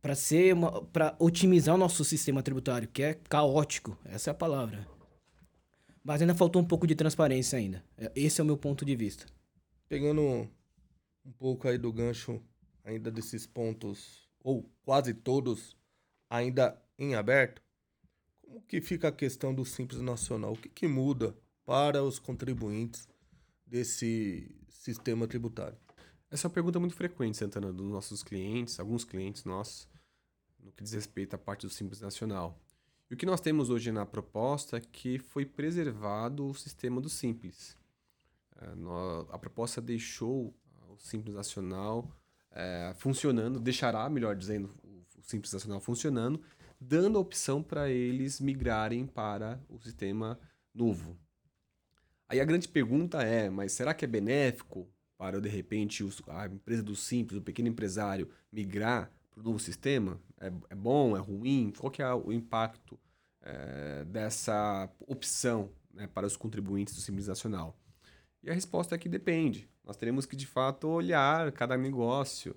para 0.00 0.14
ser 0.14 0.54
para 0.90 1.14
otimizar 1.18 1.74
o 1.74 1.78
nosso 1.78 2.02
sistema 2.02 2.42
tributário, 2.42 2.88
que 2.88 3.02
é 3.02 3.14
caótico, 3.28 3.98
essa 4.06 4.30
é 4.30 4.32
a 4.32 4.34
palavra. 4.34 4.88
Mas 6.02 6.22
ainda 6.22 6.34
faltou 6.34 6.62
um 6.62 6.64
pouco 6.64 6.86
de 6.86 6.94
transparência 6.94 7.58
ainda. 7.58 7.84
É, 7.98 8.10
esse 8.16 8.40
é 8.40 8.44
o 8.44 8.46
meu 8.46 8.56
ponto 8.56 8.86
de 8.86 8.96
vista. 8.96 9.26
Pegando 9.88 10.20
um 10.22 11.32
pouco 11.38 11.66
aí 11.66 11.78
do 11.78 11.92
gancho 11.92 12.42
ainda 12.84 13.10
desses 13.10 13.46
pontos 13.46 14.28
ou 14.42 14.70
quase 14.82 15.14
todos 15.14 15.76
ainda 16.28 16.80
em 16.98 17.14
aberto, 17.14 17.62
como 18.42 18.62
que 18.62 18.80
fica 18.80 19.08
a 19.08 19.12
questão 19.12 19.54
do 19.54 19.64
Simples 19.64 20.00
Nacional? 20.00 20.52
O 20.52 20.56
que, 20.56 20.68
que 20.68 20.86
muda 20.86 21.36
para 21.64 22.02
os 22.02 22.18
contribuintes 22.18 23.08
desse 23.66 24.54
sistema 24.68 25.26
tributário? 25.26 25.78
Essa 26.30 26.46
é 26.46 26.48
uma 26.48 26.54
pergunta 26.54 26.78
muito 26.78 26.94
frequente, 26.94 27.38
Santana, 27.38 27.72
dos 27.72 27.90
nossos 27.90 28.22
clientes, 28.22 28.78
alguns 28.78 29.04
clientes 29.04 29.44
nossos, 29.44 29.88
no 30.58 30.70
que 30.72 30.82
diz 30.82 30.92
respeito 30.92 31.34
à 31.34 31.38
parte 31.38 31.66
do 31.66 31.72
Simples 31.72 32.00
Nacional. 32.00 32.60
E 33.10 33.14
o 33.14 33.16
que 33.16 33.24
nós 33.24 33.40
temos 33.40 33.70
hoje 33.70 33.90
na 33.90 34.04
proposta 34.04 34.76
é 34.76 34.80
que 34.80 35.18
foi 35.18 35.46
preservado 35.46 36.46
o 36.46 36.54
sistema 36.54 37.00
do 37.00 37.08
Simples. 37.08 37.77
É, 38.58 38.66
a 39.30 39.38
proposta 39.38 39.80
deixou 39.80 40.54
o 40.88 40.96
Simples 40.98 41.34
Nacional 41.34 42.10
é, 42.50 42.92
funcionando, 42.96 43.60
deixará, 43.60 44.08
melhor 44.08 44.34
dizendo, 44.34 44.74
o 44.84 45.22
Simples 45.22 45.52
Nacional 45.52 45.80
funcionando, 45.80 46.40
dando 46.80 47.18
a 47.18 47.20
opção 47.20 47.62
para 47.62 47.88
eles 47.90 48.40
migrarem 48.40 49.06
para 49.06 49.60
o 49.68 49.78
sistema 49.78 50.38
novo. 50.74 51.16
Aí 52.28 52.40
a 52.40 52.44
grande 52.44 52.68
pergunta 52.68 53.22
é, 53.22 53.48
mas 53.48 53.72
será 53.72 53.94
que 53.94 54.04
é 54.04 54.08
benéfico 54.08 54.86
para, 55.16 55.40
de 55.40 55.48
repente, 55.48 56.04
a 56.28 56.46
empresa 56.46 56.82
do 56.82 56.94
simples, 56.94 57.38
o 57.38 57.42
pequeno 57.42 57.68
empresário, 57.68 58.30
migrar 58.52 59.10
para 59.30 59.40
o 59.40 59.44
novo 59.44 59.58
sistema? 59.58 60.20
É, 60.40 60.52
é, 60.70 60.74
bom, 60.74 61.16
é 61.16 61.20
ruim? 61.20 61.72
Qual 61.76 61.90
que 61.90 62.02
é 62.02 62.14
o 62.14 62.32
impacto 62.32 62.98
é, 63.40 64.04
dessa 64.04 64.88
opção 65.00 65.70
né, 65.92 66.06
para 66.06 66.26
os 66.26 66.36
contribuintes 66.36 66.94
do 66.94 67.00
Simples 67.00 67.26
Nacional? 67.26 67.76
E 68.42 68.50
a 68.50 68.54
resposta 68.54 68.94
é 68.94 68.98
que 68.98 69.08
depende. 69.08 69.68
Nós 69.84 69.96
teremos 69.96 70.26
que, 70.26 70.36
de 70.36 70.46
fato, 70.46 70.88
olhar 70.88 71.50
cada 71.52 71.76
negócio, 71.76 72.56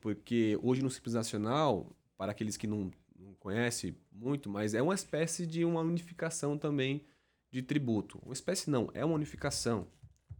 porque 0.00 0.58
hoje 0.62 0.82
no 0.82 0.90
Simples 0.90 1.14
Nacional, 1.14 1.94
para 2.16 2.32
aqueles 2.32 2.56
que 2.56 2.66
não 2.66 2.90
não 3.22 3.34
conhece 3.34 3.96
muito, 4.10 4.50
mas 4.50 4.74
é 4.74 4.82
uma 4.82 4.94
espécie 4.94 5.46
de 5.46 5.64
uma 5.64 5.80
unificação 5.80 6.58
também 6.58 7.04
de 7.50 7.62
tributo. 7.62 8.18
Uma 8.24 8.34
espécie 8.34 8.70
não, 8.70 8.90
é 8.94 9.04
uma 9.04 9.14
unificação. 9.14 9.86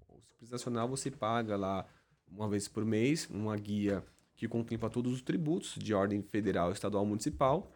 O 0.09 0.21
Simples 0.21 0.51
Nacional 0.51 0.89
você 0.89 1.11
paga 1.11 1.57
lá 1.57 1.87
uma 2.27 2.49
vez 2.49 2.69
por 2.69 2.85
mês 2.85 3.29
uma 3.31 3.57
guia 3.57 4.05
que 4.35 4.49
contempla 4.49 4.91
todos 4.91 5.13
os 5.13 5.23
tributos 5.23 5.75
de 5.79 5.95
ordem 5.95 6.23
federal, 6.23 6.73
estadual, 6.73 7.07
municipal. 7.07 7.71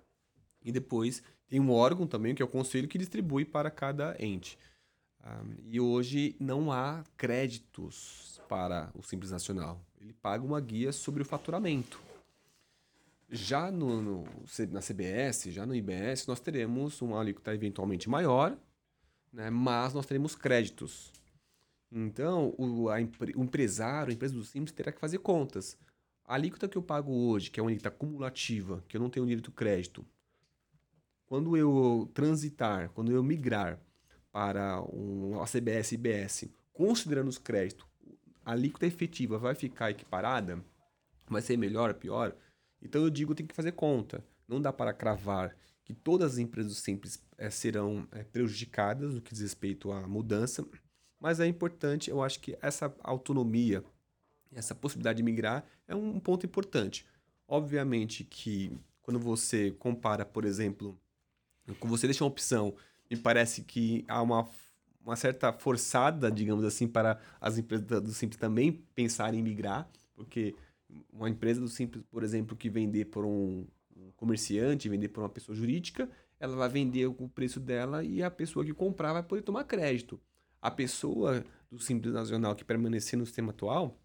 E 0.63 0.73
depois 0.73 1.23
tem 1.47 1.61
um 1.61 1.71
órgão 1.71 2.07
também, 2.07 2.35
que 2.35 2.43
é 2.43 2.45
o 2.45 2.49
conselho, 2.49 2.89
que 2.89 2.99
distribui 2.99 3.45
para 3.45 3.71
cada 3.71 4.17
ente. 4.19 4.59
Um, 5.27 5.57
e 5.64 5.81
hoje 5.81 6.37
não 6.39 6.70
há 6.70 7.03
créditos 7.16 8.41
para 8.49 8.91
o 8.95 9.03
Simples 9.03 9.33
Nacional. 9.33 9.85
Ele 10.01 10.12
paga 10.12 10.45
uma 10.45 10.61
guia 10.61 10.93
sobre 10.93 11.22
o 11.22 11.24
faturamento. 11.24 12.01
Já 13.29 13.72
no, 13.72 14.01
no, 14.01 14.24
na 14.70 14.81
CBS, 14.81 15.51
já 15.51 15.66
no 15.66 15.74
IBS, 15.74 16.29
nós 16.29 16.39
teremos 16.39 17.03
uma 17.03 17.20
alíquota 17.20 17.53
eventualmente 17.53 18.09
maior, 18.09 18.57
né, 19.33 19.51
mas 19.51 19.93
nós 19.93 20.07
teremos 20.07 20.37
créditos. 20.37 21.12
Então, 21.91 22.55
o, 22.57 22.89
a, 22.89 22.99
o 23.35 23.43
empresário, 23.43 24.12
a 24.12 24.14
empresa 24.14 24.35
do 24.35 24.45
Simples, 24.45 24.72
terá 24.72 24.93
que 24.93 25.01
fazer 25.01 25.18
contas. 25.18 25.77
A 26.24 26.35
alíquota 26.35 26.68
que 26.68 26.79
eu 26.79 26.83
pago 26.83 27.12
hoje, 27.12 27.51
que 27.51 27.59
é 27.59 27.62
uma 27.62 27.70
alíquota 27.70 27.91
cumulativa, 27.91 28.85
que 28.87 28.97
eu 28.97 29.01
não 29.01 29.11
tenho 29.11 29.27
direito 29.27 29.51
crédito, 29.51 30.07
quando 31.27 31.57
eu 31.57 32.09
transitar, 32.14 32.91
quando 32.91 33.11
eu 33.11 33.22
migrar 33.24 33.81
para 34.37 34.82
um 34.93 35.41
ACBS 35.41 35.93
IBS, 35.93 36.45
considerando 36.74 37.28
os 37.28 37.39
créditos, 37.39 37.87
a 38.45 38.53
alíquota 38.53 38.84
efetiva 38.84 39.39
vai 39.39 39.55
ficar 39.55 39.91
equiparada? 39.91 40.62
Vai 41.26 41.41
ser 41.41 41.57
melhor, 41.57 41.95
pior? 41.95 42.37
Então 42.82 43.03
eu 43.03 43.09
digo 43.09 43.34
tem 43.34 43.47
que 43.47 43.55
fazer 43.55 43.72
conta. 43.72 44.22
Não 44.47 44.61
dá 44.61 44.74
para 44.74 44.93
cravar 44.93 45.57
que 45.87 45.95
todas 45.95 46.32
as 46.32 46.39
empresas 46.39 46.76
simples 46.76 47.18
é, 47.39 47.49
serão 47.49 48.07
é, 48.12 48.24
prejudicadas 48.24 49.14
no 49.14 49.22
que 49.22 49.32
diz 49.32 49.41
respeito 49.41 49.91
à 49.91 50.07
mudança, 50.07 50.68
mas 51.18 51.41
é 51.41 51.47
importante, 51.47 52.11
eu 52.11 52.22
acho 52.22 52.39
que 52.41 52.59
essa 52.61 52.95
autonomia, 53.05 53.82
essa 54.53 54.74
possibilidade 54.74 55.16
de 55.16 55.22
migrar 55.22 55.64
é 55.89 55.95
um 55.95 56.20
ponto 56.20 56.45
importante. 56.45 57.07
Obviamente 57.49 58.22
que 58.22 58.70
quando 59.01 59.18
você 59.18 59.70
compara, 59.70 60.26
por 60.26 60.45
exemplo, 60.45 61.01
quando 61.80 61.97
você 61.97 62.07
deixa 62.07 62.22
uma 62.22 62.28
opção, 62.28 62.76
me 63.11 63.17
parece 63.17 63.63
que 63.63 64.05
há 64.09 64.21
uma, 64.23 64.49
uma 65.05 65.17
certa 65.17 65.53
forçada, 65.53 66.31
digamos 66.31 66.65
assim, 66.65 66.87
para 66.87 67.21
as 67.41 67.59
empresas 67.59 67.87
do 67.87 68.13
Simples 68.13 68.39
também 68.39 68.73
pensarem 68.95 69.41
em 69.41 69.43
migrar, 69.43 69.89
porque 70.15 70.55
uma 71.13 71.29
empresa 71.29 71.61
do 71.61 71.69
Simples, 71.69 72.05
por 72.11 72.23
exemplo, 72.23 72.57
que 72.57 72.69
vender 72.69 73.07
por 73.07 73.25
um, 73.25 73.67
comerciante, 74.17 74.89
vender 74.89 75.09
por 75.09 75.21
uma 75.23 75.29
pessoa 75.29 75.57
jurídica, 75.57 76.09
ela 76.39 76.57
vai 76.57 76.69
vender 76.69 77.07
o 77.07 77.29
preço 77.29 77.61
dela 77.61 78.05
e 78.05 78.23
a 78.23 78.31
pessoa 78.31 78.65
que 78.65 78.73
comprar 78.73 79.13
vai 79.13 79.23
poder 79.23 79.43
tomar 79.43 79.65
crédito. 79.65 80.21
A 80.61 80.71
pessoa 80.71 81.45
do 81.71 81.79
Simples 81.79 82.13
Nacional 82.13 82.55
que 82.55 82.65
permanecer 82.65 83.19
no 83.19 83.27
sistema 83.27 83.51
atual 83.51 83.99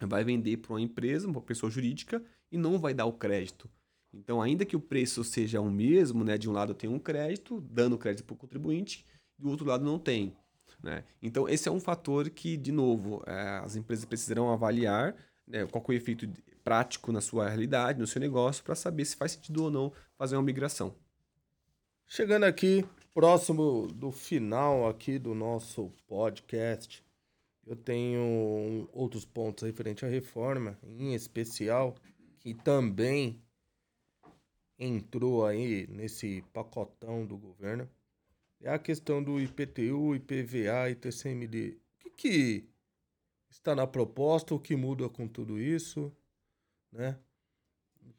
vai 0.00 0.24
vender 0.24 0.58
para 0.58 0.72
uma 0.72 0.80
empresa, 0.80 1.26
uma 1.26 1.40
pessoa 1.40 1.70
jurídica, 1.70 2.22
e 2.50 2.58
não 2.58 2.78
vai 2.78 2.92
dar 2.92 3.06
o 3.06 3.12
crédito. 3.12 3.68
Então, 4.14 4.40
ainda 4.40 4.64
que 4.64 4.76
o 4.76 4.80
preço 4.80 5.24
seja 5.24 5.60
o 5.60 5.70
mesmo, 5.70 6.24
né, 6.24 6.38
de 6.38 6.48
um 6.48 6.52
lado 6.52 6.74
tem 6.74 6.88
um 6.88 6.98
crédito, 6.98 7.60
dando 7.60 7.98
crédito 7.98 8.24
para 8.24 8.34
o 8.34 8.36
contribuinte, 8.36 9.04
do 9.38 9.50
outro 9.50 9.66
lado 9.66 9.84
não 9.84 9.98
tem. 9.98 10.36
Né? 10.82 11.04
Então, 11.22 11.48
esse 11.48 11.68
é 11.68 11.72
um 11.72 11.80
fator 11.80 12.30
que, 12.30 12.56
de 12.56 12.70
novo, 12.70 13.22
é, 13.26 13.60
as 13.64 13.76
empresas 13.76 14.04
precisarão 14.04 14.52
avaliar 14.52 15.16
né, 15.46 15.66
qual 15.66 15.84
é 15.88 15.90
o 15.90 15.94
efeito 15.94 16.28
prático 16.62 17.12
na 17.12 17.20
sua 17.20 17.48
realidade, 17.48 17.98
no 17.98 18.06
seu 18.06 18.20
negócio, 18.20 18.62
para 18.64 18.74
saber 18.74 19.04
se 19.04 19.16
faz 19.16 19.32
sentido 19.32 19.64
ou 19.64 19.70
não 19.70 19.92
fazer 20.16 20.36
uma 20.36 20.42
migração. 20.42 20.94
Chegando 22.06 22.44
aqui, 22.44 22.84
próximo 23.12 23.86
do 23.88 24.10
final 24.12 24.88
aqui 24.88 25.18
do 25.18 25.34
nosso 25.34 25.90
podcast, 26.06 27.02
eu 27.66 27.76
tenho 27.76 28.88
outros 28.92 29.24
pontos 29.24 29.64
referente 29.64 30.04
à 30.04 30.08
reforma, 30.08 30.78
em 30.82 31.14
especial, 31.14 31.94
que 32.40 32.52
também 32.52 33.40
entrou 34.78 35.46
aí 35.46 35.86
nesse 35.88 36.42
pacotão 36.52 37.26
do 37.26 37.36
governo, 37.36 37.88
é 38.60 38.70
a 38.70 38.78
questão 38.78 39.22
do 39.22 39.40
IPTU, 39.40 40.14
IPVA 40.14 40.90
e 40.90 40.94
TCMD. 40.94 41.76
O 41.96 41.98
que, 41.98 42.10
que 42.10 42.64
está 43.50 43.74
na 43.74 43.86
proposta, 43.86 44.54
o 44.54 44.58
que 44.58 44.74
muda 44.74 45.08
com 45.08 45.28
tudo 45.28 45.58
isso, 45.58 46.12
né? 46.90 47.18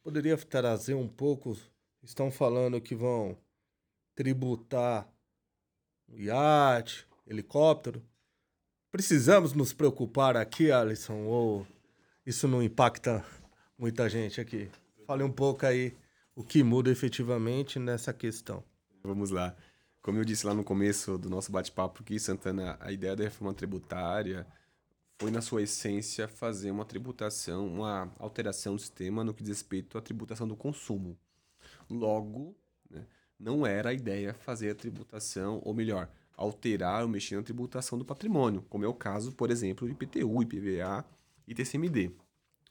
Poderia 0.03 0.37
trazer 0.37 0.93
um 0.93 1.07
pouco, 1.07 1.57
estão 2.03 2.31
falando 2.31 2.79
que 2.79 2.95
vão 2.95 3.37
tributar 4.13 5.11
iate, 6.09 7.07
helicóptero. 7.25 8.03
Precisamos 8.91 9.53
nos 9.53 9.73
preocupar 9.73 10.37
aqui, 10.37 10.71
Alisson, 10.71 11.25
ou 11.25 11.67
isso 12.25 12.47
não 12.47 12.61
impacta 12.61 13.25
muita 13.77 14.07
gente 14.07 14.39
aqui? 14.39 14.69
Fale 15.05 15.23
um 15.23 15.31
pouco 15.31 15.65
aí 15.65 15.95
o 16.35 16.43
que 16.43 16.61
muda 16.61 16.91
efetivamente 16.91 17.79
nessa 17.79 18.13
questão. 18.13 18.61
Vamos 19.01 19.31
lá. 19.31 19.55
Como 20.01 20.17
eu 20.17 20.25
disse 20.25 20.45
lá 20.45 20.53
no 20.53 20.63
começo 20.63 21.17
do 21.17 21.29
nosso 21.29 21.51
bate-papo 21.51 22.01
aqui, 22.01 22.19
Santana, 22.19 22.77
a 22.81 22.91
ideia 22.91 23.15
da 23.15 23.23
reforma 23.23 23.53
tributária 23.53 24.45
foi, 25.17 25.31
na 25.31 25.41
sua 25.41 25.63
essência, 25.63 26.27
fazer 26.27 26.71
uma 26.71 26.83
tributação, 26.83 27.65
uma 27.65 28.13
alteração 28.19 28.75
do 28.75 28.81
sistema 28.81 29.23
no 29.23 29.33
que 29.33 29.41
diz 29.41 29.57
respeito 29.57 29.97
à 29.97 30.01
tributação 30.01 30.45
do 30.45 30.57
consumo. 30.57 31.17
Logo, 31.89 32.53
né, 32.89 33.07
não 33.39 33.65
era 33.65 33.89
a 33.89 33.93
ideia 33.93 34.33
fazer 34.33 34.71
a 34.71 34.75
tributação, 34.75 35.61
ou 35.63 35.73
melhor, 35.73 36.09
alterar 36.35 37.03
ou 37.03 37.07
mexer 37.07 37.37
na 37.37 37.43
tributação 37.43 37.97
do 37.97 38.03
patrimônio, 38.03 38.61
como 38.69 38.83
é 38.83 38.87
o 38.87 38.93
caso, 38.93 39.31
por 39.31 39.49
exemplo, 39.49 39.87
do 39.87 39.93
IPTU, 39.93 40.41
IPVA 40.41 41.05
e 41.47 41.55
TCMD. 41.55 42.11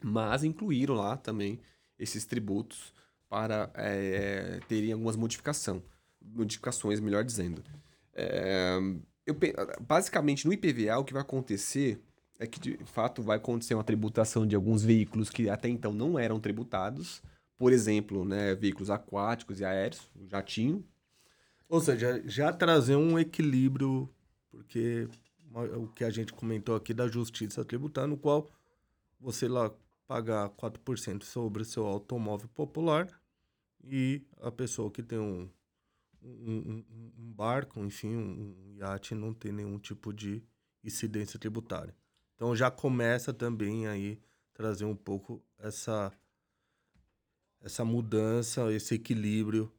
Mas 0.02 0.44
incluíram 0.44 0.94
lá 0.94 1.16
também 1.16 1.58
esses 1.98 2.26
tributos 2.26 2.92
para 3.34 3.68
é, 3.74 4.60
terem 4.68 4.92
algumas 4.92 5.16
modificação, 5.16 5.82
modificações, 6.22 7.00
melhor 7.00 7.24
dizendo. 7.24 7.64
É, 8.12 8.78
eu, 9.26 9.34
basicamente, 9.80 10.46
no 10.46 10.52
IPVA, 10.52 10.96
o 10.98 11.04
que 11.04 11.12
vai 11.12 11.22
acontecer 11.22 12.00
é 12.38 12.46
que, 12.46 12.60
de 12.60 12.78
fato, 12.84 13.24
vai 13.24 13.38
acontecer 13.38 13.74
uma 13.74 13.82
tributação 13.82 14.46
de 14.46 14.54
alguns 14.54 14.84
veículos 14.84 15.30
que 15.30 15.50
até 15.50 15.68
então 15.68 15.92
não 15.92 16.16
eram 16.16 16.38
tributados. 16.38 17.20
Por 17.58 17.72
exemplo, 17.72 18.24
né, 18.24 18.54
veículos 18.54 18.88
aquáticos 18.88 19.58
e 19.58 19.64
aéreos, 19.64 20.08
o 20.14 20.28
jatinho. 20.28 20.84
Ou 21.68 21.80
seja, 21.80 22.22
já 22.26 22.52
trazer 22.52 22.94
um 22.94 23.18
equilíbrio, 23.18 24.08
porque 24.48 25.08
o 25.76 25.88
que 25.88 26.04
a 26.04 26.10
gente 26.10 26.32
comentou 26.32 26.76
aqui 26.76 26.94
da 26.94 27.08
justiça 27.08 27.64
tributária, 27.64 28.06
no 28.06 28.16
qual 28.16 28.48
você 29.18 29.48
lá 29.48 29.72
pagar 30.06 30.50
4% 30.50 31.24
sobre 31.24 31.62
o 31.62 31.64
seu 31.64 31.84
automóvel 31.84 32.48
popular 32.54 33.08
e 33.86 34.22
a 34.40 34.50
pessoa 34.50 34.90
que 34.90 35.02
tem 35.02 35.18
um, 35.18 35.48
um, 36.22 36.84
um 37.18 37.32
barco, 37.32 37.80
enfim, 37.80 38.16
um 38.16 38.74
iate, 38.76 39.14
não 39.14 39.32
tem 39.32 39.52
nenhum 39.52 39.78
tipo 39.78 40.12
de 40.12 40.42
incidência 40.82 41.38
tributária. 41.38 41.94
Então 42.34 42.54
já 42.54 42.70
começa 42.70 43.32
também 43.32 43.86
aí 43.86 44.20
trazer 44.52 44.84
um 44.84 44.96
pouco 44.96 45.42
essa 45.58 46.12
essa 47.60 47.82
mudança, 47.82 48.70
esse 48.70 48.94
equilíbrio 48.94 49.72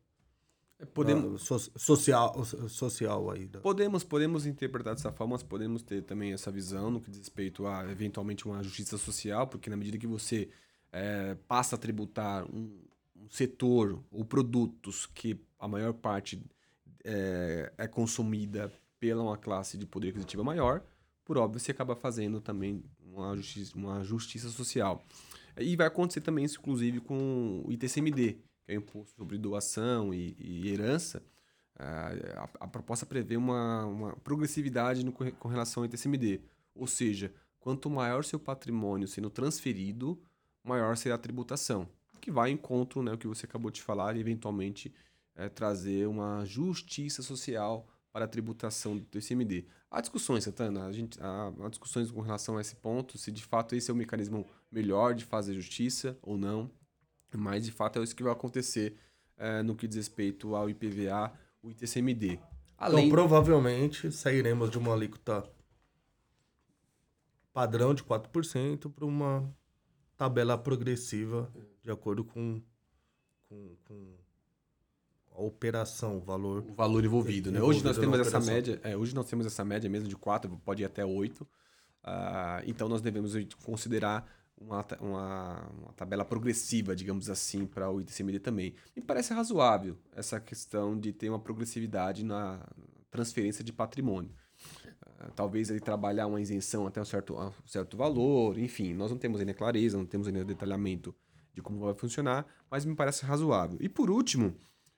é, 0.77 0.85
podemos 0.85 1.49
uh, 1.49 1.59
so, 1.59 1.71
social 1.77 2.43
social 2.67 3.31
aí. 3.31 3.47
Da... 3.47 3.59
Podemos 3.59 4.03
podemos 4.03 4.45
interpretar 4.45 4.95
dessa 4.95 5.11
forma, 5.11 5.35
mas 5.35 5.43
podemos 5.43 5.81
ter 5.81 6.01
também 6.03 6.33
essa 6.33 6.51
visão 6.51 6.91
no 6.91 6.99
que 6.99 7.09
diz 7.09 7.19
respeito 7.19 7.65
a 7.65 7.89
eventualmente 7.89 8.45
uma 8.45 8.61
justiça 8.61 8.97
social, 8.97 9.47
porque 9.47 9.69
na 9.69 9.77
medida 9.77 9.97
que 9.97 10.07
você 10.07 10.49
é, 10.91 11.35
passa 11.47 11.75
a 11.75 11.79
tributar 11.79 12.45
um, 12.45 12.77
um 13.25 13.29
setor 13.29 14.03
ou 14.11 14.23
produtos 14.23 15.05
que 15.05 15.39
a 15.59 15.67
maior 15.67 15.93
parte 15.93 16.41
é, 17.03 17.71
é 17.77 17.87
consumida 17.87 18.71
pela 18.99 19.23
uma 19.23 19.37
classe 19.37 19.77
de 19.77 19.85
poder 19.85 20.09
aquisitivo 20.09 20.43
maior, 20.43 20.83
por 21.23 21.37
óbvio, 21.37 21.59
você 21.59 21.71
acaba 21.71 21.95
fazendo 21.95 22.39
também 22.39 22.83
uma 22.99 23.35
justiça, 23.35 23.75
uma 23.75 24.03
justiça 24.03 24.49
social. 24.49 25.03
E 25.57 25.75
vai 25.75 25.87
acontecer 25.87 26.21
também 26.21 26.45
isso, 26.45 26.59
inclusive, 26.59 26.99
com 26.99 27.63
o 27.65 27.71
ITCMD, 27.71 28.33
que 28.63 28.71
é 28.71 28.75
o 28.75 28.77
Imposto 28.77 29.15
sobre 29.15 29.37
Doação 29.37 30.13
e, 30.13 30.35
e 30.37 30.69
Herança. 30.69 31.23
A, 31.77 32.49
a, 32.61 32.67
proposta 32.67 33.05
prevê 33.05 33.35
uma, 33.35 33.85
uma 33.85 34.15
progressividade 34.17 35.03
no, 35.03 35.11
com 35.11 35.47
relação 35.47 35.81
ao 35.81 35.85
ITCMD. 35.85 36.41
Ou 36.75 36.87
seja, 36.87 37.33
quanto 37.59 37.89
maior 37.89 38.23
seu 38.23 38.39
patrimônio 38.39 39.07
sendo 39.07 39.29
transferido, 39.29 40.21
maior 40.63 40.95
será 40.95 41.15
a 41.15 41.17
tributação 41.17 41.89
que 42.25 42.31
vai 42.31 42.49
em 42.49 42.55
encontro 42.55 43.03
né, 43.03 43.13
o 43.13 43.17
que 43.19 43.27
você 43.27 43.45
acabou 43.45 43.69
de 43.69 43.83
falar 43.83 44.17
e 44.17 44.19
eventualmente 44.19 44.91
é, 45.35 45.47
trazer 45.47 46.07
uma 46.07 46.43
justiça 46.43 47.21
social 47.21 47.87
para 48.11 48.25
a 48.25 48.27
tributação 48.27 48.97
do 48.97 49.19
ICMD. 49.19 49.67
Há 49.91 50.01
discussões, 50.01 50.43
Santana, 50.43 50.87
a 50.87 50.91
gente, 50.91 51.21
há, 51.21 51.53
há 51.59 51.69
discussões 51.69 52.09
com 52.09 52.21
relação 52.21 52.57
a 52.57 52.61
esse 52.61 52.75
ponto, 52.77 53.15
se 53.15 53.31
de 53.31 53.43
fato 53.43 53.75
esse 53.75 53.91
é 53.91 53.93
o 53.93 53.95
mecanismo 53.95 54.43
melhor 54.71 55.13
de 55.13 55.23
fazer 55.23 55.53
justiça 55.53 56.17
ou 56.19 56.35
não, 56.35 56.71
mas 57.31 57.63
de 57.63 57.71
fato 57.71 57.99
é 57.99 58.03
isso 58.03 58.15
que 58.15 58.23
vai 58.23 58.33
acontecer 58.33 58.97
é, 59.37 59.61
no 59.61 59.75
que 59.75 59.87
diz 59.87 59.97
respeito 59.97 60.55
ao 60.55 60.67
IPVA, 60.67 61.31
o 61.61 61.69
ITCMD. 61.69 62.39
Além... 62.75 63.05
Então, 63.05 63.09
provavelmente 63.11 64.11
sairemos 64.11 64.71
de 64.71 64.79
uma 64.79 64.93
alíquota 64.93 65.47
padrão 67.53 67.93
de 67.93 68.03
4% 68.03 68.91
para 68.91 69.05
uma 69.05 69.47
tabela 70.17 70.57
progressiva 70.57 71.51
de 71.83 71.91
acordo 71.91 72.23
com, 72.23 72.61
com, 73.47 73.75
com 73.85 74.13
a 75.33 75.41
operação, 75.41 76.17
o 76.17 76.21
valor. 76.21 76.65
O 76.67 76.73
valor 76.73 77.03
envolvido, 77.03 77.51
né? 77.51 77.61
Hoje 77.61 77.83
nós 77.83 77.97
temos 77.97 78.19
essa 78.19 78.39
média. 78.39 78.79
É, 78.83 78.95
hoje 78.95 79.13
nós 79.13 79.27
temos 79.27 79.45
essa 79.45 79.63
média 79.63 79.89
mesmo 79.89 80.07
de 80.07 80.15
4, 80.15 80.49
pode 80.63 80.81
ir 80.81 80.85
até 80.85 81.05
8. 81.05 81.41
Uh, 81.41 81.47
ah, 82.03 82.61
então 82.65 82.87
nós 82.87 83.01
devemos 83.01 83.33
considerar 83.63 84.29
uma, 84.57 84.85
uma, 85.01 85.69
uma, 85.69 85.93
tabela 85.93 86.23
progressiva, 86.23 86.95
digamos 86.95 87.29
assim, 87.29 87.65
para 87.65 87.89
o 87.89 87.99
ITCMD 87.99 88.39
também. 88.39 88.73
Me 88.95 89.01
parece 89.01 89.33
razoável 89.33 89.97
essa 90.15 90.39
questão 90.39 90.97
de 90.97 91.11
ter 91.11 91.29
uma 91.29 91.39
progressividade 91.39 92.23
na 92.23 92.65
transferência 93.11 93.63
de 93.63 93.73
patrimônio. 93.73 94.31
Talvez 95.35 95.69
ele 95.69 95.79
trabalhar 95.79 96.27
uma 96.27 96.41
isenção 96.41 96.85
até 96.85 97.01
um 97.01 97.05
certo, 97.05 97.35
um 97.35 97.67
certo 97.67 97.97
valor, 97.97 98.57
enfim, 98.59 98.93
nós 98.93 99.11
não 99.11 99.17
temos 99.17 99.39
ainda 99.39 99.53
clareza, 99.53 99.97
não 99.97 100.05
temos 100.05 100.27
ainda 100.27 100.43
detalhamento 100.43 101.15
de 101.53 101.61
como 101.61 101.79
vai 101.79 101.93
funcionar, 101.93 102.45
mas 102.69 102.85
me 102.85 102.95
parece 102.95 103.25
razoável. 103.25 103.77
E 103.81 103.87
por 103.87 104.09
último, 104.09 104.55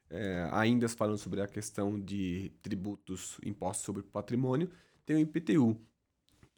é, 0.10 0.50
ainda 0.52 0.90
falando 0.90 1.18
sobre 1.18 1.42
a 1.42 1.48
questão 1.48 2.00
de 2.00 2.52
tributos, 2.62 3.38
impostos 3.46 3.86
sobre 3.86 4.02
patrimônio, 4.04 4.70
tem 5.06 5.16
o 5.16 5.20
IPTU, 5.20 5.80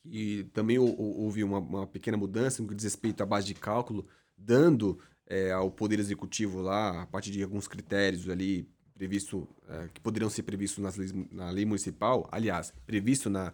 que 0.01 0.45
também 0.53 0.79
houve 0.79 1.43
uma, 1.43 1.59
uma 1.59 1.87
pequena 1.87 2.17
mudança 2.17 2.61
no 2.61 2.67
que 2.69 2.75
diz 2.75 2.85
respeito 2.85 3.21
à 3.21 3.25
base 3.25 3.47
de 3.47 3.53
cálculo, 3.53 4.07
dando 4.37 4.99
é, 5.27 5.51
ao 5.51 5.69
Poder 5.69 5.99
Executivo 5.99 6.61
lá, 6.61 7.03
a 7.03 7.05
partir 7.05 7.31
de 7.31 7.43
alguns 7.43 7.67
critérios 7.67 8.27
ali 8.29 8.67
previsto, 8.99 9.47
é, 9.69 9.87
que 9.93 10.01
poderiam 10.01 10.29
ser 10.29 10.43
previstos 10.43 10.83
nas 10.83 10.97
leis, 10.97 11.13
na 11.31 11.49
lei 11.49 11.65
municipal, 11.65 12.27
aliás, 12.29 12.73
previsto 12.85 13.29
na, 13.29 13.53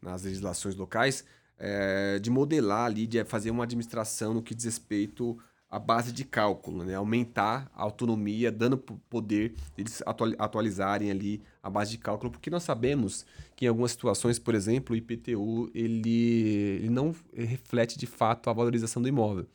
nas 0.00 0.22
legislações 0.22 0.74
locais, 0.74 1.22
é, 1.58 2.18
de 2.18 2.30
modelar 2.30 2.86
ali, 2.86 3.06
de 3.06 3.22
fazer 3.26 3.50
uma 3.50 3.64
administração 3.64 4.32
no 4.32 4.42
que 4.42 4.54
diz 4.54 4.64
respeito 4.64 5.38
à 5.70 5.78
base 5.78 6.12
de 6.12 6.24
cálculo, 6.24 6.82
né? 6.82 6.94
aumentar 6.94 7.70
a 7.74 7.82
autonomia, 7.82 8.50
dando 8.50 8.78
poder 8.78 9.54
eles 9.76 10.02
atualizarem 10.38 11.10
ali 11.10 11.42
a 11.62 11.68
base 11.68 11.90
de 11.90 11.98
cálculo, 11.98 12.30
porque 12.30 12.48
nós 12.48 12.62
sabemos 12.62 13.26
que 13.54 13.66
em 13.66 13.68
algumas 13.68 13.90
situações, 13.90 14.38
por 14.38 14.54
exemplo, 14.54 14.94
o 14.94 14.96
IPTU 14.96 15.70
ele, 15.74 16.78
ele 16.80 16.88
não 16.88 17.14
reflete 17.34 17.98
de 17.98 18.06
fato 18.06 18.48
a 18.48 18.52
valorização 18.54 19.02
do 19.02 19.08
imóvel. 19.08 19.46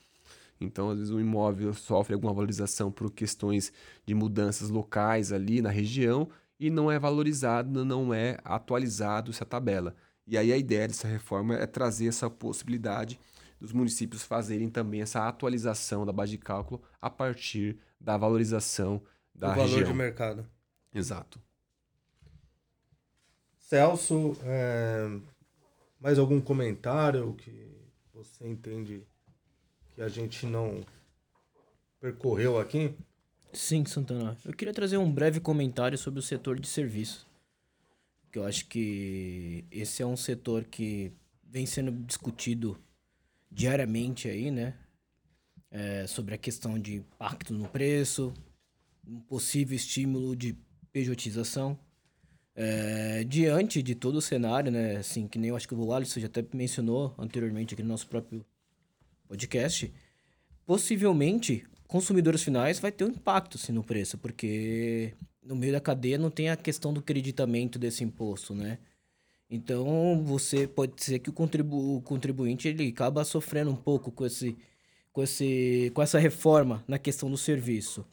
Então, 0.62 0.92
às 0.92 1.00
vezes, 1.00 1.12
o 1.12 1.20
imóvel 1.20 1.74
sofre 1.74 2.14
alguma 2.14 2.34
valorização 2.34 2.92
por 2.92 3.12
questões 3.12 3.74
de 4.06 4.14
mudanças 4.14 4.70
locais 4.70 5.32
ali 5.32 5.62
na 5.62 5.70
região 5.70 6.30
e 6.60 6.70
não 6.70 6.92
é 6.92 7.00
valorizado, 7.00 7.84
não 7.84 8.14
é 8.14 8.38
atualizado 8.44 9.32
essa 9.32 9.44
tabela. 9.44 9.96
E 10.28 10.38
aí 10.38 10.54
a 10.54 10.58
ideia 10.58 10.88
dessa 10.88 11.08
reforma 11.08 11.56
é 11.56 11.66
trazer 11.66 12.08
essa 12.08 12.30
possibilidade 12.30 13.20
dos 13.60 13.74
municípios 13.74 14.24
fazerem 14.24 14.70
também 14.70 15.02
essa 15.02 15.28
atualização 15.28 16.06
da 16.06 16.12
base 16.12 16.32
de 16.32 16.38
cálculo 16.38 16.82
a 17.02 17.10
partir 17.10 17.78
da 18.00 18.16
valorização 18.18 19.02
da 19.34 19.52
o 19.52 19.56
valor 19.56 19.70
região. 19.70 19.92
de 19.92 19.94
mercado. 19.94 20.46
Exato. 20.94 21.42
Celso, 23.58 24.38
é, 24.44 25.20
mais 26.00 26.20
algum 26.20 26.42
comentário 26.42 27.34
que 27.36 27.72
você 28.14 28.48
entende 28.48 29.04
que 29.96 30.02
a 30.02 30.08
gente 30.08 30.46
não 30.46 30.84
percorreu 32.00 32.60
aqui? 32.60 32.96
Sim, 33.54 33.86
Santana. 33.86 34.38
Eu 34.46 34.54
queria 34.54 34.74
trazer 34.74 34.98
um 34.98 35.12
breve 35.12 35.40
comentário 35.40 35.98
sobre 35.98 36.20
o 36.20 36.24
setor 36.24 36.60
de 36.60 36.68
serviços. 36.68 37.28
Que 38.32 38.40
eu 38.40 38.46
acho 38.46 38.66
que 38.68 39.66
esse 39.70 40.02
é 40.02 40.06
um 40.06 40.16
setor 40.16 40.64
que 40.64 41.12
vem 41.44 41.66
sendo 41.66 41.92
discutido 41.92 42.80
diariamente 43.52 44.30
aí, 44.30 44.50
né? 44.50 44.74
É, 45.70 46.08
sobre 46.08 46.34
a 46.34 46.38
questão 46.38 46.80
de 46.80 46.96
impacto 46.96 47.54
no 47.54 47.68
preço, 47.68 48.34
um 49.06 49.20
possível 49.20 49.76
estímulo 49.76 50.36
de 50.36 50.56
pejotização. 50.92 51.78
É, 52.56 53.24
diante 53.24 53.82
de 53.82 53.96
todo 53.96 54.16
o 54.18 54.22
cenário, 54.22 54.72
né? 54.72 54.98
Assim, 54.98 55.28
que 55.28 55.38
nem 55.38 55.50
eu 55.50 55.56
acho 55.56 55.68
que 55.68 55.76
o 55.76 55.94
Alisson 55.94 56.22
já 56.22 56.28
até 56.28 56.44
mencionou 56.54 57.14
anteriormente 57.18 57.74
aqui 57.74 57.84
no 57.84 57.90
nosso 57.90 58.08
próprio 58.08 58.46
podcast, 59.32 59.94
possivelmente 60.66 61.66
consumidores 61.88 62.44
finais 62.44 62.80
vai 62.80 62.92
ter 62.92 63.06
um 63.06 63.10
impacto 63.10 63.58
assim, 63.58 63.72
no 63.72 63.82
preço, 63.82 64.18
porque 64.18 65.14
no 65.42 65.56
meio 65.56 65.72
da 65.72 65.80
cadeia 65.80 66.18
não 66.18 66.30
tem 66.30 66.50
a 66.50 66.58
questão 66.58 66.94
do 66.94 67.02
creditamento 67.02 67.80
desse 67.80 68.04
imposto, 68.04 68.54
né? 68.54 68.78
Então, 69.50 70.22
você 70.24 70.68
pode 70.68 71.02
ser 71.04 71.20
que 71.20 71.30
o, 71.30 71.34
contribu 71.34 71.98
o 71.98 72.02
contribuinte 72.02 72.68
ele 72.68 72.90
acaba 72.90 73.24
sofrendo 73.24 73.72
um 73.72 73.76
pouco 73.76 74.12
com 74.12 74.26
esse 74.26 74.58
com 75.14 75.24
esse 75.24 75.92
com 75.94 76.02
essa 76.02 76.20
reforma 76.20 76.84
na 76.88 76.98
questão 77.00 77.30
do 77.30 77.38
serviço. 77.38 78.06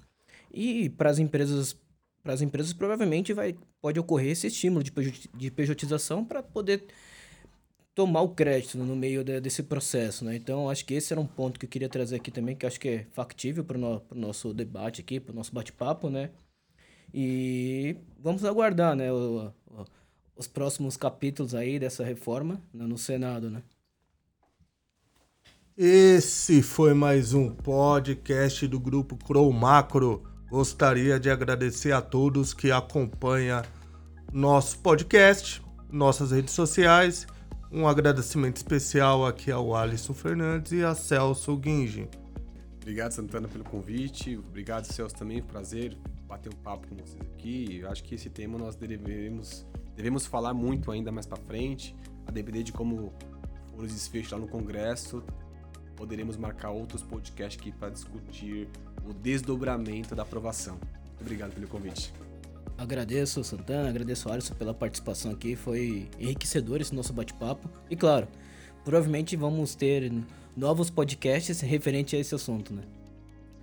E 0.52 0.88
para 0.90 1.10
as 1.10 1.18
empresas 1.18 1.76
para 2.22 2.32
as 2.32 2.42
empresas 2.42 2.72
provavelmente 2.72 3.32
vai 3.32 3.56
pode 3.80 3.98
ocorrer 4.00 4.30
esse 4.32 4.46
estímulo 4.48 4.82
de, 4.82 4.92
de 5.36 5.50
pejotização 5.50 6.24
para 6.24 6.42
poder 6.42 6.84
tomar 7.98 8.20
o 8.20 8.28
crédito 8.28 8.78
no 8.78 8.94
meio 8.94 9.24
de, 9.24 9.40
desse 9.40 9.60
processo, 9.60 10.24
né? 10.24 10.36
Então, 10.36 10.70
acho 10.70 10.84
que 10.84 10.94
esse 10.94 11.12
era 11.12 11.20
um 11.20 11.26
ponto 11.26 11.58
que 11.58 11.66
eu 11.66 11.68
queria 11.68 11.88
trazer 11.88 12.14
aqui 12.14 12.30
também, 12.30 12.54
que 12.54 12.64
acho 12.64 12.78
que 12.78 12.88
é 12.88 13.06
factível 13.10 13.64
para 13.64 13.76
o 13.76 13.80
no, 13.80 14.02
nosso 14.14 14.54
debate 14.54 15.00
aqui, 15.00 15.18
para 15.18 15.32
o 15.32 15.34
nosso 15.34 15.52
bate-papo, 15.52 16.08
né? 16.08 16.30
E 17.12 17.96
vamos 18.22 18.44
aguardar, 18.44 18.94
né? 18.94 19.12
O, 19.12 19.52
o, 19.66 19.84
os 20.36 20.46
próximos 20.46 20.96
capítulos 20.96 21.56
aí 21.56 21.76
dessa 21.76 22.04
reforma 22.04 22.62
né, 22.72 22.86
no 22.86 22.96
Senado, 22.96 23.50
né? 23.50 23.64
Esse 25.76 26.62
foi 26.62 26.94
mais 26.94 27.34
um 27.34 27.50
podcast 27.50 28.64
do 28.68 28.78
Grupo 28.78 29.16
Crow 29.16 29.52
Macro. 29.52 30.22
Gostaria 30.48 31.18
de 31.18 31.30
agradecer 31.30 31.90
a 31.90 32.00
todos 32.00 32.54
que 32.54 32.70
acompanham 32.70 33.60
nosso 34.32 34.78
podcast, 34.78 35.60
nossas 35.90 36.30
redes 36.30 36.54
sociais 36.54 37.26
um 37.70 37.86
agradecimento 37.86 38.56
especial 38.56 39.26
aqui 39.26 39.50
ao 39.50 39.74
Alisson 39.74 40.14
Fernandes 40.14 40.72
e 40.72 40.82
a 40.82 40.94
Celso 40.94 41.56
Guinji. 41.56 42.08
Obrigado, 42.80 43.12
Santana, 43.12 43.46
pelo 43.46 43.64
convite. 43.64 44.36
Obrigado, 44.38 44.84
Celso, 44.86 45.14
também. 45.14 45.42
Prazer 45.42 45.96
bater 46.26 46.52
um 46.52 46.56
papo 46.56 46.86
com 46.86 46.96
vocês 46.96 47.20
aqui. 47.34 47.78
Eu 47.82 47.90
acho 47.90 48.02
que 48.02 48.14
esse 48.14 48.30
tema 48.30 48.58
nós 48.58 48.76
devemos, 48.76 49.66
devemos 49.94 50.26
falar 50.26 50.54
muito 50.54 50.90
ainda 50.90 51.12
mais 51.12 51.26
para 51.26 51.36
frente, 51.36 51.94
a 52.26 52.30
depender 52.30 52.62
de 52.62 52.72
como 52.72 53.12
for 53.70 53.84
os 53.84 53.92
desfechos 53.92 54.32
lá 54.32 54.38
no 54.38 54.48
Congresso. 54.48 55.22
Poderemos 55.96 56.36
marcar 56.36 56.70
outros 56.70 57.02
podcasts 57.02 57.60
aqui 57.60 57.72
para 57.72 57.90
discutir 57.90 58.68
o 59.04 59.12
desdobramento 59.12 60.14
da 60.14 60.22
aprovação. 60.22 60.78
Obrigado 61.20 61.52
pelo 61.52 61.66
convite. 61.66 62.12
Agradeço, 62.78 63.42
Santana, 63.42 63.88
agradeço, 63.88 64.30
Alisson, 64.30 64.54
pela 64.54 64.72
participação 64.72 65.32
aqui. 65.32 65.56
Foi 65.56 66.08
enriquecedor 66.18 66.80
esse 66.80 66.94
nosso 66.94 67.12
bate-papo. 67.12 67.68
E 67.90 67.96
claro, 67.96 68.28
provavelmente 68.84 69.34
vamos 69.34 69.74
ter 69.74 70.12
novos 70.56 70.88
podcasts 70.88 71.60
referente 71.60 72.14
a 72.14 72.20
esse 72.20 72.36
assunto, 72.36 72.72
né? 72.72 72.82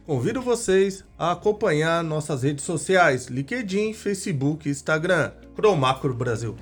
Convido 0.06 0.42
vocês 0.42 1.04
a 1.18 1.32
acompanhar 1.32 2.04
nossas 2.04 2.44
redes 2.44 2.66
sociais: 2.66 3.28
LinkedIn, 3.28 3.94
Facebook, 3.94 4.70
Instagram, 4.70 5.32
Cromacro 5.56 6.14
Brasil. 6.14 6.56